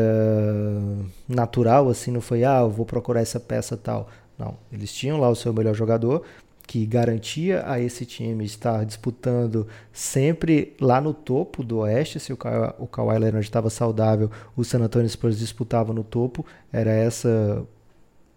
natural, 1.27 1.89
assim, 1.89 2.11
não 2.11 2.21
foi, 2.21 2.43
ah, 2.43 2.59
eu 2.61 2.69
vou 2.69 2.85
procurar 2.85 3.21
essa 3.21 3.39
peça 3.39 3.77
tal. 3.77 4.09
Não, 4.37 4.55
eles 4.71 4.93
tinham 4.93 5.19
lá 5.19 5.29
o 5.29 5.35
seu 5.35 5.53
melhor 5.53 5.73
jogador, 5.73 6.23
que 6.67 6.85
garantia 6.85 7.63
a 7.65 7.79
esse 7.79 8.05
time 8.05 8.43
estar 8.43 8.85
disputando 8.85 9.67
sempre 9.93 10.75
lá 10.81 10.99
no 10.99 11.13
topo 11.13 11.63
do 11.63 11.79
Oeste. 11.79 12.19
Se 12.19 12.33
o 12.33 12.37
Kawhi, 12.37 12.73
o 12.79 12.87
Kawhi 12.87 13.19
Leonard 13.19 13.45
estava 13.45 13.69
saudável, 13.69 14.29
o 14.55 14.63
San 14.63 14.79
Antonio 14.79 15.09
Spurs 15.09 15.39
disputava 15.39 15.93
no 15.93 16.03
topo. 16.03 16.45
Era 16.71 16.91
essa 16.91 17.65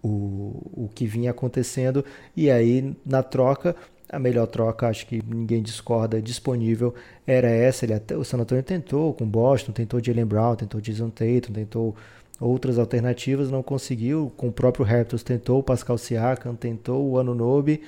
o, 0.03 0.85
o 0.85 0.91
que 0.95 1.07
vinha 1.07 1.31
acontecendo. 1.31 2.05
E 2.37 2.51
aí, 2.51 2.95
na 3.05 3.23
troca, 3.23 3.75
a 4.15 4.19
melhor 4.19 4.47
troca, 4.47 4.89
acho 4.89 5.07
que 5.07 5.23
ninguém 5.27 5.63
discorda, 5.63 6.21
disponível, 6.23 6.95
era 7.27 7.49
essa. 7.49 7.85
Ele 7.85 7.95
até, 7.95 8.17
o 8.17 8.25
San 8.25 8.39
Antonio 8.39 8.63
tentou 8.63 9.13
com 9.13 9.27
Boston, 9.27 9.73
tentou 9.73 10.03
Jalen 10.03 10.27
Brown, 10.27 10.57
tentou 10.57 10.81
Jason 10.81 11.11
Tatum, 11.11 11.53
tentou 11.53 11.95
outras 12.41 12.79
alternativas, 12.79 13.51
não 13.51 13.63
conseguiu. 13.63 14.33
Com 14.37 14.49
o 14.49 14.53
próprio 14.53 14.85
Raptors 14.85 15.23
tentou 15.23 15.59
o 15.61 15.63
Pascal 15.63 15.99
Siakam, 15.99 16.55
tentou 16.55 17.09
o 17.09 17.19
Anunobi, 17.19 17.83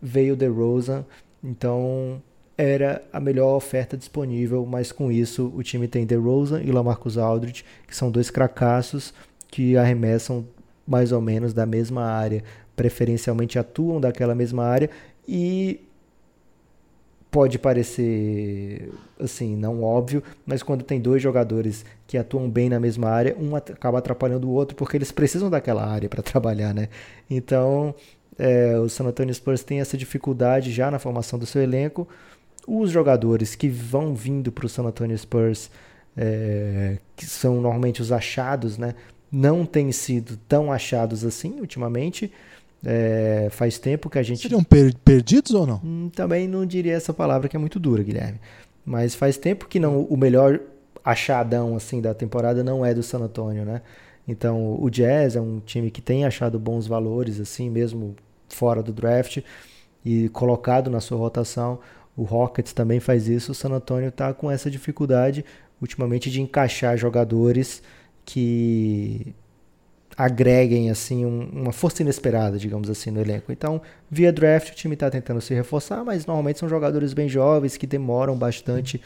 veio 0.00 0.36
The 0.36 0.46
Rosa, 0.46 1.06
então 1.42 2.22
era 2.58 3.02
a 3.12 3.20
melhor 3.20 3.54
oferta 3.54 3.96
disponível, 3.96 4.64
mas 4.64 4.90
com 4.90 5.12
isso 5.12 5.52
o 5.54 5.62
time 5.62 5.86
tem 5.86 6.06
The 6.06 6.16
Rosa 6.16 6.62
e 6.62 6.70
Lamarcus 6.72 7.18
Aldridge, 7.18 7.64
que 7.86 7.94
são 7.94 8.10
dois 8.10 8.30
cracassos 8.30 9.12
que 9.48 9.76
arremessam 9.76 10.46
mais 10.86 11.12
ou 11.12 11.20
menos 11.20 11.52
da 11.52 11.66
mesma 11.66 12.04
área, 12.04 12.42
preferencialmente 12.74 13.58
atuam 13.58 14.00
daquela 14.00 14.34
mesma 14.34 14.64
área 14.64 14.88
e 15.26 15.80
pode 17.30 17.58
parecer 17.58 18.90
assim, 19.20 19.56
não 19.56 19.82
óbvio, 19.82 20.22
mas 20.46 20.62
quando 20.62 20.82
tem 20.82 21.00
dois 21.00 21.20
jogadores 21.20 21.84
que 22.06 22.16
atuam 22.16 22.48
bem 22.48 22.68
na 22.68 22.80
mesma 22.80 23.10
área, 23.10 23.36
um 23.38 23.54
acaba 23.54 23.98
atrapalhando 23.98 24.48
o 24.48 24.52
outro 24.52 24.76
porque 24.76 24.96
eles 24.96 25.12
precisam 25.12 25.50
daquela 25.50 25.84
área 25.86 26.08
para 26.08 26.22
trabalhar, 26.24 26.72
né? 26.72 26.88
Então, 27.28 27.94
é, 28.38 28.78
o 28.78 28.88
San 28.88 29.04
Antonio 29.04 29.34
Spurs 29.34 29.62
tem 29.62 29.80
essa 29.80 29.96
dificuldade 29.96 30.72
já 30.72 30.90
na 30.90 30.98
formação 30.98 31.38
do 31.38 31.46
seu 31.46 31.62
elenco. 31.62 32.08
Os 32.66 32.90
jogadores 32.90 33.54
que 33.54 33.68
vão 33.68 34.14
vindo 34.14 34.50
para 34.50 34.66
o 34.66 34.68
San 34.68 34.84
Antonio 34.84 35.16
Spurs, 35.16 35.70
é, 36.16 36.98
que 37.14 37.26
são 37.26 37.60
normalmente 37.60 38.00
os 38.02 38.12
achados, 38.12 38.78
né, 38.78 38.94
não 39.30 39.66
têm 39.66 39.92
sido 39.92 40.38
tão 40.48 40.72
achados 40.72 41.24
assim 41.24 41.60
ultimamente. 41.60 42.32
É, 42.84 43.48
faz 43.50 43.78
tempo 43.78 44.08
que 44.08 44.18
a 44.18 44.22
gente. 44.22 44.42
Seriam 44.42 44.62
per 44.62 44.94
perdidos 45.04 45.52
ou 45.52 45.66
não? 45.66 45.80
Hum, 45.84 46.10
também 46.14 46.46
não 46.46 46.64
diria 46.64 46.94
essa 46.94 47.12
palavra 47.12 47.48
que 47.48 47.56
é 47.56 47.58
muito 47.58 47.80
dura, 47.80 48.02
Guilherme. 48.02 48.40
Mas 48.84 49.14
faz 49.14 49.36
tempo 49.36 49.66
que 49.66 49.80
não 49.80 50.02
o 50.02 50.16
melhor 50.16 50.60
achadão 51.04 51.76
assim 51.76 52.00
da 52.00 52.12
temporada 52.14 52.62
não 52.62 52.84
é 52.84 52.92
do 52.92 53.02
San 53.02 53.18
Antonio, 53.18 53.64
né? 53.64 53.82
Então 54.26 54.76
o 54.80 54.90
Jazz 54.90 55.36
é 55.36 55.40
um 55.40 55.60
time 55.60 55.90
que 55.90 56.02
tem 56.02 56.24
achado 56.24 56.58
bons 56.58 56.86
valores 56.86 57.40
assim, 57.40 57.70
mesmo 57.70 58.14
fora 58.48 58.82
do 58.82 58.92
draft 58.92 59.38
e 60.04 60.28
colocado 60.30 60.90
na 60.90 61.00
sua 61.00 61.18
rotação. 61.18 61.78
O 62.16 62.22
Rockets 62.22 62.72
também 62.72 62.98
faz 63.00 63.28
isso. 63.28 63.52
O 63.52 63.54
San 63.54 63.70
Antonio 63.70 64.08
está 64.08 64.32
com 64.32 64.50
essa 64.50 64.70
dificuldade 64.70 65.44
ultimamente 65.80 66.30
de 66.30 66.40
encaixar 66.40 66.96
jogadores 66.96 67.82
que 68.24 69.34
agreguem 70.16 70.90
assim 70.90 71.26
um, 71.26 71.48
uma 71.52 71.72
força 71.72 72.02
inesperada, 72.02 72.58
digamos 72.58 72.88
assim, 72.88 73.10
no 73.10 73.20
elenco. 73.20 73.52
Então, 73.52 73.82
via 74.10 74.32
draft, 74.32 74.70
o 74.70 74.74
time 74.74 74.94
está 74.94 75.10
tentando 75.10 75.40
se 75.40 75.52
reforçar, 75.52 76.02
mas 76.04 76.24
normalmente 76.24 76.58
são 76.58 76.68
jogadores 76.68 77.12
bem 77.12 77.28
jovens 77.28 77.76
que 77.76 77.86
demoram 77.86 78.36
bastante 78.36 79.00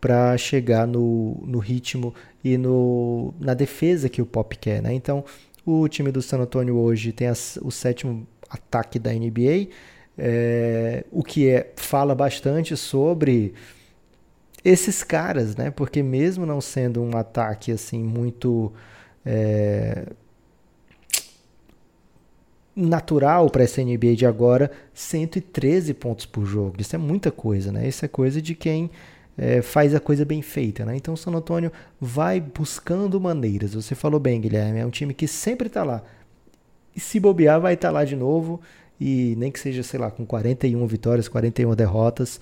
para 0.00 0.36
chegar 0.36 0.86
no, 0.86 1.42
no 1.46 1.58
ritmo 1.58 2.14
e 2.42 2.58
no, 2.58 3.32
na 3.38 3.54
defesa 3.54 4.08
que 4.08 4.20
o 4.20 4.26
Pop 4.26 4.56
quer. 4.56 4.82
Né? 4.82 4.92
Então, 4.92 5.24
o 5.64 5.88
time 5.88 6.10
do 6.10 6.20
San 6.20 6.38
Antonio 6.38 6.76
hoje 6.76 7.12
tem 7.12 7.28
as, 7.28 7.58
o 7.62 7.70
sétimo 7.70 8.26
ataque 8.50 8.98
da 8.98 9.12
NBA, 9.12 9.68
é, 10.18 11.04
o 11.10 11.22
que 11.22 11.48
é, 11.48 11.72
fala 11.76 12.14
bastante 12.14 12.76
sobre 12.76 13.54
esses 14.64 15.04
caras, 15.04 15.54
né? 15.54 15.70
Porque 15.70 16.02
mesmo 16.02 16.44
não 16.44 16.60
sendo 16.60 17.02
um 17.02 17.16
ataque 17.16 17.70
assim 17.70 18.02
muito 18.02 18.72
é, 19.24 20.06
natural 22.76 23.48
para 23.48 23.64
essa 23.64 23.82
NBA 23.82 24.14
de 24.14 24.26
agora, 24.26 24.70
113 24.92 25.94
pontos 25.94 26.26
por 26.26 26.44
jogo. 26.44 26.76
Isso 26.78 26.94
é 26.94 26.98
muita 26.98 27.32
coisa, 27.32 27.72
né? 27.72 27.88
Isso 27.88 28.04
é 28.04 28.08
coisa 28.08 28.42
de 28.42 28.54
quem 28.54 28.90
é, 29.38 29.62
faz 29.62 29.94
a 29.94 30.00
coisa 30.00 30.26
bem 30.26 30.42
feita, 30.42 30.84
né? 30.84 30.94
Então 30.94 31.14
o 31.14 31.16
San 31.16 31.32
Antonio 31.32 31.72
vai 31.98 32.38
buscando 32.38 33.18
maneiras. 33.18 33.72
Você 33.72 33.94
falou 33.94 34.20
bem, 34.20 34.38
Guilherme, 34.40 34.78
é 34.78 34.84
um 34.84 34.90
time 34.90 35.14
que 35.14 35.26
sempre 35.26 35.68
está 35.68 35.82
lá. 35.82 36.02
E 36.94 37.00
se 37.00 37.18
bobear, 37.18 37.58
vai 37.58 37.74
estar 37.74 37.88
tá 37.88 37.92
lá 37.92 38.04
de 38.04 38.14
novo. 38.14 38.60
E 39.00 39.34
nem 39.38 39.50
que 39.50 39.58
seja, 39.58 39.82
sei 39.82 39.98
lá, 39.98 40.10
com 40.10 40.26
41 40.26 40.86
vitórias, 40.86 41.28
41 41.28 41.74
derrotas. 41.74 42.40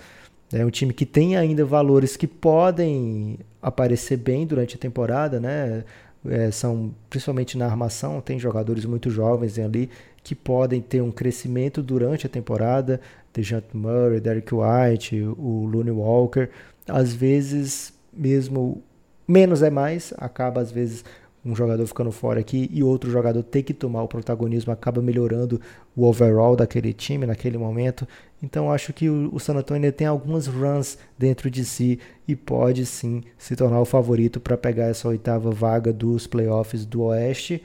É 0.52 0.64
um 0.64 0.70
time 0.70 0.92
que 0.92 1.06
tem 1.06 1.36
ainda 1.36 1.64
valores 1.64 2.16
que 2.16 2.26
podem 2.26 3.38
aparecer 3.62 4.16
bem 4.16 4.46
durante 4.46 4.76
a 4.76 4.78
temporada, 4.78 5.38
né? 5.40 5.84
é, 6.28 6.50
são 6.50 6.94
principalmente 7.10 7.56
na 7.58 7.66
armação, 7.66 8.20
tem 8.20 8.38
jogadores 8.38 8.84
muito 8.84 9.10
jovens 9.10 9.58
ali 9.58 9.90
que 10.24 10.34
podem 10.34 10.80
ter 10.80 11.02
um 11.02 11.12
crescimento 11.12 11.82
durante 11.82 12.26
a 12.26 12.30
temporada. 12.30 13.00
DeJounte 13.32 13.76
Murray, 13.76 14.20
Derek 14.20 14.52
White, 14.52 15.20
o 15.22 15.66
Looney 15.66 15.92
Walker. 15.92 16.48
Às 16.88 17.12
vezes, 17.12 17.92
mesmo 18.12 18.82
menos 19.28 19.62
é 19.62 19.70
mais, 19.70 20.12
acaba 20.16 20.60
às 20.60 20.72
vezes 20.72 21.04
um 21.44 21.54
jogador 21.54 21.86
ficando 21.86 22.10
fora 22.10 22.40
aqui 22.40 22.70
e 22.72 22.82
outro 22.82 23.10
jogador 23.10 23.42
ter 23.42 23.62
que 23.62 23.74
tomar 23.74 24.02
o 24.02 24.08
protagonismo, 24.08 24.72
acaba 24.72 25.02
melhorando 25.02 25.60
o 25.94 26.06
overall 26.06 26.56
daquele 26.56 26.94
time 26.94 27.26
naquele 27.26 27.58
momento. 27.58 28.08
Então 28.42 28.72
acho 28.72 28.92
que 28.94 29.10
o, 29.10 29.38
San 29.38 29.54
Antonio 29.54 29.92
tem 29.92 30.06
algumas 30.06 30.46
runs 30.46 30.96
dentro 31.18 31.50
de 31.50 31.64
si 31.64 32.00
e 32.26 32.34
pode 32.34 32.86
sim 32.86 33.22
se 33.36 33.54
tornar 33.54 33.80
o 33.80 33.84
favorito 33.84 34.40
para 34.40 34.56
pegar 34.56 34.86
essa 34.86 35.06
oitava 35.06 35.50
vaga 35.50 35.92
dos 35.92 36.26
playoffs 36.26 36.86
do 36.86 37.02
Oeste. 37.02 37.62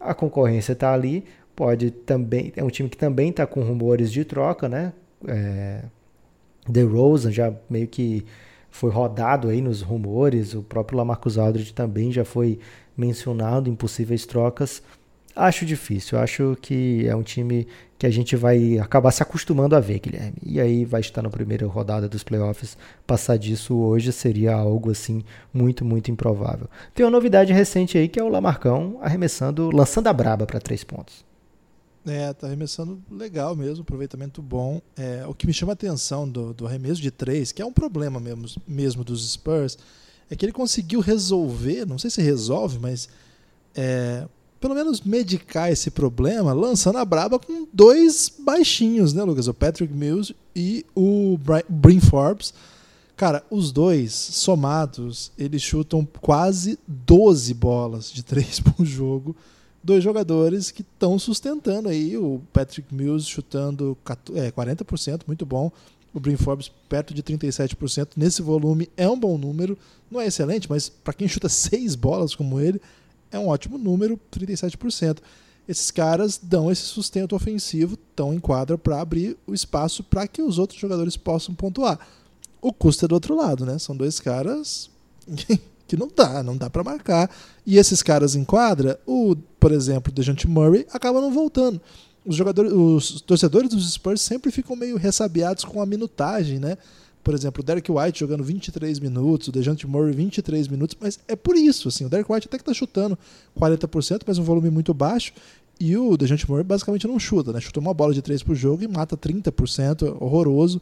A 0.00 0.12
concorrência 0.12 0.72
está 0.72 0.92
ali, 0.92 1.24
pode 1.54 1.90
também 1.90 2.52
é 2.56 2.64
um 2.64 2.68
time 2.68 2.88
que 2.88 2.96
também 2.96 3.30
está 3.30 3.46
com 3.46 3.62
rumores 3.62 4.12
de 4.12 4.24
troca, 4.24 4.68
né? 4.68 4.92
É, 5.26 5.82
The 6.70 6.82
Rosen 6.82 7.32
já 7.32 7.52
meio 7.68 7.86
que 7.86 8.24
foi 8.70 8.90
rodado 8.90 9.48
aí 9.48 9.60
nos 9.60 9.82
rumores, 9.82 10.54
o 10.54 10.62
próprio 10.62 10.98
Lamarcus 10.98 11.38
Aldridge 11.38 11.72
também 11.72 12.10
já 12.10 12.24
foi 12.24 12.58
mencionado 12.96 13.70
em 13.70 13.74
possíveis 13.74 14.26
trocas. 14.26 14.82
Acho 15.36 15.66
difícil, 15.66 16.18
acho 16.18 16.56
que 16.60 17.06
é 17.06 17.14
um 17.14 17.22
time 17.22 17.66
que 17.98 18.06
a 18.06 18.10
gente 18.10 18.36
vai 18.36 18.78
acabar 18.78 19.10
se 19.10 19.22
acostumando 19.22 19.74
a 19.74 19.80
ver, 19.80 19.98
Guilherme. 19.98 20.36
E 20.44 20.60
aí 20.60 20.84
vai 20.84 21.00
estar 21.00 21.22
na 21.22 21.30
primeira 21.30 21.66
rodada 21.66 22.08
dos 22.08 22.22
playoffs. 22.22 22.76
Passar 23.06 23.36
disso 23.36 23.76
hoje 23.76 24.12
seria 24.12 24.54
algo 24.54 24.90
assim 24.90 25.24
muito, 25.52 25.84
muito 25.84 26.10
improvável. 26.10 26.68
Tem 26.94 27.04
uma 27.04 27.10
novidade 27.10 27.52
recente 27.52 27.98
aí 27.98 28.08
que 28.08 28.20
é 28.20 28.22
o 28.22 28.28
Lamarcão 28.28 28.98
arremessando, 29.00 29.70
lançando 29.72 30.06
a 30.06 30.12
braba 30.12 30.46
para 30.46 30.60
três 30.60 30.84
pontos. 30.84 31.24
É, 32.06 32.32
tá 32.34 32.46
arremessando 32.46 33.02
legal 33.10 33.56
mesmo, 33.56 33.82
aproveitamento 33.82 34.42
bom. 34.42 34.80
É, 34.96 35.24
o 35.26 35.34
que 35.34 35.46
me 35.46 35.54
chama 35.54 35.72
a 35.72 35.74
atenção 35.74 36.28
do, 36.28 36.52
do 36.52 36.66
arremesso 36.66 37.00
de 37.00 37.10
três, 37.10 37.50
que 37.50 37.62
é 37.62 37.64
um 37.64 37.72
problema 37.72 38.20
mesmo, 38.20 38.46
mesmo 38.66 39.02
dos 39.02 39.32
Spurs, 39.32 39.78
é 40.30 40.36
que 40.36 40.44
ele 40.44 40.52
conseguiu 40.52 41.00
resolver, 41.00 41.86
não 41.86 41.98
sei 41.98 42.10
se 42.10 42.20
resolve, 42.20 42.78
mas 42.78 43.08
é, 43.74 44.26
pelo 44.60 44.74
menos 44.74 45.02
medicar 45.02 45.70
esse 45.70 45.90
problema, 45.90 46.52
lançando 46.52 46.96
a 46.96 47.04
braba 47.04 47.38
com 47.38 47.66
dois 47.72 48.32
baixinhos, 48.38 49.12
né, 49.12 49.22
Lucas? 49.22 49.46
O 49.46 49.54
Patrick 49.54 49.92
Mills 49.92 50.34
e 50.56 50.86
o 50.94 51.38
Brin 51.68 52.00
Forbes. 52.00 52.54
Cara, 53.16 53.44
os 53.50 53.70
dois 53.70 54.12
somados, 54.12 55.30
eles 55.38 55.62
chutam 55.62 56.06
quase 56.20 56.78
12 56.88 57.54
bolas 57.54 58.10
de 58.10 58.22
três 58.22 58.58
por 58.64 58.84
jogo. 58.84 59.36
Dois 59.84 60.02
jogadores 60.02 60.70
que 60.70 60.80
estão 60.80 61.18
sustentando 61.18 61.88
aí. 61.88 62.16
O 62.16 62.40
Patrick 62.52 62.92
Mills 62.92 63.28
chutando 63.28 63.96
é, 64.34 64.50
40%, 64.50 65.22
muito 65.26 65.44
bom 65.44 65.70
o 66.14 66.20
Brin 66.20 66.36
Forbes 66.36 66.70
perto 66.88 67.12
de 67.12 67.22
37%. 67.22 68.10
Nesse 68.16 68.40
volume 68.40 68.88
é 68.96 69.10
um 69.10 69.18
bom 69.18 69.36
número. 69.36 69.76
Não 70.08 70.20
é 70.20 70.28
excelente, 70.28 70.70
mas 70.70 70.88
para 70.88 71.12
quem 71.12 71.26
chuta 71.26 71.48
seis 71.48 71.96
bolas 71.96 72.36
como 72.36 72.60
ele, 72.60 72.80
é 73.32 73.38
um 73.38 73.48
ótimo 73.48 73.76
número, 73.76 74.18
37%. 74.32 75.18
Esses 75.66 75.90
caras 75.90 76.38
dão 76.40 76.70
esse 76.70 76.82
sustento 76.82 77.34
ofensivo, 77.34 77.94
estão 77.94 78.32
em 78.32 78.38
quadra 78.38 78.78
para 78.78 79.00
abrir 79.00 79.36
o 79.46 79.52
espaço 79.52 80.04
para 80.04 80.28
que 80.28 80.40
os 80.40 80.58
outros 80.58 80.78
jogadores 80.78 81.16
possam 81.16 81.54
pontuar. 81.54 81.98
O 82.62 82.72
custo 82.72 83.04
é 83.04 83.08
do 83.08 83.14
outro 83.14 83.34
lado, 83.34 83.66
né? 83.66 83.78
São 83.78 83.96
dois 83.96 84.20
caras 84.20 84.88
que 85.86 85.96
não 85.96 86.08
dá, 86.14 86.42
não 86.42 86.56
dá 86.56 86.70
para 86.70 86.82
marcar. 86.82 87.30
E 87.66 87.78
esses 87.78 88.02
caras 88.02 88.34
em 88.34 88.44
quadra, 88.44 88.98
o, 89.06 89.36
por 89.58 89.72
exemplo, 89.72 90.10
o 90.10 90.14
Dejante 90.14 90.48
Murray 90.48 90.86
acaba 90.92 91.20
não 91.20 91.32
voltando 91.32 91.80
os 92.24 92.36
jogadores, 92.36 92.72
os 92.72 93.20
torcedores 93.20 93.68
dos 93.70 93.92
Spurs 93.92 94.22
sempre 94.22 94.50
ficam 94.50 94.74
meio 94.74 94.96
ressabiados 94.96 95.64
com 95.64 95.82
a 95.82 95.86
minutagem, 95.86 96.58
né? 96.58 96.78
Por 97.22 97.34
exemplo, 97.34 97.62
o 97.62 97.64
Derek 97.64 97.90
White 97.90 98.20
jogando 98.20 98.44
23 98.44 98.98
minutos, 99.00 99.48
o 99.48 99.52
DeJounte 99.52 99.86
Murray 99.86 100.12
23 100.12 100.68
minutos, 100.68 100.96
mas 101.00 101.18
é 101.26 101.34
por 101.34 101.56
isso, 101.56 101.88
assim, 101.88 102.04
o 102.04 102.08
Derek 102.08 102.30
White 102.30 102.48
até 102.48 102.58
que 102.58 102.64
tá 102.64 102.74
chutando 102.74 103.18
40%, 103.58 104.22
mas 104.26 104.38
um 104.38 104.42
volume 104.42 104.70
muito 104.70 104.92
baixo, 104.92 105.32
e 105.80 105.96
o 105.96 106.16
DeJounte 106.16 106.48
Murray 106.48 106.64
basicamente 106.64 107.06
não 107.06 107.18
chuta, 107.18 107.52
né? 107.52 107.60
Chuta 107.60 107.80
uma 107.80 107.94
bola 107.94 108.12
de 108.12 108.20
3 108.20 108.42
por 108.42 108.54
jogo 108.54 108.84
e 108.84 108.88
mata 108.88 109.16
30%, 109.16 110.16
horroroso. 110.20 110.80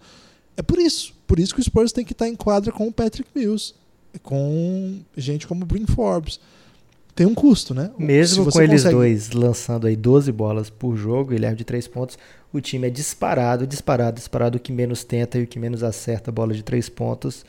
É 0.57 0.63
por 0.63 0.79
isso, 0.79 1.15
por 1.27 1.39
isso 1.39 1.55
que 1.55 1.61
o 1.61 1.65
Spurs 1.65 1.93
tem 1.93 2.05
que 2.05 2.13
estar 2.13 2.27
tá 2.27 2.29
em 2.29 2.37
quadra 2.37 2.73
com 2.73 2.89
o 2.89 2.93
Patrick 2.93 3.31
Mills, 3.35 3.75
com 4.23 5.01
gente 5.17 5.47
como 5.47 5.63
o 5.63 5.67
Brin 5.67 5.87
Forbes 5.87 6.41
tem 7.15 7.27
um 7.27 7.35
custo, 7.35 7.75
né? 7.75 7.91
Mesmo 7.99 8.51
com 8.51 8.61
eles 8.61 8.83
consegue... 8.83 8.95
dois 8.95 9.31
lançando 9.33 9.87
aí 9.87 9.95
12 9.95 10.33
bolas 10.33 10.71
por 10.71 10.97
jogo, 10.97 11.31
Guilherme 11.31 11.57
de 11.57 11.65
3 11.65 11.87
pontos, 11.89 12.19
o 12.53 12.61
time 12.61 12.87
é 12.87 12.91
disparado, 12.91 13.67
disparado, 13.67 14.17
disparado. 14.17 14.57
O 14.57 14.61
que 14.61 14.73
menos 14.73 15.05
tenta 15.05 15.39
e 15.39 15.43
o 15.43 15.47
que 15.47 15.59
menos 15.59 15.83
acerta 15.83 16.31
a 16.31 16.33
bola 16.33 16.55
de 16.55 16.63
3 16.63 16.89
pontos. 16.89 17.45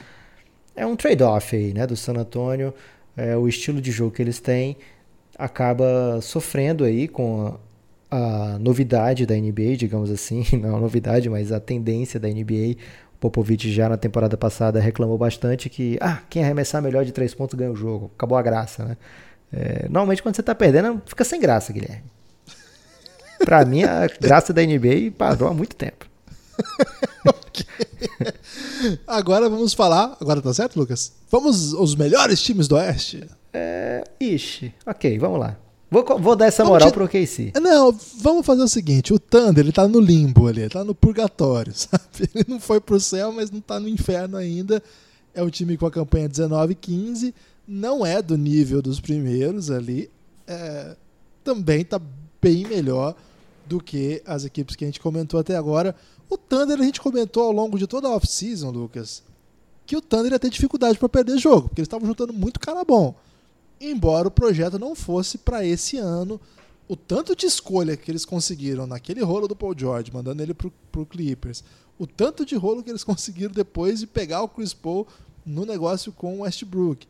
É 0.76 0.86
um 0.86 0.96
trade-off 0.96 1.56
aí, 1.56 1.74
né? 1.74 1.88
Do 1.88 1.96
San 1.96 2.14
Antonio. 2.14 2.74
É, 3.16 3.38
o 3.38 3.48
estilo 3.48 3.80
de 3.80 3.92
jogo 3.92 4.12
que 4.12 4.22
eles 4.22 4.40
têm 4.40 4.76
acaba 5.38 6.20
sofrendo 6.22 6.84
aí 6.84 7.08
com 7.08 7.58
a, 8.10 8.56
a 8.56 8.60
novidade 8.60 9.26
da 9.26 9.36
NBA, 9.36 9.78
digamos 9.78 10.12
assim. 10.12 10.44
Não 10.60 10.70
é 10.70 10.72
uma 10.72 10.82
novidade, 10.82 11.30
mas 11.30 11.52
a 11.52 11.60
tendência 11.60 12.20
da 12.20 12.28
NBA. 12.28 12.76
Popovich 13.24 13.72
já 13.72 13.88
na 13.88 13.96
temporada 13.96 14.36
passada 14.36 14.82
reclamou 14.82 15.18
bastante 15.18 15.70
que 15.70 15.98
ah, 16.02 16.20
quem 16.30 16.44
arremessar 16.44 16.82
melhor 16.82 17.06
de 17.06 17.14
3 17.14 17.34
pontos 17.34 17.58
ganha 17.58 17.72
o 17.72 17.76
jogo. 17.76 18.12
Acabou 18.16 18.38
a 18.38 18.42
graça, 18.42 18.84
né? 18.84 18.98
É, 19.52 19.84
normalmente 19.84 20.22
quando 20.22 20.36
você 20.36 20.44
tá 20.44 20.54
perdendo, 20.54 21.02
fica 21.06 21.24
sem 21.24 21.40
graça, 21.40 21.72
Guilherme. 21.72 22.04
Pra 23.40 23.64
mim, 23.64 23.84
a 23.84 24.08
graça 24.20 24.52
da 24.52 24.62
NBA 24.62 25.14
parou 25.18 25.48
há 25.48 25.54
muito 25.54 25.74
tempo. 25.74 26.06
Agora 29.08 29.50
vamos 29.50 29.74
falar. 29.74 30.18
Agora 30.20 30.42
tá 30.42 30.54
certo, 30.54 30.78
Lucas? 30.78 31.14
Vamos 31.32 31.74
aos 31.74 31.96
melhores 31.96 32.42
times 32.42 32.68
do 32.68 32.76
Oeste? 32.76 33.26
É. 33.54 34.04
Ixi, 34.20 34.74
ok, 34.86 35.18
vamos 35.18 35.40
lá. 35.40 35.56
Vou, 35.94 36.20
vou 36.20 36.36
dar 36.36 36.48
essa 36.48 36.66
moral 36.66 36.92
pro 36.92 37.08
KC. 37.08 37.54
Não, 37.62 37.96
vamos 38.18 38.46
fazer 38.46 38.64
o 38.64 38.68
seguinte: 38.68 39.14
o 39.14 39.20
Thunder 39.20 39.64
ele 39.64 39.72
tá 39.72 39.88
no 39.88 40.00
limbo 40.00 40.48
ali, 40.48 40.62
ele 40.62 40.70
tá 40.70 40.84
no 40.84 40.96
purgatório, 40.96 41.72
sabe? 41.78 42.30
Ele 42.34 42.46
não 42.48 42.60
foi 42.60 42.82
pro 42.82 43.00
céu, 43.00 43.32
mas 43.32 43.52
não 43.52 43.62
tá 43.62 43.80
no 43.80 43.88
inferno 43.88 44.36
ainda. 44.36 44.82
É 45.34 45.42
um 45.42 45.50
time 45.50 45.78
com 45.78 45.86
a 45.86 45.92
campanha 45.92 46.28
19-15 46.28 47.34
não 47.68 48.06
é 48.06 48.22
do 48.22 48.38
nível 48.38 48.82
dos 48.82 49.00
primeiros 49.00 49.72
ali, 49.72 50.10
é, 50.46 50.96
também 51.44 51.82
está 51.82 52.00
bem 52.42 52.66
melhor 52.68 53.16
do 53.66 53.82
que 53.82 54.22
as 54.26 54.44
equipes 54.44 54.76
que 54.76 54.84
a 54.84 54.88
gente 54.88 55.00
comentou 55.00 55.40
até 55.40 55.56
agora. 55.56 55.96
O 56.30 56.38
Thunder 56.38 56.80
a 56.80 56.84
gente 56.84 57.00
comentou 57.00 57.44
ao 57.44 57.52
longo 57.52 57.78
de 57.78 57.88
toda 57.88 58.08
a 58.08 58.12
off-season, 58.12 58.70
Lucas, 58.72 59.24
que 59.86 59.96
o 59.96 60.02
Thunder 60.02 60.34
ia 60.34 60.40
ter 60.40 60.50
dificuldade 60.50 60.98
para 60.98 61.08
perder 61.08 61.38
jogo, 61.38 61.70
porque 61.70 61.82
eles 61.82 61.88
estavam 61.88 62.08
juntando 62.08 62.34
muito 62.34 62.60
cara 62.60 62.84
bom. 62.84 63.16
Embora 63.92 64.28
o 64.28 64.32
projeto 64.32 64.80
não 64.80 64.96
fosse 64.96 65.38
para 65.38 65.66
esse 65.66 65.98
ano, 65.98 66.40
o 66.88 66.96
tanto 66.96 67.36
de 67.36 67.46
escolha 67.46 67.98
que 67.98 68.10
eles 68.10 68.26
conseguiram 68.26 68.88
naquele 68.88 69.22
rolo 69.22 69.48
do 69.48 69.56
Paul 69.56 69.76
George, 69.78 70.12
mandando 70.14 70.42
ele 70.42 70.54
pro, 70.54 70.72
pro 70.92 71.06
Clippers, 71.06 71.64
o 71.98 72.08
tanto 72.08 72.46
de 72.46 72.56
rolo 72.56 72.84
que 72.84 72.90
eles 72.90 73.04
conseguiram 73.06 73.54
depois 73.54 74.00
de 74.00 74.08
pegar 74.08 74.42
o 74.42 74.48
Chris 74.48 74.74
Paul 74.74 75.08
no 75.46 75.66
negócio 75.66 76.12
com 76.12 76.40
o 76.40 76.42
Westbrook 76.42 77.06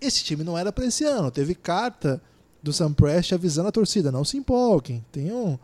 esse 0.00 0.24
time 0.24 0.42
não 0.42 0.56
era 0.56 0.72
para 0.72 0.86
esse 0.86 1.04
ano. 1.04 1.30
Teve 1.30 1.54
carta 1.54 2.20
do 2.62 2.72
Sam 2.72 2.92
Prest 2.92 3.32
avisando 3.32 3.68
a 3.68 3.72
torcida: 3.72 4.10
não 4.10 4.24
se 4.24 4.36
empolguem, 4.36 5.04
tenham. 5.12 5.58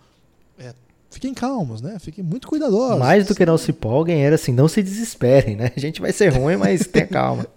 É, 0.59 0.75
fiquem 1.11 1.33
calmos, 1.33 1.81
né? 1.81 1.99
Fiquem 1.99 2.23
muito 2.23 2.47
cuidadosos. 2.47 2.99
Mais 2.99 3.27
do 3.27 3.35
que 3.35 3.47
não 3.47 3.57
se 3.57 3.71
empolguem, 3.71 4.25
era 4.25 4.35
assim: 4.35 4.53
não 4.53 4.69
se 4.69 4.83
desesperem, 4.83 5.57
né? 5.57 5.73
A 5.75 5.81
gente 5.81 6.01
vai 6.01 6.13
ser 6.13 6.29
ruim, 6.29 6.57
mas 6.57 6.87
tenha 6.87 7.07
calma. 7.07 7.47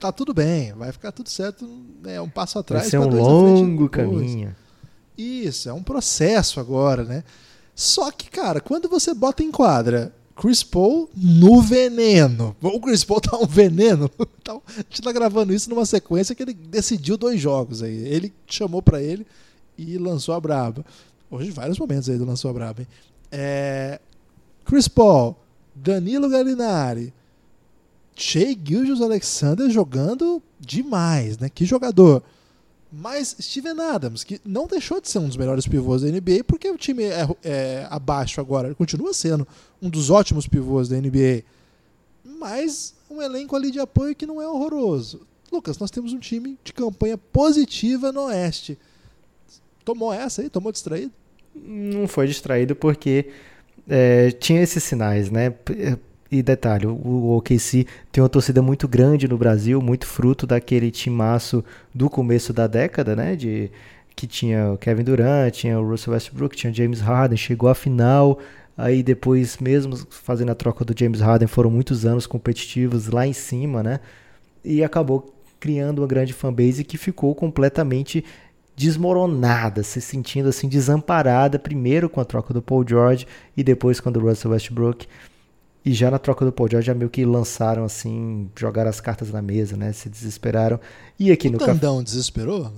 tá 0.00 0.12
tudo 0.12 0.34
bem, 0.34 0.72
vai 0.72 0.90
ficar 0.92 1.12
tudo 1.12 1.28
certo. 1.28 1.68
É 2.04 2.20
um 2.20 2.28
passo 2.28 2.58
atrás. 2.58 2.84
Vai 2.84 2.90
ser 2.90 2.98
um 2.98 3.08
longo 3.08 3.88
caminho. 3.88 4.56
Isso, 5.16 5.68
é 5.68 5.72
um 5.72 5.82
processo 5.82 6.58
agora, 6.58 7.04
né? 7.04 7.22
Só 7.74 8.10
que, 8.10 8.30
cara, 8.30 8.60
quando 8.60 8.88
você 8.88 9.14
bota 9.14 9.42
em 9.42 9.50
quadra 9.50 10.12
Chris 10.40 10.62
Paul 10.62 11.10
no 11.14 11.60
veneno. 11.60 12.56
O 12.62 12.80
Chris 12.80 13.04
Paul 13.04 13.20
tá 13.20 13.36
um 13.36 13.46
veneno. 13.46 14.10
Então, 14.40 14.62
a 14.66 14.72
gente 14.78 15.02
tá 15.02 15.12
gravando 15.12 15.52
isso 15.52 15.68
numa 15.68 15.84
sequência 15.84 16.34
que 16.34 16.42
ele 16.42 16.54
decidiu 16.54 17.18
dois 17.18 17.38
jogos 17.38 17.82
aí. 17.82 17.94
Ele 18.08 18.32
chamou 18.46 18.80
para 18.80 19.02
ele 19.02 19.26
e 19.76 19.98
lançou 19.98 20.34
a 20.34 20.40
braba. 20.40 20.82
Hoje, 21.30 21.50
vários 21.50 21.78
momentos 21.78 22.08
aí 22.08 22.16
do 22.16 22.24
lançou 22.24 22.50
a 22.50 22.54
braba. 22.54 22.80
Hein? 22.80 22.88
É... 23.30 24.00
Chris 24.64 24.88
Paul, 24.88 25.36
Danilo 25.74 26.30
Gallinari, 26.30 27.12
Shea 28.14 28.56
Gilgeous 28.62 29.00
Alexander 29.00 29.70
jogando 29.70 30.42
demais, 30.58 31.38
né? 31.38 31.48
Que 31.48 31.64
jogador. 31.64 32.22
Mas 32.92 33.36
Steven 33.40 33.80
Adams, 33.80 34.24
que 34.24 34.40
não 34.44 34.66
deixou 34.66 35.00
de 35.00 35.08
ser 35.08 35.18
um 35.18 35.28
dos 35.28 35.36
melhores 35.36 35.66
pivôs 35.66 36.02
da 36.02 36.08
NBA, 36.08 36.42
porque 36.44 36.68
o 36.68 36.76
time 36.76 37.04
é, 37.04 37.28
é 37.44 37.86
abaixo 37.88 38.40
agora, 38.40 38.68
ele 38.68 38.74
continua 38.74 39.14
sendo 39.14 39.46
um 39.80 39.88
dos 39.88 40.10
ótimos 40.10 40.48
pivôs 40.48 40.88
da 40.88 40.96
NBA. 40.96 41.44
Mas 42.24 42.94
um 43.08 43.22
elenco 43.22 43.54
ali 43.54 43.70
de 43.70 43.78
apoio 43.78 44.14
que 44.14 44.26
não 44.26 44.42
é 44.42 44.48
horroroso. 44.48 45.20
Lucas, 45.52 45.78
nós 45.78 45.90
temos 45.90 46.12
um 46.12 46.18
time 46.18 46.58
de 46.64 46.72
campanha 46.72 47.16
positiva 47.16 48.10
no 48.10 48.24
Oeste. 48.24 48.76
Tomou 49.84 50.12
essa 50.12 50.42
aí? 50.42 50.50
Tomou 50.50 50.72
distraído? 50.72 51.12
Não 51.54 52.06
foi 52.06 52.26
distraído 52.26 52.74
porque 52.74 53.30
é, 53.88 54.30
tinha 54.32 54.62
esses 54.62 54.82
sinais, 54.82 55.30
né? 55.30 55.54
E 56.30 56.42
detalhe, 56.44 56.86
o 56.86 57.36
OKC 57.36 57.86
tem 58.12 58.22
uma 58.22 58.28
torcida 58.28 58.62
muito 58.62 58.86
grande 58.86 59.26
no 59.26 59.36
Brasil, 59.36 59.82
muito 59.82 60.06
fruto 60.06 60.46
daquele 60.46 60.88
timaço 60.90 61.64
do 61.92 62.08
começo 62.08 62.52
da 62.52 62.68
década, 62.68 63.16
né? 63.16 63.34
De, 63.34 63.68
que 64.14 64.28
tinha 64.28 64.72
o 64.72 64.78
Kevin 64.78 65.02
Durant, 65.02 65.52
tinha 65.52 65.80
o 65.80 65.88
Russell 65.88 66.12
Westbrook, 66.12 66.56
tinha 66.56 66.70
o 66.70 66.74
James 66.74 67.00
Harden, 67.00 67.36
chegou 67.36 67.68
à 67.68 67.74
final, 67.74 68.38
aí 68.76 69.02
depois 69.02 69.58
mesmo 69.58 69.96
fazendo 70.08 70.52
a 70.52 70.54
troca 70.54 70.84
do 70.84 70.94
James 70.96 71.20
Harden, 71.20 71.48
foram 71.48 71.68
muitos 71.68 72.06
anos 72.06 72.28
competitivos 72.28 73.08
lá 73.08 73.26
em 73.26 73.32
cima, 73.32 73.82
né? 73.82 73.98
E 74.64 74.84
acabou 74.84 75.34
criando 75.58 75.98
uma 75.98 76.06
grande 76.06 76.32
fanbase 76.32 76.84
que 76.84 76.96
ficou 76.96 77.34
completamente 77.34 78.24
desmoronada, 78.76 79.82
se 79.82 80.00
sentindo 80.00 80.48
assim 80.48 80.68
desamparada, 80.68 81.58
primeiro 81.58 82.08
com 82.08 82.20
a 82.20 82.24
troca 82.24 82.54
do 82.54 82.62
Paul 82.62 82.86
George 82.86 83.26
e 83.56 83.64
depois 83.64 83.98
com 83.98 84.10
o 84.10 84.18
Russell 84.18 84.52
Westbrook. 84.52 85.08
E 85.84 85.92
já 85.92 86.10
na 86.10 86.18
troca 86.18 86.44
do 86.44 86.52
Paul 86.52 86.68
George 86.68 86.86
já 86.86 86.94
meio 86.94 87.08
que 87.08 87.24
lançaram 87.24 87.84
assim, 87.84 88.50
jogaram 88.58 88.90
as 88.90 89.00
cartas 89.00 89.30
na 89.30 89.40
mesa, 89.40 89.76
né? 89.76 89.92
Se 89.92 90.08
desesperaram. 90.08 90.78
E 91.18 91.32
aqui 91.32 91.48
o 91.48 91.52
no 91.52 91.58
Tandão 91.58 91.96
caf... 91.96 92.04
desesperou? 92.04 92.70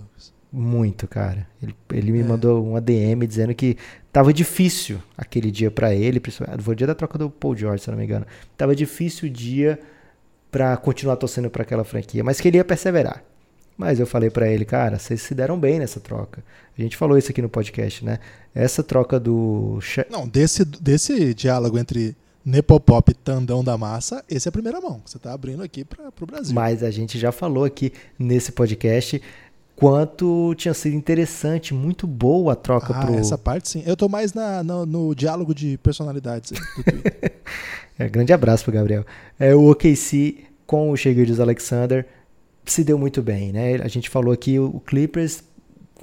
Muito, 0.53 1.09
cara. 1.09 1.47
Ele, 1.63 1.75
ele 1.93 2.13
me 2.13 2.21
é. 2.21 2.25
mandou 2.25 2.65
uma 2.65 2.81
DM 2.81 3.27
dizendo 3.27 3.55
que 3.55 3.77
tava 4.13 4.33
difícil 4.33 5.01
aquele 5.17 5.51
dia 5.51 5.71
para 5.71 5.95
ele, 5.95 6.21
principalmente 6.21 6.63
foi 6.63 6.75
o 6.75 6.77
dia 6.77 6.87
da 6.87 6.95
troca 6.95 7.19
do 7.19 7.31
Paul 7.31 7.57
George, 7.57 7.83
se 7.83 7.91
não 7.91 7.97
me 7.97 8.05
engano. 8.05 8.27
Tava 8.57 8.77
difícil 8.77 9.29
o 9.29 9.33
dia 9.33 9.81
para 10.51 10.77
continuar 10.77 11.17
torcendo 11.17 11.49
para 11.49 11.63
aquela 11.63 11.83
franquia, 11.83 12.23
mas 12.23 12.39
que 12.39 12.47
ele 12.47 12.59
ia 12.59 12.65
perseverar. 12.65 13.25
Mas 13.77 13.99
eu 13.99 14.07
falei 14.07 14.29
para 14.29 14.47
ele, 14.47 14.67
cara, 14.67 14.99
vocês 14.99 15.23
se 15.23 15.35
deram 15.35 15.59
bem 15.59 15.79
nessa 15.79 15.99
troca. 15.99 16.45
A 16.79 16.83
gente 16.83 16.97
falou 16.97 17.17
isso 17.17 17.31
aqui 17.31 17.41
no 17.41 17.49
podcast, 17.49 18.05
né? 18.05 18.19
Essa 18.55 18.83
troca 18.83 19.19
do. 19.19 19.79
Não, 20.11 20.29
desse, 20.29 20.65
desse 20.65 21.33
diálogo 21.33 21.79
entre 21.79 22.15
Nepopop 22.45 23.15
Tandão 23.15 23.63
da 23.63 23.79
Massa, 23.79 24.25
esse 24.29 24.49
é 24.49 24.51
a 24.51 24.53
primeira 24.53 24.81
mão. 24.81 25.01
Você 25.05 25.17
está 25.17 25.33
abrindo 25.33 25.63
aqui 25.63 25.85
para 25.85 26.09
o 26.21 26.27
Brasil. 26.27 26.55
Mas 26.55 26.83
a 26.83 26.91
gente 26.91 27.19
já 27.19 27.31
falou 27.31 27.65
aqui 27.65 27.93
nesse 28.19 28.53
podcast 28.53 29.21
quanto 29.77 30.55
tinha 30.57 30.75
sido 30.75 30.95
interessante, 30.95 31.75
muito 31.75 32.07
boa 32.07 32.53
a 32.53 32.57
troca 32.57 32.93
ah, 32.95 33.07
pro. 33.07 33.15
Essa 33.15 33.39
parte 33.39 33.69
sim. 33.69 33.83
Eu 33.87 33.97
tô 33.97 34.09
mais 34.09 34.33
na, 34.33 34.63
no, 34.63 34.87
no 34.87 35.15
diálogo 35.15 35.55
de 35.55 35.79
personalidades 35.79 36.53
do 36.53 36.85
Twitter. 36.85 37.33
é, 37.99 38.09
grande 38.09 38.33
abraço 38.33 38.65
pro 38.65 38.73
Gabriel. 38.73 39.05
É, 39.39 39.55
o 39.55 39.71
OKC 39.71 40.45
com 40.67 40.91
o 40.91 40.97
Shea 40.97 41.15
Alexander 41.41 42.07
se 42.65 42.85
deu 42.85 42.99
muito 42.99 43.23
bem, 43.23 43.53
né? 43.53 43.77
A 43.77 43.89
gente 43.89 44.09
falou 44.09 44.33
aqui 44.33 44.59
o 44.59 44.81
Clippers 44.81 45.43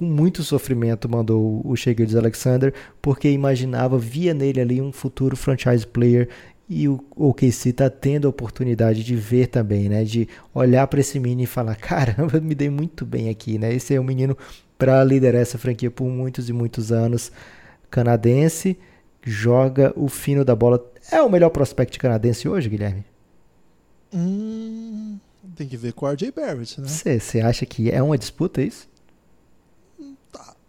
com 0.00 0.06
muito 0.06 0.42
sofrimento 0.42 1.06
mandou 1.10 1.60
o 1.62 1.76
Shea 1.76 1.94
Alexander 2.16 2.72
porque 3.02 3.30
imaginava, 3.30 3.98
via 3.98 4.32
nele 4.32 4.58
ali 4.58 4.80
um 4.80 4.90
futuro 4.90 5.36
franchise 5.36 5.86
player 5.86 6.26
e 6.66 6.88
o 6.88 7.04
OKC 7.14 7.68
está 7.68 7.90
tendo 7.90 8.26
a 8.26 8.30
oportunidade 8.30 9.04
de 9.04 9.14
ver 9.14 9.48
também, 9.48 9.90
né? 9.90 10.02
De 10.02 10.26
olhar 10.54 10.86
para 10.86 11.00
esse 11.00 11.20
menino 11.20 11.42
e 11.42 11.46
falar, 11.46 11.76
caramba, 11.76 12.40
me 12.40 12.54
dei 12.54 12.70
muito 12.70 13.04
bem 13.04 13.28
aqui, 13.28 13.58
né? 13.58 13.74
Esse 13.74 13.94
é 13.94 14.00
um 14.00 14.04
menino 14.04 14.38
para 14.78 15.04
liderar 15.04 15.42
essa 15.42 15.58
franquia 15.58 15.90
por 15.90 16.08
muitos 16.08 16.48
e 16.48 16.52
muitos 16.54 16.90
anos. 16.90 17.30
Canadense, 17.90 18.78
joga 19.22 19.92
o 19.94 20.08
fino 20.08 20.46
da 20.46 20.56
bola. 20.56 20.82
É 21.12 21.20
o 21.20 21.28
melhor 21.28 21.50
prospect 21.50 21.98
canadense 21.98 22.48
hoje, 22.48 22.70
Guilherme? 22.70 23.04
Hum, 24.14 25.18
tem 25.54 25.68
que 25.68 25.76
ver 25.76 25.92
com 25.92 26.06
o 26.06 26.08
RJ 26.08 26.30
Barrett, 26.30 26.80
né? 26.80 26.88
Você 26.88 27.40
acha 27.42 27.66
que 27.66 27.90
é 27.90 28.02
uma 28.02 28.16
disputa 28.16 28.62
isso? 28.62 28.88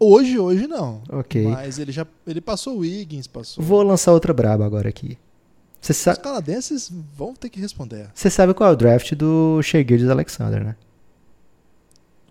Hoje, 0.03 0.39
hoje 0.39 0.65
não. 0.65 1.03
Ok. 1.11 1.43
Mas 1.43 1.77
ele 1.77 1.91
já 1.91 2.07
ele 2.25 2.41
passou 2.41 2.77
o 2.77 2.79
Wiggins, 2.79 3.27
passou. 3.27 3.63
Vou 3.63 3.83
lançar 3.83 4.11
outra 4.11 4.33
braba 4.33 4.65
agora 4.65 4.89
aqui. 4.89 5.15
Cê 5.79 5.93
sa... 5.93 6.13
Os 6.13 6.17
canadenses 6.17 6.91
vão 7.15 7.35
ter 7.35 7.49
que 7.49 7.59
responder. 7.59 8.09
Você 8.11 8.27
sabe 8.27 8.55
qual 8.55 8.71
é 8.71 8.73
o 8.73 8.75
draft 8.75 9.13
do 9.13 9.61
Shea 9.61 9.85
Alexander, 10.09 10.63
né? 10.63 10.75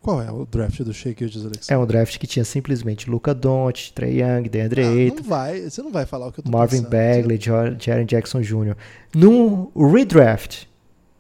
Qual 0.03 0.21
é 0.21 0.33
o 0.33 0.45
draft 0.47 0.81
do 0.81 0.93
Shea 0.93 1.15
Alexander? 1.21 1.61
É 1.69 1.79
um 1.79 1.87
draft 1.87 2.19
que 2.19 2.27
tinha 2.27 2.45
simplesmente 2.45 3.09
Luca 3.09 3.33
Doncic, 3.33 3.93
Trey 3.93 4.21
Young, 4.21 4.49
DeAndre 4.49 4.83
ah, 4.83 4.91
Ayton. 4.91 5.17
Não 5.17 5.23
vai, 5.23 5.61
você 5.71 5.81
não 5.81 5.93
vai 5.93 6.07
falar 6.07 6.27
o 6.27 6.33
que 6.33 6.41
eu 6.41 6.45
tô 6.45 6.51
Marvin 6.51 6.83
pensando, 6.83 6.91
Bagley, 6.91 7.39
você... 7.39 7.77
Jaren 7.79 8.05
Jackson 8.05 8.41
Jr. 8.41 8.75
No 9.15 9.71
redraft 9.77 10.67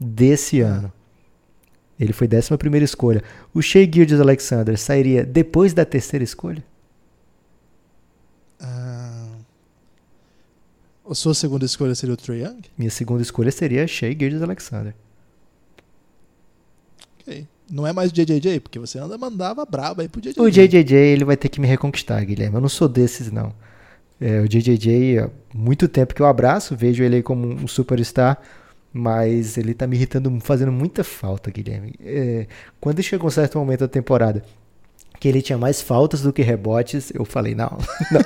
desse 0.01 0.62
ah. 0.62 0.66
ano, 0.66 0.92
ele 2.01 2.14
foi 2.14 2.26
11 2.26 2.57
primeira 2.57 2.84
escolha. 2.84 3.22
O 3.53 3.61
Shea 3.61 3.86
Alexander 4.20 4.78
sairia 4.78 5.22
depois 5.22 5.74
da 5.74 5.84
terceira 5.84 6.24
escolha? 6.24 6.64
A 11.11 11.14
sua 11.14 11.34
segunda 11.34 11.64
escolha 11.64 11.94
seria 11.94 12.14
o 12.14 12.16
Trae 12.16 12.42
Young? 12.42 12.62
Minha 12.78 12.90
segunda 12.90 13.20
escolha 13.20 13.51
seria 13.51 13.86
Shea 13.86 14.12
Gildes 14.12 14.40
Alexander. 14.40 14.94
Ok. 17.20 17.46
Não 17.70 17.86
é 17.86 17.92
mais 17.92 18.11
o 18.11 18.14
JJJ, 18.14 18.61
porque 18.61 18.78
você 18.78 18.98
anda 18.98 19.18
mandava 19.18 19.66
braba 19.66 20.03
aí 20.03 20.09
pro 20.09 20.20
JJJ. 20.20 20.40
O 20.40 20.48
JJJ 20.48 20.94
ele 20.94 21.24
vai 21.24 21.36
ter 21.36 21.48
que 21.48 21.61
me 21.61 21.66
reconquistar, 21.66 22.24
Guilherme. 22.24 22.55
Eu 22.55 22.61
não 22.61 22.68
sou 22.68 22.88
desses, 22.88 23.30
não. 23.30 23.53
É, 24.20 24.40
o 24.40 24.48
JJJ, 24.48 25.18
há 25.18 25.30
muito 25.53 25.88
tempo 25.88 26.14
que 26.14 26.22
eu 26.22 26.26
abraço, 26.26 26.76
vejo 26.76 27.03
ele 27.03 27.22
como 27.22 27.46
um 27.46 27.66
superstar, 27.66 28.40
mas 28.93 29.57
ele 29.57 29.74
tá 29.74 29.86
me 29.86 29.97
irritando, 29.97 30.36
fazendo 30.41 30.72
muita 30.72 31.05
falta, 31.05 31.51
Guilherme. 31.51 31.95
É, 32.05 32.47
quando 32.80 33.03
chegou 33.03 33.28
um 33.28 33.30
certo 33.30 33.59
momento 33.59 33.80
da 33.80 33.88
temporada 33.88 34.43
que 35.18 35.28
ele 35.28 35.43
tinha 35.43 35.59
mais 35.59 35.82
faltas 35.82 36.22
do 36.22 36.32
que 36.32 36.43
rebotes, 36.43 37.12
eu 37.14 37.24
falei, 37.24 37.55
não, 37.55 37.78
não. 38.11 38.20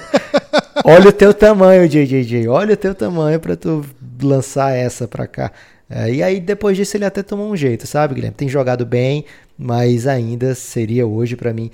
olha 0.85 1.09
o 1.09 1.13
teu 1.13 1.35
tamanho, 1.35 1.89
JJJ, 1.89 2.49
olha 2.49 2.75
o 2.75 2.77
teu 2.77 2.95
tamanho 2.95 3.41
para 3.41 3.57
tu 3.57 3.85
lançar 4.23 4.73
essa 4.73 5.09
para 5.09 5.27
cá. 5.27 5.53
É, 5.91 6.11
e 6.11 6.23
aí 6.23 6.41
depois 6.41 6.77
disso 6.77 6.97
ele 6.97 7.05
até 7.05 7.23
tomou 7.23 7.51
um 7.51 7.57
jeito, 7.57 7.87
sabe, 7.87 8.15
Guilherme? 8.15 8.37
Tem 8.37 8.49
jogado 8.49 8.87
bem, 8.87 9.25
mas 9.59 10.07
ainda 10.07 10.55
seria 10.55 11.07
hoje 11.07 11.37
para 11.37 11.53
mim 11.53 11.71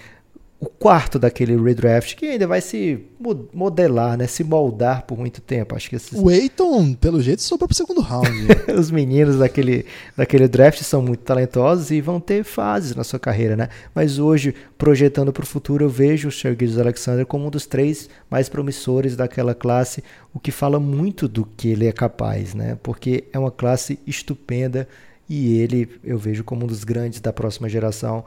o 0.60 0.66
quarto 0.66 1.18
daquele 1.18 1.56
redraft 1.56 2.14
que 2.14 2.26
ainda 2.26 2.46
vai 2.46 2.60
se 2.60 3.02
modelar, 3.50 4.18
né? 4.18 4.26
Se 4.26 4.44
moldar 4.44 5.06
por 5.06 5.18
muito 5.18 5.40
tempo. 5.40 5.74
Acho 5.74 5.88
que 5.88 5.96
esses... 5.96 6.12
O 6.12 6.30
Eiton, 6.30 6.92
pelo 6.92 7.22
jeito, 7.22 7.40
sobrou 7.40 7.66
pro 7.66 7.74
segundo 7.74 8.02
round. 8.02 8.30
Os 8.78 8.90
meninos 8.90 9.38
daquele, 9.38 9.86
daquele 10.14 10.46
draft 10.46 10.82
são 10.82 11.00
muito 11.00 11.20
talentosos 11.20 11.90
e 11.90 12.02
vão 12.02 12.20
ter 12.20 12.44
fases 12.44 12.94
na 12.94 13.02
sua 13.02 13.18
carreira, 13.18 13.56
né? 13.56 13.70
Mas 13.94 14.18
hoje, 14.18 14.54
projetando 14.76 15.32
para 15.32 15.44
o 15.44 15.46
futuro, 15.46 15.86
eu 15.86 15.88
vejo 15.88 16.28
o 16.28 16.32
Sir 16.32 16.54
Alexander 16.78 17.24
como 17.24 17.46
um 17.46 17.50
dos 17.50 17.64
três 17.64 18.10
mais 18.28 18.50
promissores 18.50 19.16
daquela 19.16 19.54
classe, 19.54 20.04
o 20.34 20.38
que 20.38 20.50
fala 20.50 20.78
muito 20.78 21.26
do 21.26 21.46
que 21.46 21.68
ele 21.68 21.86
é 21.86 21.92
capaz, 21.92 22.52
né? 22.52 22.76
Porque 22.82 23.24
é 23.32 23.38
uma 23.38 23.50
classe 23.50 23.98
estupenda 24.06 24.86
e 25.26 25.58
ele 25.58 25.88
eu 26.04 26.18
vejo 26.18 26.44
como 26.44 26.64
um 26.64 26.68
dos 26.68 26.84
grandes 26.84 27.18
da 27.20 27.32
próxima 27.32 27.66
geração 27.66 28.24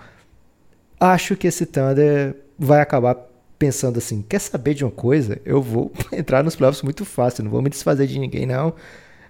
acho 1.04 1.36
que 1.36 1.48
esse 1.48 1.66
Thunder 1.66 2.36
vai 2.58 2.82
acabar 2.82 3.16
pensando 3.60 3.98
assim: 3.98 4.22
quer 4.22 4.40
saber 4.40 4.74
de 4.74 4.84
uma 4.84 4.92
coisa? 4.92 5.40
Eu 5.46 5.62
vou 5.62 5.92
entrar 6.12 6.44
nos 6.44 6.56
playoffs 6.56 6.82
muito 6.82 7.06
fácil, 7.06 7.44
não 7.44 7.52
vou 7.52 7.62
me 7.62 7.70
desfazer 7.70 8.08
de 8.08 8.20
ninguém, 8.20 8.46
não. 8.46 8.74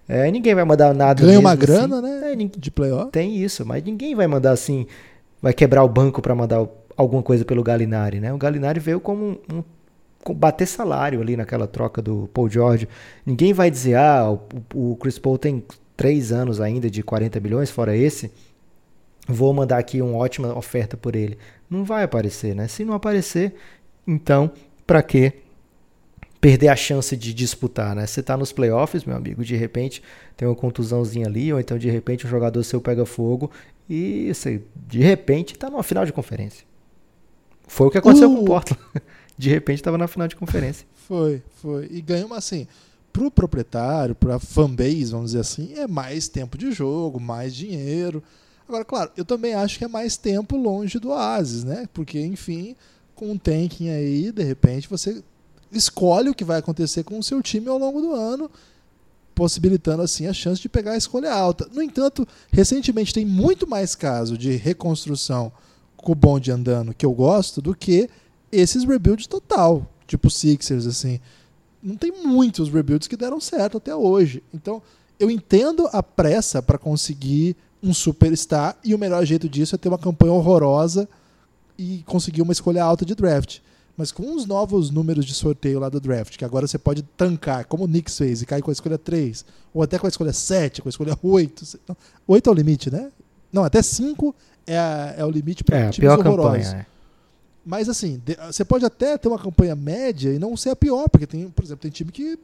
É, 0.08 0.30
ninguém 0.30 0.54
vai 0.54 0.66
mandar 0.66 0.94
nada. 0.94 1.26
Ganha 1.26 1.40
uma 1.40 1.56
grana, 1.56 2.00
assim. 2.00 2.20
né? 2.20 2.34
É, 2.34 2.36
de 2.36 2.72
playoff. 2.72 3.12
Tem 3.12 3.38
isso, 3.38 3.66
mas 3.66 3.84
ninguém 3.84 4.14
vai 4.14 4.28
mandar 4.28 4.52
assim, 4.52 4.86
vai 5.42 5.54
quebrar 5.54 5.84
o 5.84 5.90
banco 5.90 6.22
para 6.22 6.36
mandar 6.36 6.68
alguma 6.98 7.24
coisa 7.24 7.46
pelo 7.46 7.64
Galinari, 7.64 8.20
né? 8.20 8.34
O 8.34 8.38
Galinari 8.38 8.80
veio 8.80 9.00
como 9.00 9.40
um, 9.52 9.64
um 10.30 10.34
bater 10.34 10.68
salário 10.68 11.22
ali 11.22 11.38
naquela 11.38 11.68
troca 11.68 12.02
do 12.02 12.30
Paul 12.34 12.50
George. 12.50 12.88
Ninguém 13.26 13.54
vai 13.54 13.72
dizer, 13.72 13.96
ah, 13.96 14.30
o, 14.30 14.92
o 14.92 14.96
Chris 14.98 15.18
Paul 15.18 15.38
tem 15.38 15.64
três 15.96 16.34
anos 16.34 16.60
ainda 16.60 16.90
de 16.90 17.02
40 17.02 17.40
bilhões, 17.40 17.72
fora 17.72 17.96
esse 17.96 18.30
vou 19.28 19.54
mandar 19.54 19.78
aqui 19.78 20.02
uma 20.02 20.18
ótima 20.18 20.58
oferta 20.58 20.98
por 20.98 21.16
ele. 21.16 21.38
Não 21.74 21.84
vai 21.84 22.04
aparecer, 22.04 22.56
né? 22.56 22.68
Se 22.68 22.86
não 22.86 22.94
aparecer, 22.94 23.56
então, 24.06 24.52
para 24.86 25.02
que 25.02 25.34
perder 26.40 26.68
a 26.68 26.76
chance 26.76 27.16
de 27.18 27.34
disputar, 27.34 27.96
né? 27.96 28.06
Você 28.06 28.22
tá 28.22 28.38
nos 28.38 28.52
playoffs, 28.52 29.06
meu 29.06 29.16
amigo, 29.16 29.44
de 29.44 29.56
repente 29.56 30.04
tem 30.38 30.48
uma 30.48 30.56
contusãozinha 30.56 31.26
ali, 31.26 31.52
ou 31.52 31.60
então 31.60 31.78
de 31.78 31.90
repente 31.90 32.28
um 32.28 32.30
jogador 32.30 32.62
seu 32.64 32.80
pega 32.80 33.06
fogo 33.06 33.50
e 33.90 34.32
você, 34.34 34.62
de 34.76 35.00
repente 35.00 35.58
tá 35.58 35.70
numa 35.70 35.84
final 35.84 36.06
de 36.06 36.14
conferência. 36.14 36.66
Foi 37.68 37.88
o 37.88 37.90
que 37.90 37.98
aconteceu 37.98 38.32
uh. 38.32 38.36
com 38.36 38.42
o 38.42 38.46
Portland. 38.46 38.82
De 39.36 39.50
repente 39.50 39.80
estava 39.80 39.98
na 39.98 40.08
final 40.08 40.28
de 40.28 40.36
conferência. 40.36 40.86
Foi, 41.08 41.42
foi. 41.56 41.88
E 41.90 42.02
ganhamos 42.02 42.38
assim, 42.38 42.68
pro 43.12 43.32
proprietário, 43.32 44.14
pra 44.14 44.38
fanbase, 44.38 45.06
vamos 45.06 45.32
dizer 45.32 45.40
assim, 45.40 45.74
é 45.76 45.88
mais 45.88 46.28
tempo 46.28 46.56
de 46.56 46.72
jogo, 46.72 47.20
mais 47.20 47.56
dinheiro. 47.56 48.22
Agora, 48.68 48.86
claro, 48.86 49.12
eu 49.18 49.26
também 49.26 49.54
acho 49.54 49.78
que 49.78 49.86
é 49.86 49.88
mais 49.88 50.18
tempo 50.18 50.56
longe 50.58 51.00
do 51.00 51.10
Oasis, 51.10 51.64
né? 51.64 51.88
Porque, 51.94 52.20
enfim, 52.20 52.76
com 53.14 53.32
um 53.32 53.38
tanking 53.38 53.90
aí, 53.90 54.32
de 54.32 54.44
repente, 54.44 54.90
você 54.90 55.24
escolhe 55.72 56.30
o 56.30 56.36
que 56.36 56.44
vai 56.44 56.60
acontecer 56.60 57.04
com 57.04 57.20
o 57.20 57.24
seu 57.24 57.42
time 57.42 57.68
ao 57.68 57.78
longo 57.78 58.02
do 58.02 58.14
ano. 58.14 58.50
possibilitando 59.34 60.02
assim 60.02 60.28
a 60.28 60.34
chance 60.34 60.62
de 60.62 60.70
pegar 60.70 60.92
a 60.94 60.98
escolha 60.98 61.34
alta. 61.34 61.68
No 61.74 61.82
entanto, 61.82 62.28
recentemente 62.52 63.14
tem 63.14 63.26
muito 63.26 63.68
mais 63.68 63.96
caso 63.96 64.38
de 64.38 64.56
reconstrução 64.56 65.52
com 65.98 66.12
o 66.12 66.16
bonde 66.16 66.52
andando 66.52 66.94
que 66.94 67.06
eu 67.06 67.14
gosto 67.14 67.62
do 67.62 67.76
que 67.76 68.10
esses 68.52 68.84
rebuilds 68.84 69.28
total, 69.28 69.90
tipo 70.06 70.30
Sixers 70.30 70.86
assim. 70.86 71.20
Não 71.82 71.96
tem 71.96 72.12
muitos 72.12 72.70
rebuilds 72.70 73.08
que 73.08 73.18
deram 73.18 73.40
certo 73.42 73.78
até 73.78 73.96
hoje. 73.96 74.44
Então, 74.54 74.82
eu 75.20 75.30
entendo 75.30 75.90
a 75.92 76.02
pressa 76.02 76.62
para 76.62 76.78
conseguir 76.78 77.56
um 77.84 77.94
superstar 77.94 78.78
e 78.84 78.96
o 78.96 78.98
melhor 78.98 79.26
jeito 79.26 79.50
disso 79.50 79.76
é 79.76 79.78
ter 79.78 79.90
uma 79.90 79.98
campanha 79.98 80.32
horrorosa 80.32 81.08
e 81.78 82.02
conseguir 82.08 82.42
uma 82.42 82.54
escolha 82.54 82.84
alta 82.84 83.06
de 83.06 83.14
draft. 83.14 83.60
Mas 83.96 84.12
com 84.12 84.34
os 84.36 84.46
novos 84.46 84.90
números 84.90 85.26
de 85.26 85.34
sorteio 85.34 85.80
lá 85.80 85.88
do 85.90 86.00
draft, 86.00 86.36
que 86.38 86.46
agora 86.46 86.66
você 86.66 86.80
pode 86.80 87.04
tancar, 87.16 87.66
como 87.66 87.84
o 87.84 87.88
Knicks 87.88 88.18
fez, 88.18 88.42
e 88.42 88.46
cair 88.46 88.62
com 88.64 88.72
a 88.72 88.74
escolha 88.74 88.98
3, 88.98 89.46
ou 89.74 89.84
até 89.84 90.00
com 90.00 90.08
a 90.08 90.10
escolha 90.10 90.34
7, 90.34 90.82
com 90.82 90.88
a 90.88 90.92
escolha 90.92 91.18
8. 91.22 91.80
8 92.28 92.50
é 92.50 92.52
o 92.52 92.56
limite, 92.56 92.90
né? 92.90 93.12
Não, 93.52 93.64
até 93.64 93.84
5 93.84 94.34
é, 94.66 94.78
a, 94.80 95.14
é 95.18 95.26
o 95.26 95.30
limite 95.30 95.64
para 95.64 95.78
É, 95.78 95.90
times 95.90 96.10
horrorosos. 96.10 96.64
campanha. 96.70 96.88
é. 96.90 96.94
Mas 97.66 97.88
assim, 97.88 98.20
você 98.48 98.66
pode 98.66 98.84
até 98.84 99.18
ter 99.18 99.28
uma 99.28 99.40
campanha 99.40 99.76
média 99.76 100.34
e 100.34 100.40
não 100.40 100.58
ser 100.58 100.72
a 100.72 100.76
pior, 100.76 101.08
porque 101.08 101.28
tem, 101.28 101.50
por 101.50 101.64
exemplo, 101.64 101.82
tem 101.84 101.92
time 101.92 102.12
que 102.12 102.38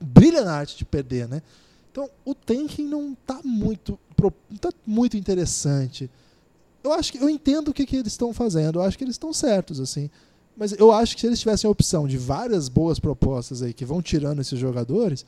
brilha 0.00 0.44
na 0.44 0.54
arte 0.54 0.76
de 0.78 0.84
perder, 0.84 1.28
né? 1.28 1.42
Então, 1.90 2.08
o 2.24 2.34
tanking 2.34 2.86
não 2.86 3.14
tá 3.26 3.40
muito 3.44 3.98
tá 4.30 4.70
muito 4.86 5.16
interessante. 5.16 6.10
Eu 6.82 6.92
acho 6.92 7.12
que 7.12 7.18
eu 7.18 7.28
entendo 7.28 7.68
o 7.68 7.74
que, 7.74 7.86
que 7.86 7.96
eles 7.96 8.12
estão 8.12 8.32
fazendo, 8.32 8.78
eu 8.78 8.82
acho 8.82 8.98
que 8.98 9.04
eles 9.04 9.14
estão 9.14 9.32
certos 9.32 9.80
assim. 9.80 10.10
Mas 10.56 10.72
eu 10.72 10.92
acho 10.92 11.14
que 11.14 11.20
se 11.20 11.26
eles 11.26 11.40
tivessem 11.40 11.66
a 11.66 11.70
opção 11.70 12.06
de 12.06 12.18
várias 12.18 12.68
boas 12.68 12.98
propostas 12.98 13.62
aí 13.62 13.72
que 13.72 13.84
vão 13.84 14.02
tirando 14.02 14.40
esses 14.40 14.58
jogadores, 14.58 15.24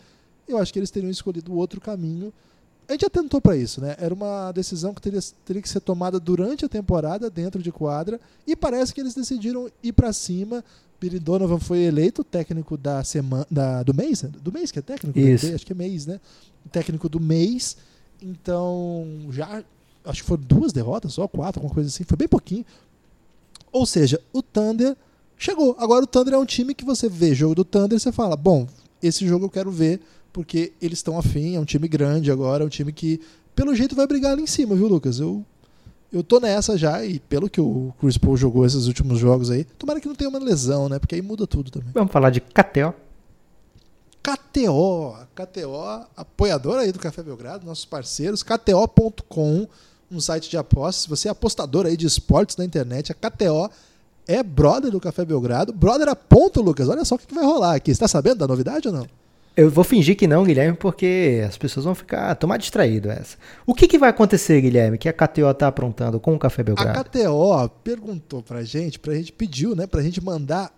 eu 0.47 0.59
acho 0.59 0.73
que 0.73 0.79
eles 0.79 0.91
teriam 0.91 1.11
escolhido 1.11 1.55
outro 1.55 1.81
caminho. 1.81 2.33
A 2.87 2.93
gente 2.93 3.03
já 3.03 3.11
tentou 3.11 3.41
para 3.41 3.57
isso, 3.57 3.81
né? 3.81 3.97
Era 3.99 4.13
uma 4.13 4.53
decisão 4.53 4.93
que 4.93 5.01
teria, 5.01 5.21
teria 5.45 5.63
que 5.63 5.69
ser 5.69 5.81
tomada 5.81 6.21
durante 6.21 6.67
a 6.67 6.69
temporada, 6.69 7.31
dentro 7.31 7.63
de 7.63 7.73
quadra, 7.73 8.21
e 8.47 8.55
parece 8.55 8.93
que 8.93 9.01
eles 9.01 9.15
decidiram 9.15 9.71
ir 9.83 9.93
para 9.93 10.13
cima. 10.13 10.63
Billy 11.01 11.19
Donovan 11.19 11.59
foi 11.59 11.81
eleito 11.81 12.23
técnico 12.23 12.77
da 12.77 13.03
semana, 13.03 13.47
da, 13.51 13.83
do 13.83 13.95
mês, 13.95 14.23
né? 14.23 14.31
do 14.43 14.53
mês 14.53 14.71
que 14.71 14.79
é 14.79 14.83
técnico, 14.83 15.19
Isso. 15.19 15.55
Acho 15.55 15.65
que 15.65 15.73
é 15.73 15.77
mês, 15.77 16.07
né? 16.07 16.21
Técnico 16.71 17.09
do 17.09 17.19
mês. 17.19 17.77
Então 18.23 19.07
já 19.31 19.63
acho 20.05 20.23
que 20.23 20.29
foram 20.29 20.43
duas 20.43 20.73
derrotas, 20.73 21.15
só 21.15 21.27
quatro, 21.27 21.61
alguma 21.61 21.75
coisa 21.75 21.89
assim, 21.89 22.05
foi 22.05 22.17
bem 22.17 22.29
pouquinho. 22.29 22.65
Ou 23.73 23.87
seja, 23.87 24.21
o 24.33 24.43
Thunder 24.43 24.97
chegou. 25.37 25.75
Agora 25.79 26.05
o 26.05 26.07
Thunder 26.07 26.35
é 26.35 26.39
um 26.39 26.45
time 26.45 26.75
que 26.75 26.85
você 26.85 27.09
vê 27.09 27.35
jogo 27.35 27.55
do 27.55 27.65
Thunder 27.65 27.97
e 27.97 28.01
você 28.01 28.13
fala, 28.13 28.37
bom, 28.37 28.67
esse 29.03 29.27
jogo 29.27 29.47
eu 29.47 29.51
quero 29.51 29.71
ver 29.71 30.01
porque 30.33 30.73
eles 30.81 30.99
estão 30.99 31.19
afim, 31.19 31.55
é 31.57 31.61
um 31.61 31.65
time 31.65 31.87
grande 31.87 32.31
agora, 32.31 32.65
é 32.65 32.67
um 32.67 32.71
time 32.71 32.93
que 32.93 33.21
pelo 33.55 33.75
jeito 33.75 33.95
vai 33.95 34.07
brigar 34.07 34.33
ali 34.33 34.43
em 34.43 34.47
cima, 34.47 34.75
viu, 34.75 34.89
Lucas? 34.89 35.21
Eu 35.21 35.45
eu 36.13 36.23
tô 36.23 36.39
nessa 36.39 36.79
já 36.79 37.05
e 37.05 37.19
pelo 37.19 37.51
que 37.51 37.61
o 37.61 37.93
Chris 38.01 38.17
Paul 38.17 38.37
jogou 38.37 38.65
esses 38.65 38.87
últimos 38.87 39.19
jogos 39.19 39.51
aí, 39.51 39.65
tomara 39.65 40.01
que 40.01 40.07
não 40.07 40.15
tenha 40.15 40.31
uma 40.31 40.39
lesão, 40.39 40.89
né? 40.89 40.99
Porque 41.01 41.17
aí 41.17 41.23
muda 41.23 41.45
tudo 41.45 41.73
também. 41.73 41.91
Vamos 41.93 42.13
falar 42.13 42.31
de 42.31 42.41
KTO. 42.41 42.95
KTO, 44.25 45.19
KTO, 45.35 46.07
apoiador 46.17 46.79
aí 46.79 46.91
do 46.91 46.99
Café 46.99 47.23
Belgrado, 47.23 47.67
nossos 47.67 47.85
parceiros, 47.85 48.43
KTO.com, 48.43 49.69
um 50.11 50.19
site 50.19 50.49
de 50.49 50.57
apostas. 50.57 51.03
Se 51.03 51.09
você 51.11 51.29
é 51.29 51.31
apostador 51.31 51.85
aí 51.85 51.95
de 51.95 52.07
esportes 52.07 52.57
na 52.57 52.65
internet, 52.65 53.13
a 53.13 53.15
KTO 53.15 53.71
é 54.27 54.43
brother 54.43 54.91
do 54.91 54.99
Café 54.99 55.27
Belgrado. 55.27 55.75
Brother 55.75 56.09
a 56.09 56.17
ponto, 56.17 56.63
Lucas. 56.63 56.89
Olha 56.89 57.05
só 57.05 57.17
o 57.17 57.19
que 57.19 57.35
vai 57.35 57.45
rolar 57.45 57.75
aqui. 57.75 57.95
Você 57.95 58.01
tá 58.01 58.09
sabendo 58.09 58.39
da 58.39 58.49
novidade 58.49 58.89
ou 58.89 58.95
não? 58.95 59.07
Eu 59.55 59.71
vou 59.71 59.85
fingir 59.85 60.17
que 60.17 60.27
não, 60.27 60.43
Guilherme, 60.43 60.77
porque 60.77 61.45
as 61.47 61.59
pessoas 61.59 61.85
vão 61.85 61.95
ficar 61.95 62.35
tomar 62.35 62.57
distraído 62.57 63.11
essa. 63.11 63.37
O 63.67 63.75
que, 63.75 63.87
que 63.87 63.99
vai 63.99 64.09
acontecer, 64.09 64.59
Guilherme, 64.63 64.97
que 64.97 65.09
a 65.09 65.13
KTO 65.13 65.53
tá 65.53 65.69
aprontando 65.69 66.19
com 66.19 66.35
o 66.35 66.39
Café 66.39 66.63
A 66.63 66.65
Belgrado? 66.65 67.05
KTO 67.05 67.69
perguntou 67.85 68.43
pra 68.43 68.65
gente, 68.65 68.99
pra 68.99 69.15
gente 69.15 69.33
pediu, 69.33 69.77
né, 69.77 69.87
pra 69.87 70.03
gente 70.03 70.25
mandar 70.25 70.73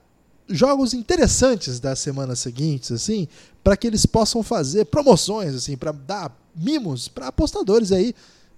jogos 0.48 0.94
interessantes 0.94 1.80
das 1.80 1.98
semanas 1.98 2.38
seguintes, 2.38 2.92
assim, 2.92 3.26
para 3.64 3.76
que 3.76 3.86
eles 3.86 4.06
possam 4.06 4.42
fazer 4.42 4.84
promoções, 4.86 5.54
assim, 5.54 5.76
pra 5.76 5.92
dar 5.92 6.36
mimos 6.54 7.08
pra 7.08 7.28
apostadores 7.28 7.92
aí 7.92 8.14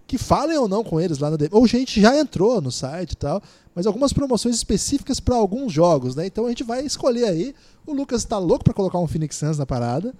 que 0.07 0.17
falem 0.19 0.57
ou 0.57 0.67
não 0.69 0.83
com 0.83 1.01
eles 1.01 1.19
lá 1.19 1.31
na 1.31 1.37
DM. 1.37 1.51
Ou 1.55 1.67
gente 1.67 2.01
já 2.01 2.17
entrou 2.19 2.61
no 2.61 2.71
site 2.73 3.13
e 3.13 3.17
tal, 3.17 3.43
mas 3.75 3.87
algumas 3.87 4.13
promoções 4.13 4.55
específicas 4.57 5.21
pra 5.21 5.37
alguns 5.37 5.73
jogos, 5.73 6.15
né? 6.15 6.27
Então 6.27 6.47
a 6.47 6.49
gente 6.49 6.65
vai 6.65 6.85
escolher 6.85 7.25
aí. 7.25 7.55
O 7.87 7.93
Lucas 7.93 8.25
tá 8.25 8.39
louco 8.39 8.65
pra 8.65 8.73
colocar 8.75 8.99
um 8.99 9.07
Phoenix 9.07 9.37
Suns 9.37 9.59
na 9.59 9.67
parada. 9.67 10.15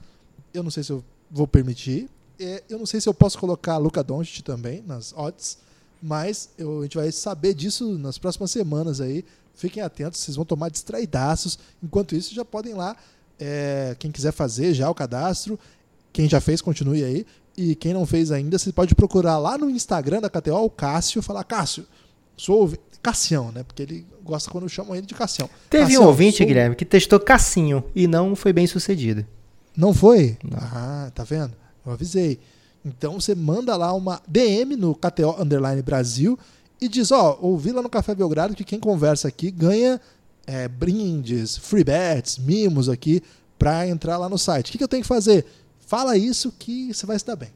Eu 0.53 0.63
não 0.63 0.71
sei 0.71 0.83
se 0.83 0.91
eu 0.93 1.03
vou 1.31 1.47
permitir. 1.47 2.09
É, 2.39 2.63
Eu 2.69 2.79
não 2.79 2.87
sei 2.87 3.01
se 3.01 3.09
eu 3.09 3.15
posso 3.15 3.39
colocar 3.39 3.77
Luca 3.79 4.03
Doncic 4.03 4.43
também 4.43 4.83
nas 4.87 5.13
odds, 5.17 5.59
mas 6.03 6.51
eu- 6.59 6.81
a 6.81 6.83
gente 6.85 6.97
vai 6.97 7.11
saber 7.11 7.53
disso 7.55 7.99
nas 7.99 8.17
próximas 8.19 8.51
semanas 8.51 9.01
aí. 9.01 9.25
Fiquem 9.59 9.83
atentos, 9.83 10.21
vocês 10.21 10.37
vão 10.37 10.45
tomar 10.47 10.71
distraidaços. 10.71 11.59
Enquanto 11.83 12.15
isso, 12.15 12.35
já 12.35 12.45
podem 12.45 12.73
ir 12.73 12.77
lá. 12.77 12.97
é, 13.41 13.95
quem 13.99 14.11
quiser 14.11 14.33
fazer 14.33 14.73
já 14.75 14.89
o 14.91 14.95
cadastro, 14.95 15.59
quem 16.13 16.29
já 16.29 16.41
fez, 16.41 16.61
continue 16.63 17.05
aí. 17.05 17.27
E 17.57 17.75
quem 17.75 17.93
não 17.93 18.07
fez 18.07 18.31
ainda, 18.33 18.57
você 18.59 18.73
pode 18.73 18.95
procurar 18.95 19.37
lá 19.39 19.59
no 19.59 19.69
Instagram 19.69 20.21
da 20.21 20.31
KTO 20.31 20.65
o 20.65 20.71
Cássio, 20.71 21.21
falar, 21.23 21.45
Cássio, 21.45 21.85
sou 22.37 22.61
ouvi-" 22.61 22.79
Cassião, 23.03 23.53
né? 23.53 23.63
Porque 23.63 23.83
ele 23.83 24.07
gosta 24.25 24.51
quando 24.51 24.69
chamam 24.69 24.95
ele 24.97 25.07
de 25.07 25.15
Cassião. 25.15 25.49
Teve 25.71 25.85
Cassião, 25.85 26.03
um 26.03 26.07
ouvinte, 26.07 26.39
sou- 26.39 26.47
Guilherme, 26.47 26.75
que 26.77 26.85
testou 26.85 27.19
Cassinho 27.21 27.85
e 27.95 28.07
não 28.09 28.35
foi 28.35 28.53
bem 28.53 28.67
sucedido. 28.67 29.25
Não 29.77 29.95
foi? 29.95 30.37
Não. 30.43 30.59
Ah, 30.61 31.11
tá 31.15 31.23
vendo? 31.23 31.53
Eu 31.87 31.93
avisei. 31.93 32.41
Então 32.85 33.21
você 33.21 33.35
manda 33.37 33.77
lá 33.77 33.93
uma 33.93 34.21
DM 34.27 34.75
no 34.77 34.95
KTO 34.97 35.41
Underline 35.41 35.81
Brasil 35.83 36.37
e 36.81 36.89
diz, 36.89 37.11
ó, 37.11 37.39
ouvi 37.41 37.73
lá 37.73 37.83
no 37.83 37.89
Café 37.89 38.15
Belgrado 38.15 38.55
que 38.55 38.65
quem 38.65 38.79
conversa 38.79 39.29
aqui 39.29 39.51
ganha 39.51 40.01
é, 40.47 40.69
brindes, 40.69 41.57
free 41.57 41.85
bets, 41.85 42.39
mimos 42.39 42.89
aqui 42.89 43.23
pra 43.59 43.87
entrar 43.87 44.17
lá 44.17 44.29
no 44.29 44.39
site. 44.39 44.69
O 44.69 44.73
que, 44.73 44.79
que 44.79 44.85
eu 44.85 44.89
tenho 44.89 45.03
que 45.03 45.09
fazer? 45.09 45.45
Fala 45.81 46.17
isso 46.17 46.53
que 46.59 46.93
você 46.93 47.05
vai 47.05 47.19
se 47.19 47.27
dar 47.27 47.37
bem. 47.37 47.51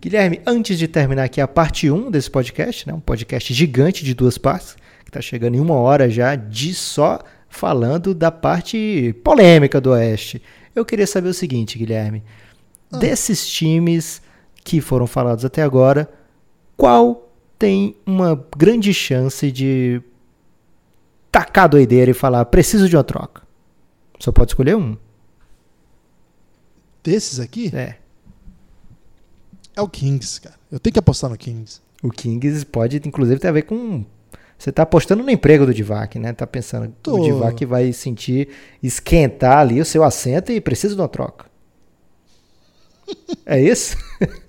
Guilherme, 0.00 0.40
antes 0.46 0.78
de 0.78 0.86
terminar 0.86 1.24
aqui 1.24 1.40
a 1.40 1.48
parte 1.48 1.90
1 1.90 2.10
desse 2.10 2.30
podcast, 2.30 2.86
né, 2.86 2.94
um 2.94 3.00
podcast 3.00 3.52
gigante 3.52 4.04
de 4.04 4.14
duas 4.14 4.38
partes, 4.38 4.76
que 5.02 5.10
está 5.10 5.20
chegando 5.20 5.56
em 5.56 5.60
uma 5.60 5.74
hora 5.74 6.08
já, 6.08 6.36
de 6.36 6.74
só 6.74 7.18
falando 7.48 8.14
da 8.14 8.30
parte 8.30 9.14
polêmica 9.24 9.80
do 9.80 9.90
Oeste. 9.90 10.40
Eu 10.74 10.84
queria 10.84 11.06
saber 11.06 11.28
o 11.28 11.34
seguinte, 11.34 11.78
Guilherme. 11.78 12.22
Ah. 12.92 12.98
Desses 12.98 13.46
times 13.48 14.20
que 14.62 14.80
foram 14.80 15.06
falados 15.06 15.44
até 15.44 15.62
agora, 15.62 16.08
qual 16.76 17.25
tem 17.58 17.96
uma 18.06 18.34
grande 18.56 18.92
chance 18.92 19.50
de 19.50 20.00
tacar 21.30 21.64
a 21.64 21.68
doideira 21.68 22.10
e 22.10 22.14
falar, 22.14 22.44
preciso 22.46 22.88
de 22.88 22.96
uma 22.96 23.04
troca? 23.04 23.42
Só 24.18 24.32
pode 24.32 24.50
escolher 24.50 24.76
um. 24.76 24.96
Desses 27.02 27.38
aqui 27.38 27.70
É. 27.74 27.96
é 29.76 29.82
o 29.82 29.88
Kings, 29.88 30.40
cara. 30.40 30.56
Eu 30.70 30.80
tenho 30.80 30.92
que 30.92 30.98
apostar 30.98 31.30
no 31.30 31.36
Kings. 31.36 31.80
O 32.02 32.10
Kings 32.10 32.64
pode, 32.66 32.96
inclusive, 33.06 33.38
ter 33.40 33.48
a 33.48 33.52
ver 33.52 33.62
com. 33.62 34.04
Você 34.58 34.72
tá 34.72 34.82
apostando 34.82 35.22
no 35.22 35.30
emprego 35.30 35.66
do 35.66 35.74
Divac, 35.74 36.18
né? 36.18 36.32
Tá 36.32 36.46
pensando 36.46 36.92
que 37.02 37.10
o 37.10 37.22
Divac 37.22 37.64
vai 37.66 37.92
sentir 37.92 38.48
esquentar 38.82 39.58
ali 39.58 39.80
o 39.80 39.84
seu 39.84 40.02
assento 40.02 40.50
e 40.50 40.60
precisa 40.60 40.94
de 40.94 41.00
uma 41.00 41.08
troca. 41.08 41.46
é 43.44 43.60
isso? 43.60 43.96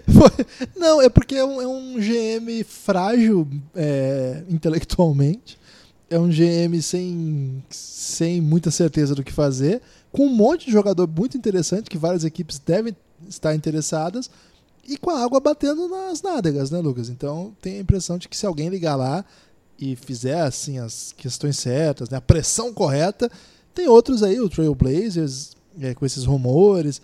Não, 0.76 1.00
é 1.00 1.08
porque 1.08 1.34
é 1.34 1.44
um, 1.44 1.60
é 1.60 1.66
um 1.66 1.94
GM 1.96 2.64
frágil 2.64 3.48
é, 3.74 4.42
intelectualmente. 4.48 5.58
É 6.08 6.18
um 6.18 6.28
GM 6.28 6.80
sem, 6.82 7.64
sem 7.70 8.40
muita 8.40 8.70
certeza 8.70 9.14
do 9.14 9.24
que 9.24 9.32
fazer. 9.32 9.80
Com 10.10 10.26
um 10.26 10.34
monte 10.34 10.66
de 10.66 10.72
jogador 10.72 11.08
muito 11.08 11.36
interessante 11.36 11.88
que 11.88 11.96
várias 11.96 12.24
equipes 12.24 12.58
devem 12.58 12.94
estar 13.28 13.54
interessadas. 13.54 14.30
E 14.86 14.96
com 14.96 15.10
a 15.10 15.24
água 15.24 15.40
batendo 15.40 15.88
nas 15.88 16.20
nádegas, 16.22 16.70
né, 16.70 16.80
Lucas? 16.80 17.08
Então 17.08 17.54
tem 17.60 17.76
a 17.76 17.80
impressão 17.80 18.18
de 18.18 18.28
que 18.28 18.36
se 18.36 18.44
alguém 18.44 18.68
ligar 18.68 18.96
lá 18.96 19.24
e 19.78 19.96
fizer 19.96 20.40
assim 20.40 20.78
as 20.78 21.14
questões 21.16 21.58
certas, 21.58 22.10
né, 22.10 22.18
a 22.18 22.20
pressão 22.20 22.72
correta, 22.74 23.30
tem 23.74 23.88
outros 23.88 24.22
aí, 24.22 24.38
o 24.40 24.48
Trailblazers, 24.48 25.56
é, 25.80 25.94
com 25.94 26.04
esses 26.04 26.24
rumores. 26.24 27.00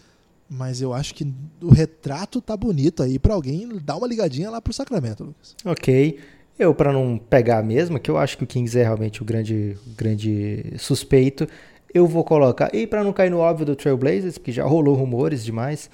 Mas 0.49 0.81
eu 0.81 0.95
acho 0.95 1.15
que 1.15 1.31
o 1.61 1.71
retrato 1.71 2.41
tá 2.41 2.57
bonito 2.57 3.03
aí 3.03 3.19
pra 3.19 3.35
alguém 3.35 3.69
dar 3.85 3.97
uma 3.97 4.07
ligadinha 4.07 4.51
lá 4.51 4.61
pro 4.61 4.73
Sacramento, 4.73 5.25
Lucas. 5.25 5.55
ok. 5.65 6.19
Eu, 6.59 6.75
para 6.75 6.93
não 6.93 7.17
pegar 7.17 7.59
a 7.59 7.63
mesma, 7.63 8.01
que 8.01 8.11
eu 8.11 8.19
acho 8.19 8.37
que 8.37 8.43
o 8.43 8.47
Kings 8.47 8.77
é 8.77 8.83
realmente 8.83 9.23
o 9.23 9.25
grande, 9.25 9.77
grande 9.97 10.75
suspeito, 10.77 11.47
eu 11.95 12.05
vou 12.05 12.25
colocar. 12.25 12.75
E 12.75 12.85
para 12.85 13.05
não 13.05 13.13
cair 13.13 13.31
no 13.31 13.39
óbvio 13.39 13.65
do 13.65 13.77
Trailblazers, 13.77 14.39
porque 14.39 14.51
já 14.51 14.65
rolou 14.65 14.97
rumores 14.97 15.45
demais, 15.45 15.89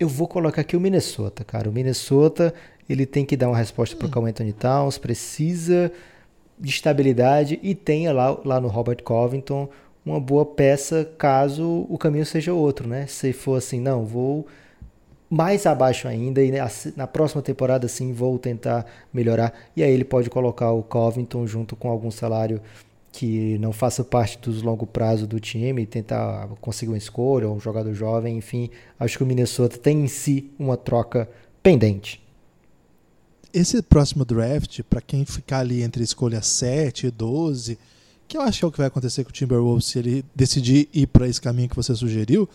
eu 0.00 0.08
vou 0.08 0.26
colocar 0.26 0.62
aqui 0.62 0.76
o 0.76 0.80
Minnesota, 0.80 1.44
cara. 1.44 1.68
O 1.68 1.72
Minnesota, 1.72 2.54
ele 2.88 3.04
tem 3.04 3.26
que 3.26 3.36
dar 3.36 3.48
uma 3.48 3.56
resposta 3.56 3.94
pro 3.94 4.08
Carl 4.08 4.24
Anthony 4.24 4.54
Towns, 4.54 4.96
precisa 4.96 5.92
de 6.58 6.70
estabilidade 6.70 7.60
e 7.62 7.74
tenha 7.74 8.12
lá, 8.12 8.38
lá 8.44 8.60
no 8.60 8.68
Robert 8.68 9.02
Covington 9.02 9.68
uma 10.04 10.20
boa 10.20 10.44
peça 10.44 11.08
caso 11.16 11.86
o 11.88 11.96
caminho 11.96 12.26
seja 12.26 12.52
outro, 12.52 12.88
né? 12.88 13.06
Se 13.06 13.32
for 13.32 13.58
assim, 13.58 13.80
não, 13.80 14.04
vou 14.04 14.46
mais 15.30 15.64
abaixo 15.64 16.06
ainda 16.06 16.42
e 16.42 16.52
na 16.94 17.06
próxima 17.06 17.40
temporada 17.40 17.88
sim 17.88 18.12
vou 18.12 18.38
tentar 18.38 18.84
melhorar 19.10 19.54
e 19.74 19.82
aí 19.82 19.90
ele 19.90 20.04
pode 20.04 20.28
colocar 20.28 20.72
o 20.72 20.82
Covington 20.82 21.46
junto 21.46 21.74
com 21.74 21.88
algum 21.88 22.10
salário 22.10 22.60
que 23.10 23.58
não 23.58 23.72
faça 23.72 24.02
parte 24.02 24.38
dos 24.38 24.62
longo 24.62 24.86
prazo 24.86 25.26
do 25.26 25.38
time, 25.38 25.86
tentar 25.86 26.48
conseguir 26.60 26.92
uma 26.92 26.98
escolha 26.98 27.46
ou 27.46 27.56
um 27.56 27.60
jogador 27.60 27.92
jovem, 27.92 28.38
enfim, 28.38 28.70
acho 28.98 29.18
que 29.18 29.22
o 29.22 29.26
Minnesota 29.26 29.76
tem 29.76 30.04
em 30.04 30.08
si 30.08 30.50
uma 30.58 30.78
troca 30.78 31.28
pendente. 31.62 32.22
Esse 33.52 33.82
próximo 33.82 34.24
draft, 34.24 34.80
para 34.88 35.02
quem 35.02 35.26
ficar 35.26 35.58
ali 35.58 35.82
entre 35.82 36.02
escolha 36.02 36.40
7 36.40 37.08
e 37.08 37.10
12, 37.10 37.78
que 38.32 38.36
eu 38.38 38.40
acho 38.40 38.60
que 38.60 38.64
é 38.64 38.68
o 38.68 38.72
que 38.72 38.78
vai 38.78 38.86
acontecer 38.86 39.24
com 39.24 39.28
o 39.28 39.32
Timberwolves 39.32 39.84
se 39.84 39.98
ele 39.98 40.24
decidir 40.34 40.88
ir 40.90 41.06
para 41.06 41.28
esse 41.28 41.38
caminho 41.38 41.68
que 41.68 41.76
você 41.76 41.94
sugeriu, 41.94 42.48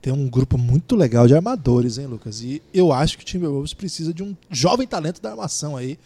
tem 0.00 0.12
um 0.12 0.28
grupo 0.28 0.58
muito 0.58 0.96
legal 0.96 1.28
de 1.28 1.34
armadores, 1.34 1.96
hein, 1.96 2.06
Lucas? 2.06 2.42
E 2.42 2.60
eu 2.74 2.92
acho 2.92 3.16
que 3.16 3.22
o 3.22 3.26
Timberwolves 3.26 3.72
precisa 3.72 4.12
de 4.12 4.20
um 4.20 4.36
jovem 4.50 4.84
talento 4.84 5.22
da 5.22 5.30
armação 5.30 5.76
aí 5.76 5.96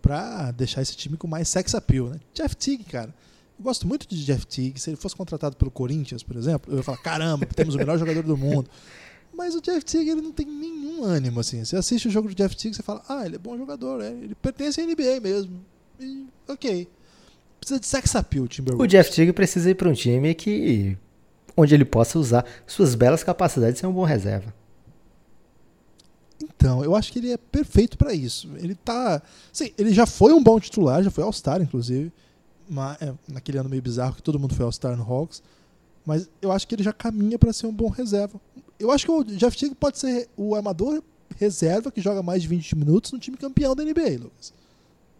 para 0.00 0.52
deixar 0.52 0.80
esse 0.80 0.96
time 0.96 1.18
com 1.18 1.28
mais 1.28 1.48
sex 1.48 1.74
appeal, 1.74 2.08
né? 2.08 2.16
Jeff 2.32 2.56
Teague, 2.56 2.84
cara. 2.84 3.14
Eu 3.58 3.62
gosto 3.62 3.86
muito 3.86 4.08
de 4.08 4.24
Jeff 4.24 4.46
Teague. 4.46 4.80
Se 4.80 4.88
ele 4.88 4.96
fosse 4.96 5.14
contratado 5.14 5.54
pelo 5.54 5.70
Corinthians, 5.70 6.22
por 6.22 6.34
exemplo, 6.34 6.72
eu 6.72 6.78
ia 6.78 6.82
falar: 6.82 6.96
caramba, 6.96 7.44
temos 7.54 7.74
o 7.74 7.78
melhor 7.78 7.98
jogador 7.98 8.22
do 8.22 8.38
mundo. 8.38 8.70
Mas 9.34 9.54
o 9.54 9.60
Jeff 9.60 9.84
Teague 9.84 10.08
ele 10.08 10.22
não 10.22 10.32
tem 10.32 10.46
nenhum 10.46 11.04
ânimo 11.04 11.40
assim. 11.40 11.62
Você 11.62 11.76
assiste 11.76 12.08
o 12.08 12.10
jogo 12.10 12.28
do 12.28 12.34
Jeff 12.34 12.56
Teague, 12.56 12.74
você 12.74 12.82
fala: 12.82 13.02
ah, 13.06 13.26
ele 13.26 13.36
é 13.36 13.38
bom 13.38 13.54
jogador, 13.58 14.00
é. 14.00 14.08
ele 14.12 14.34
pertence 14.34 14.80
à 14.80 14.86
NBA 14.86 15.20
mesmo. 15.20 15.60
E, 16.00 16.26
ok. 16.48 16.88
Precisa 17.62 17.78
de 17.78 17.86
sex 17.86 18.16
appeal, 18.16 18.48
Timberwolves. 18.48 18.84
O 18.84 18.88
Jeff 18.88 19.14
Teague 19.14 19.32
precisa 19.32 19.70
ir 19.70 19.76
para 19.76 19.88
um 19.88 19.92
time 19.92 20.34
que 20.34 20.98
onde 21.56 21.72
ele 21.72 21.84
possa 21.84 22.18
usar 22.18 22.44
suas 22.66 22.96
belas 22.96 23.22
capacidades 23.22 23.74
de 23.74 23.80
ser 23.80 23.86
um 23.86 23.92
bom 23.92 24.02
reserva. 24.02 24.52
Então, 26.42 26.82
eu 26.82 26.96
acho 26.96 27.12
que 27.12 27.20
ele 27.20 27.30
é 27.30 27.36
perfeito 27.36 27.96
para 27.96 28.12
isso. 28.12 28.50
Ele 28.56 28.74
tá, 28.74 29.22
sim, 29.52 29.70
ele 29.78 29.94
já 29.94 30.06
foi 30.06 30.32
um 30.32 30.42
bom 30.42 30.58
titular, 30.58 31.04
já 31.04 31.10
foi 31.10 31.22
All-Star 31.22 31.62
inclusive, 31.62 32.12
mas, 32.68 33.00
é, 33.00 33.14
naquele 33.28 33.58
ano 33.58 33.68
meio 33.68 33.80
bizarro 33.80 34.16
que 34.16 34.22
todo 34.24 34.40
mundo 34.40 34.56
foi 34.56 34.64
All-Star 34.64 34.96
no 34.96 35.04
Hawks, 35.04 35.40
mas 36.04 36.28
eu 36.40 36.50
acho 36.50 36.66
que 36.66 36.74
ele 36.74 36.82
já 36.82 36.92
caminha 36.92 37.38
para 37.38 37.52
ser 37.52 37.68
um 37.68 37.72
bom 37.72 37.88
reserva. 37.88 38.40
Eu 38.76 38.90
acho 38.90 39.06
que 39.06 39.12
o 39.12 39.22
Jeff 39.22 39.56
Teague 39.56 39.76
pode 39.76 40.00
ser 40.00 40.28
o 40.36 40.56
armador 40.56 41.00
reserva 41.38 41.92
que 41.92 42.00
joga 42.00 42.24
mais 42.24 42.42
de 42.42 42.48
20 42.48 42.74
minutos 42.74 43.12
no 43.12 43.20
time 43.20 43.36
campeão 43.36 43.76
da 43.76 43.84
NBA, 43.84 44.18
Lucas. 44.20 44.52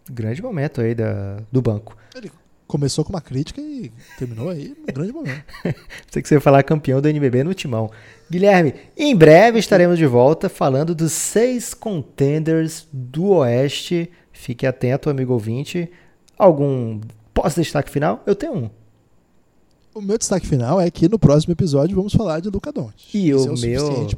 Grande 0.09 0.41
momento 0.41 0.81
aí 0.81 0.93
da, 0.93 1.37
do 1.51 1.61
banco. 1.61 1.95
Ele 2.15 2.31
começou 2.67 3.05
com 3.05 3.11
uma 3.11 3.21
crítica 3.21 3.61
e 3.61 3.91
terminou 4.17 4.49
aí 4.49 4.75
um 4.81 4.91
grande 4.93 5.11
momento. 5.11 5.43
Sei 6.09 6.21
que 6.21 6.27
você 6.27 6.35
ia 6.35 6.41
falar 6.41 6.63
campeão 6.63 7.01
do 7.01 7.07
NBB 7.07 7.43
no 7.43 7.53
timão. 7.53 7.91
Guilherme, 8.29 8.73
em 8.97 9.15
breve 9.15 9.59
estaremos 9.59 9.97
de 9.97 10.05
volta 10.05 10.49
falando 10.49 10.95
dos 10.95 11.11
seis 11.11 11.73
contenders 11.73 12.87
do 12.91 13.29
Oeste. 13.29 14.09
Fique 14.31 14.65
atento, 14.65 15.09
amigo 15.09 15.33
ouvinte. 15.33 15.89
Algum 16.37 16.99
pós-destaque 17.33 17.89
final? 17.89 18.23
Eu 18.25 18.35
tenho 18.35 18.55
um. 18.55 18.69
O 19.93 20.01
meu 20.01 20.17
destaque 20.17 20.47
final 20.47 20.81
é 20.81 20.89
que 20.89 21.07
no 21.07 21.19
próximo 21.19 21.53
episódio 21.53 21.95
vamos 21.95 22.13
falar 22.13 22.39
de 22.39 22.49
Luca 22.49 22.71
Doncic. 22.71 23.13
E 23.13 23.33
o, 23.33 23.45
é 23.45 23.51
o 23.51 23.57
meu 23.59 24.09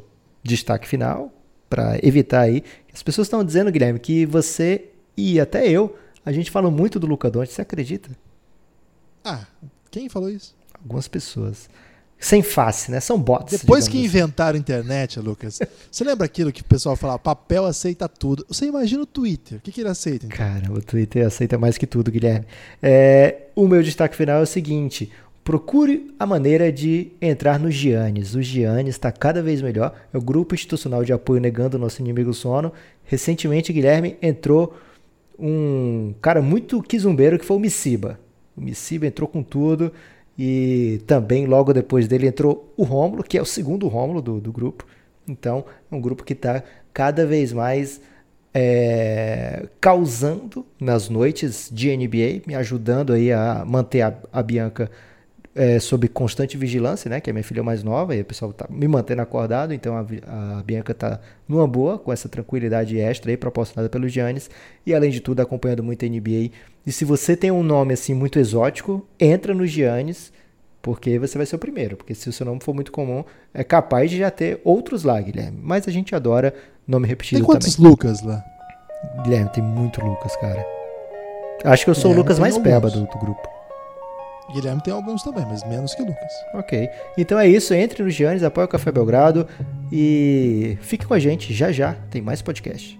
destaque 0.42 0.88
final, 0.88 1.30
para 1.68 1.98
evitar 2.02 2.40
aí, 2.40 2.62
as 2.92 3.02
pessoas 3.02 3.26
estão 3.26 3.44
dizendo, 3.44 3.70
Guilherme, 3.70 3.98
que 3.98 4.24
você 4.24 4.86
e 5.16 5.40
até 5.40 5.68
eu, 5.68 5.96
a 6.24 6.32
gente 6.32 6.50
fala 6.50 6.70
muito 6.70 6.98
do 6.98 7.06
Luca 7.06 7.30
Doncic, 7.30 7.54
você 7.54 7.62
acredita? 7.62 8.10
Ah, 9.24 9.46
quem 9.90 10.08
falou 10.08 10.28
isso? 10.28 10.54
Algumas 10.74 11.08
pessoas. 11.08 11.68
Sem 12.18 12.42
face, 12.42 12.90
né? 12.90 12.98
São 12.98 13.20
bots. 13.20 13.60
Depois 13.60 13.86
que 13.86 13.98
assim. 13.98 14.06
inventaram 14.06 14.56
a 14.56 14.58
internet, 14.58 15.20
Lucas, 15.20 15.58
você 15.90 16.02
lembra 16.02 16.24
aquilo 16.24 16.50
que 16.50 16.62
o 16.62 16.64
pessoal 16.64 16.96
falava, 16.96 17.18
papel 17.18 17.66
aceita 17.66 18.08
tudo. 18.08 18.44
Você 18.48 18.66
imagina 18.66 19.02
o 19.02 19.06
Twitter, 19.06 19.58
o 19.58 19.60
que, 19.60 19.70
que 19.70 19.82
ele 19.82 19.88
aceita? 19.88 20.26
Então? 20.26 20.36
Cara, 20.36 20.72
o 20.72 20.80
Twitter 20.80 21.26
aceita 21.26 21.58
mais 21.58 21.76
que 21.76 21.86
tudo, 21.86 22.10
Guilherme. 22.10 22.46
É, 22.82 23.48
o 23.54 23.68
meu 23.68 23.82
destaque 23.82 24.16
final 24.16 24.40
é 24.40 24.42
o 24.42 24.46
seguinte: 24.46 25.10
procure 25.44 26.12
a 26.18 26.26
maneira 26.26 26.72
de 26.72 27.12
entrar 27.20 27.58
no 27.58 27.70
Giannis. 27.70 28.34
O 28.34 28.42
Giannis 28.42 28.94
está 28.94 29.12
cada 29.12 29.42
vez 29.42 29.60
melhor. 29.60 29.94
É 30.12 30.16
o 30.16 30.20
grupo 30.20 30.54
institucional 30.54 31.04
de 31.04 31.12
apoio 31.12 31.40
negando 31.40 31.76
o 31.76 31.80
nosso 31.80 32.00
inimigo 32.00 32.32
sono. 32.32 32.72
Recentemente, 33.04 33.72
Guilherme 33.72 34.16
entrou 34.22 34.74
um 35.38 36.14
cara 36.20 36.40
muito 36.40 36.82
quizumbeiro 36.82 37.38
que 37.38 37.44
foi 37.44 37.56
o 37.56 37.60
Missiba. 37.60 38.18
O 38.56 38.60
Missiba 38.60 39.06
entrou 39.06 39.28
com 39.28 39.42
tudo 39.42 39.92
e 40.38 41.00
também 41.06 41.46
logo 41.46 41.72
depois 41.72 42.08
dele 42.08 42.26
entrou 42.26 42.72
o 42.76 42.82
Rômulo, 42.82 43.22
que 43.22 43.38
é 43.38 43.42
o 43.42 43.46
segundo 43.46 43.88
Rômulo 43.88 44.20
do, 44.22 44.40
do 44.40 44.52
grupo. 44.52 44.86
Então, 45.28 45.64
é 45.90 45.94
um 45.94 46.00
grupo 46.00 46.24
que 46.24 46.32
está 46.32 46.62
cada 46.92 47.26
vez 47.26 47.52
mais 47.52 48.00
é, 48.54 49.66
causando 49.80 50.64
nas 50.80 51.08
noites 51.08 51.68
de 51.72 51.94
NBA, 51.94 52.42
me 52.46 52.54
ajudando 52.54 53.12
aí 53.12 53.32
a 53.32 53.64
manter 53.66 54.02
a, 54.02 54.16
a 54.32 54.42
Bianca 54.42 54.90
é, 55.56 55.80
sob 55.80 56.06
constante 56.08 56.56
vigilância, 56.56 57.08
né? 57.08 57.18
Que 57.18 57.30
é 57.30 57.32
minha 57.32 57.42
filha 57.42 57.62
mais 57.62 57.82
nova 57.82 58.14
e 58.14 58.20
o 58.20 58.24
pessoal 58.24 58.52
tá 58.52 58.66
me 58.68 58.86
mantendo 58.86 59.22
acordado. 59.22 59.72
Então 59.72 59.96
a, 59.96 60.58
a 60.58 60.62
Bianca 60.62 60.92
tá 60.92 61.18
numa 61.48 61.66
boa, 61.66 61.98
com 61.98 62.12
essa 62.12 62.28
tranquilidade 62.28 63.00
extra 63.00 63.30
aí 63.30 63.38
proporcionada 63.38 63.88
pelo 63.88 64.06
Giannis. 64.06 64.50
E 64.84 64.94
além 64.94 65.10
de 65.10 65.20
tudo, 65.20 65.40
acompanhando 65.40 65.82
muito 65.82 66.04
a 66.04 66.08
NBA. 66.08 66.50
E 66.86 66.92
se 66.92 67.06
você 67.06 67.34
tem 67.34 67.50
um 67.50 67.62
nome 67.62 67.94
assim 67.94 68.12
muito 68.12 68.38
exótico, 68.38 69.04
entra 69.18 69.54
no 69.54 69.66
Giannis, 69.66 70.30
porque 70.82 71.18
você 71.18 71.38
vai 71.38 71.46
ser 71.46 71.56
o 71.56 71.58
primeiro. 71.58 71.96
Porque 71.96 72.14
se 72.14 72.28
o 72.28 72.32
seu 72.32 72.44
nome 72.44 72.60
for 72.62 72.74
muito 72.74 72.92
comum, 72.92 73.24
é 73.54 73.64
capaz 73.64 74.10
de 74.10 74.18
já 74.18 74.30
ter 74.30 74.60
outros 74.62 75.04
lá, 75.04 75.18
Guilherme. 75.18 75.58
Mas 75.62 75.88
a 75.88 75.90
gente 75.90 76.14
adora 76.14 76.52
nome 76.86 77.08
repetido 77.08 77.40
também. 77.40 77.46
Tem 77.46 77.54
quantos 77.54 77.76
também. 77.76 77.90
Lucas 77.90 78.22
lá? 78.22 78.44
Guilherme, 79.22 79.50
tem 79.50 79.64
muito 79.64 80.04
Lucas, 80.04 80.36
cara. 80.36 80.64
Acho 81.64 81.84
que 81.84 81.90
eu 81.90 81.94
sou 81.94 82.10
Guilherme 82.10 82.20
o 82.20 82.22
Lucas 82.22 82.38
mais 82.38 82.58
peba 82.58 82.90
do, 82.90 83.06
do 83.06 83.18
grupo. 83.18 83.55
Guilherme 84.52 84.82
tem 84.82 84.92
alguns 84.92 85.22
também, 85.22 85.44
mas 85.46 85.64
menos 85.64 85.94
que 85.94 86.02
Lucas. 86.02 86.32
Ok. 86.54 86.88
Então 87.18 87.38
é 87.38 87.48
isso. 87.48 87.74
Entre 87.74 88.02
no 88.02 88.10
Giannis, 88.10 88.42
apoia 88.42 88.64
o 88.64 88.68
Café 88.68 88.92
Belgrado 88.92 89.46
e 89.92 90.78
fique 90.80 91.06
com 91.06 91.14
a 91.14 91.18
gente. 91.18 91.52
Já 91.52 91.72
já 91.72 91.94
tem 92.10 92.22
mais 92.22 92.42
podcast. 92.42 92.98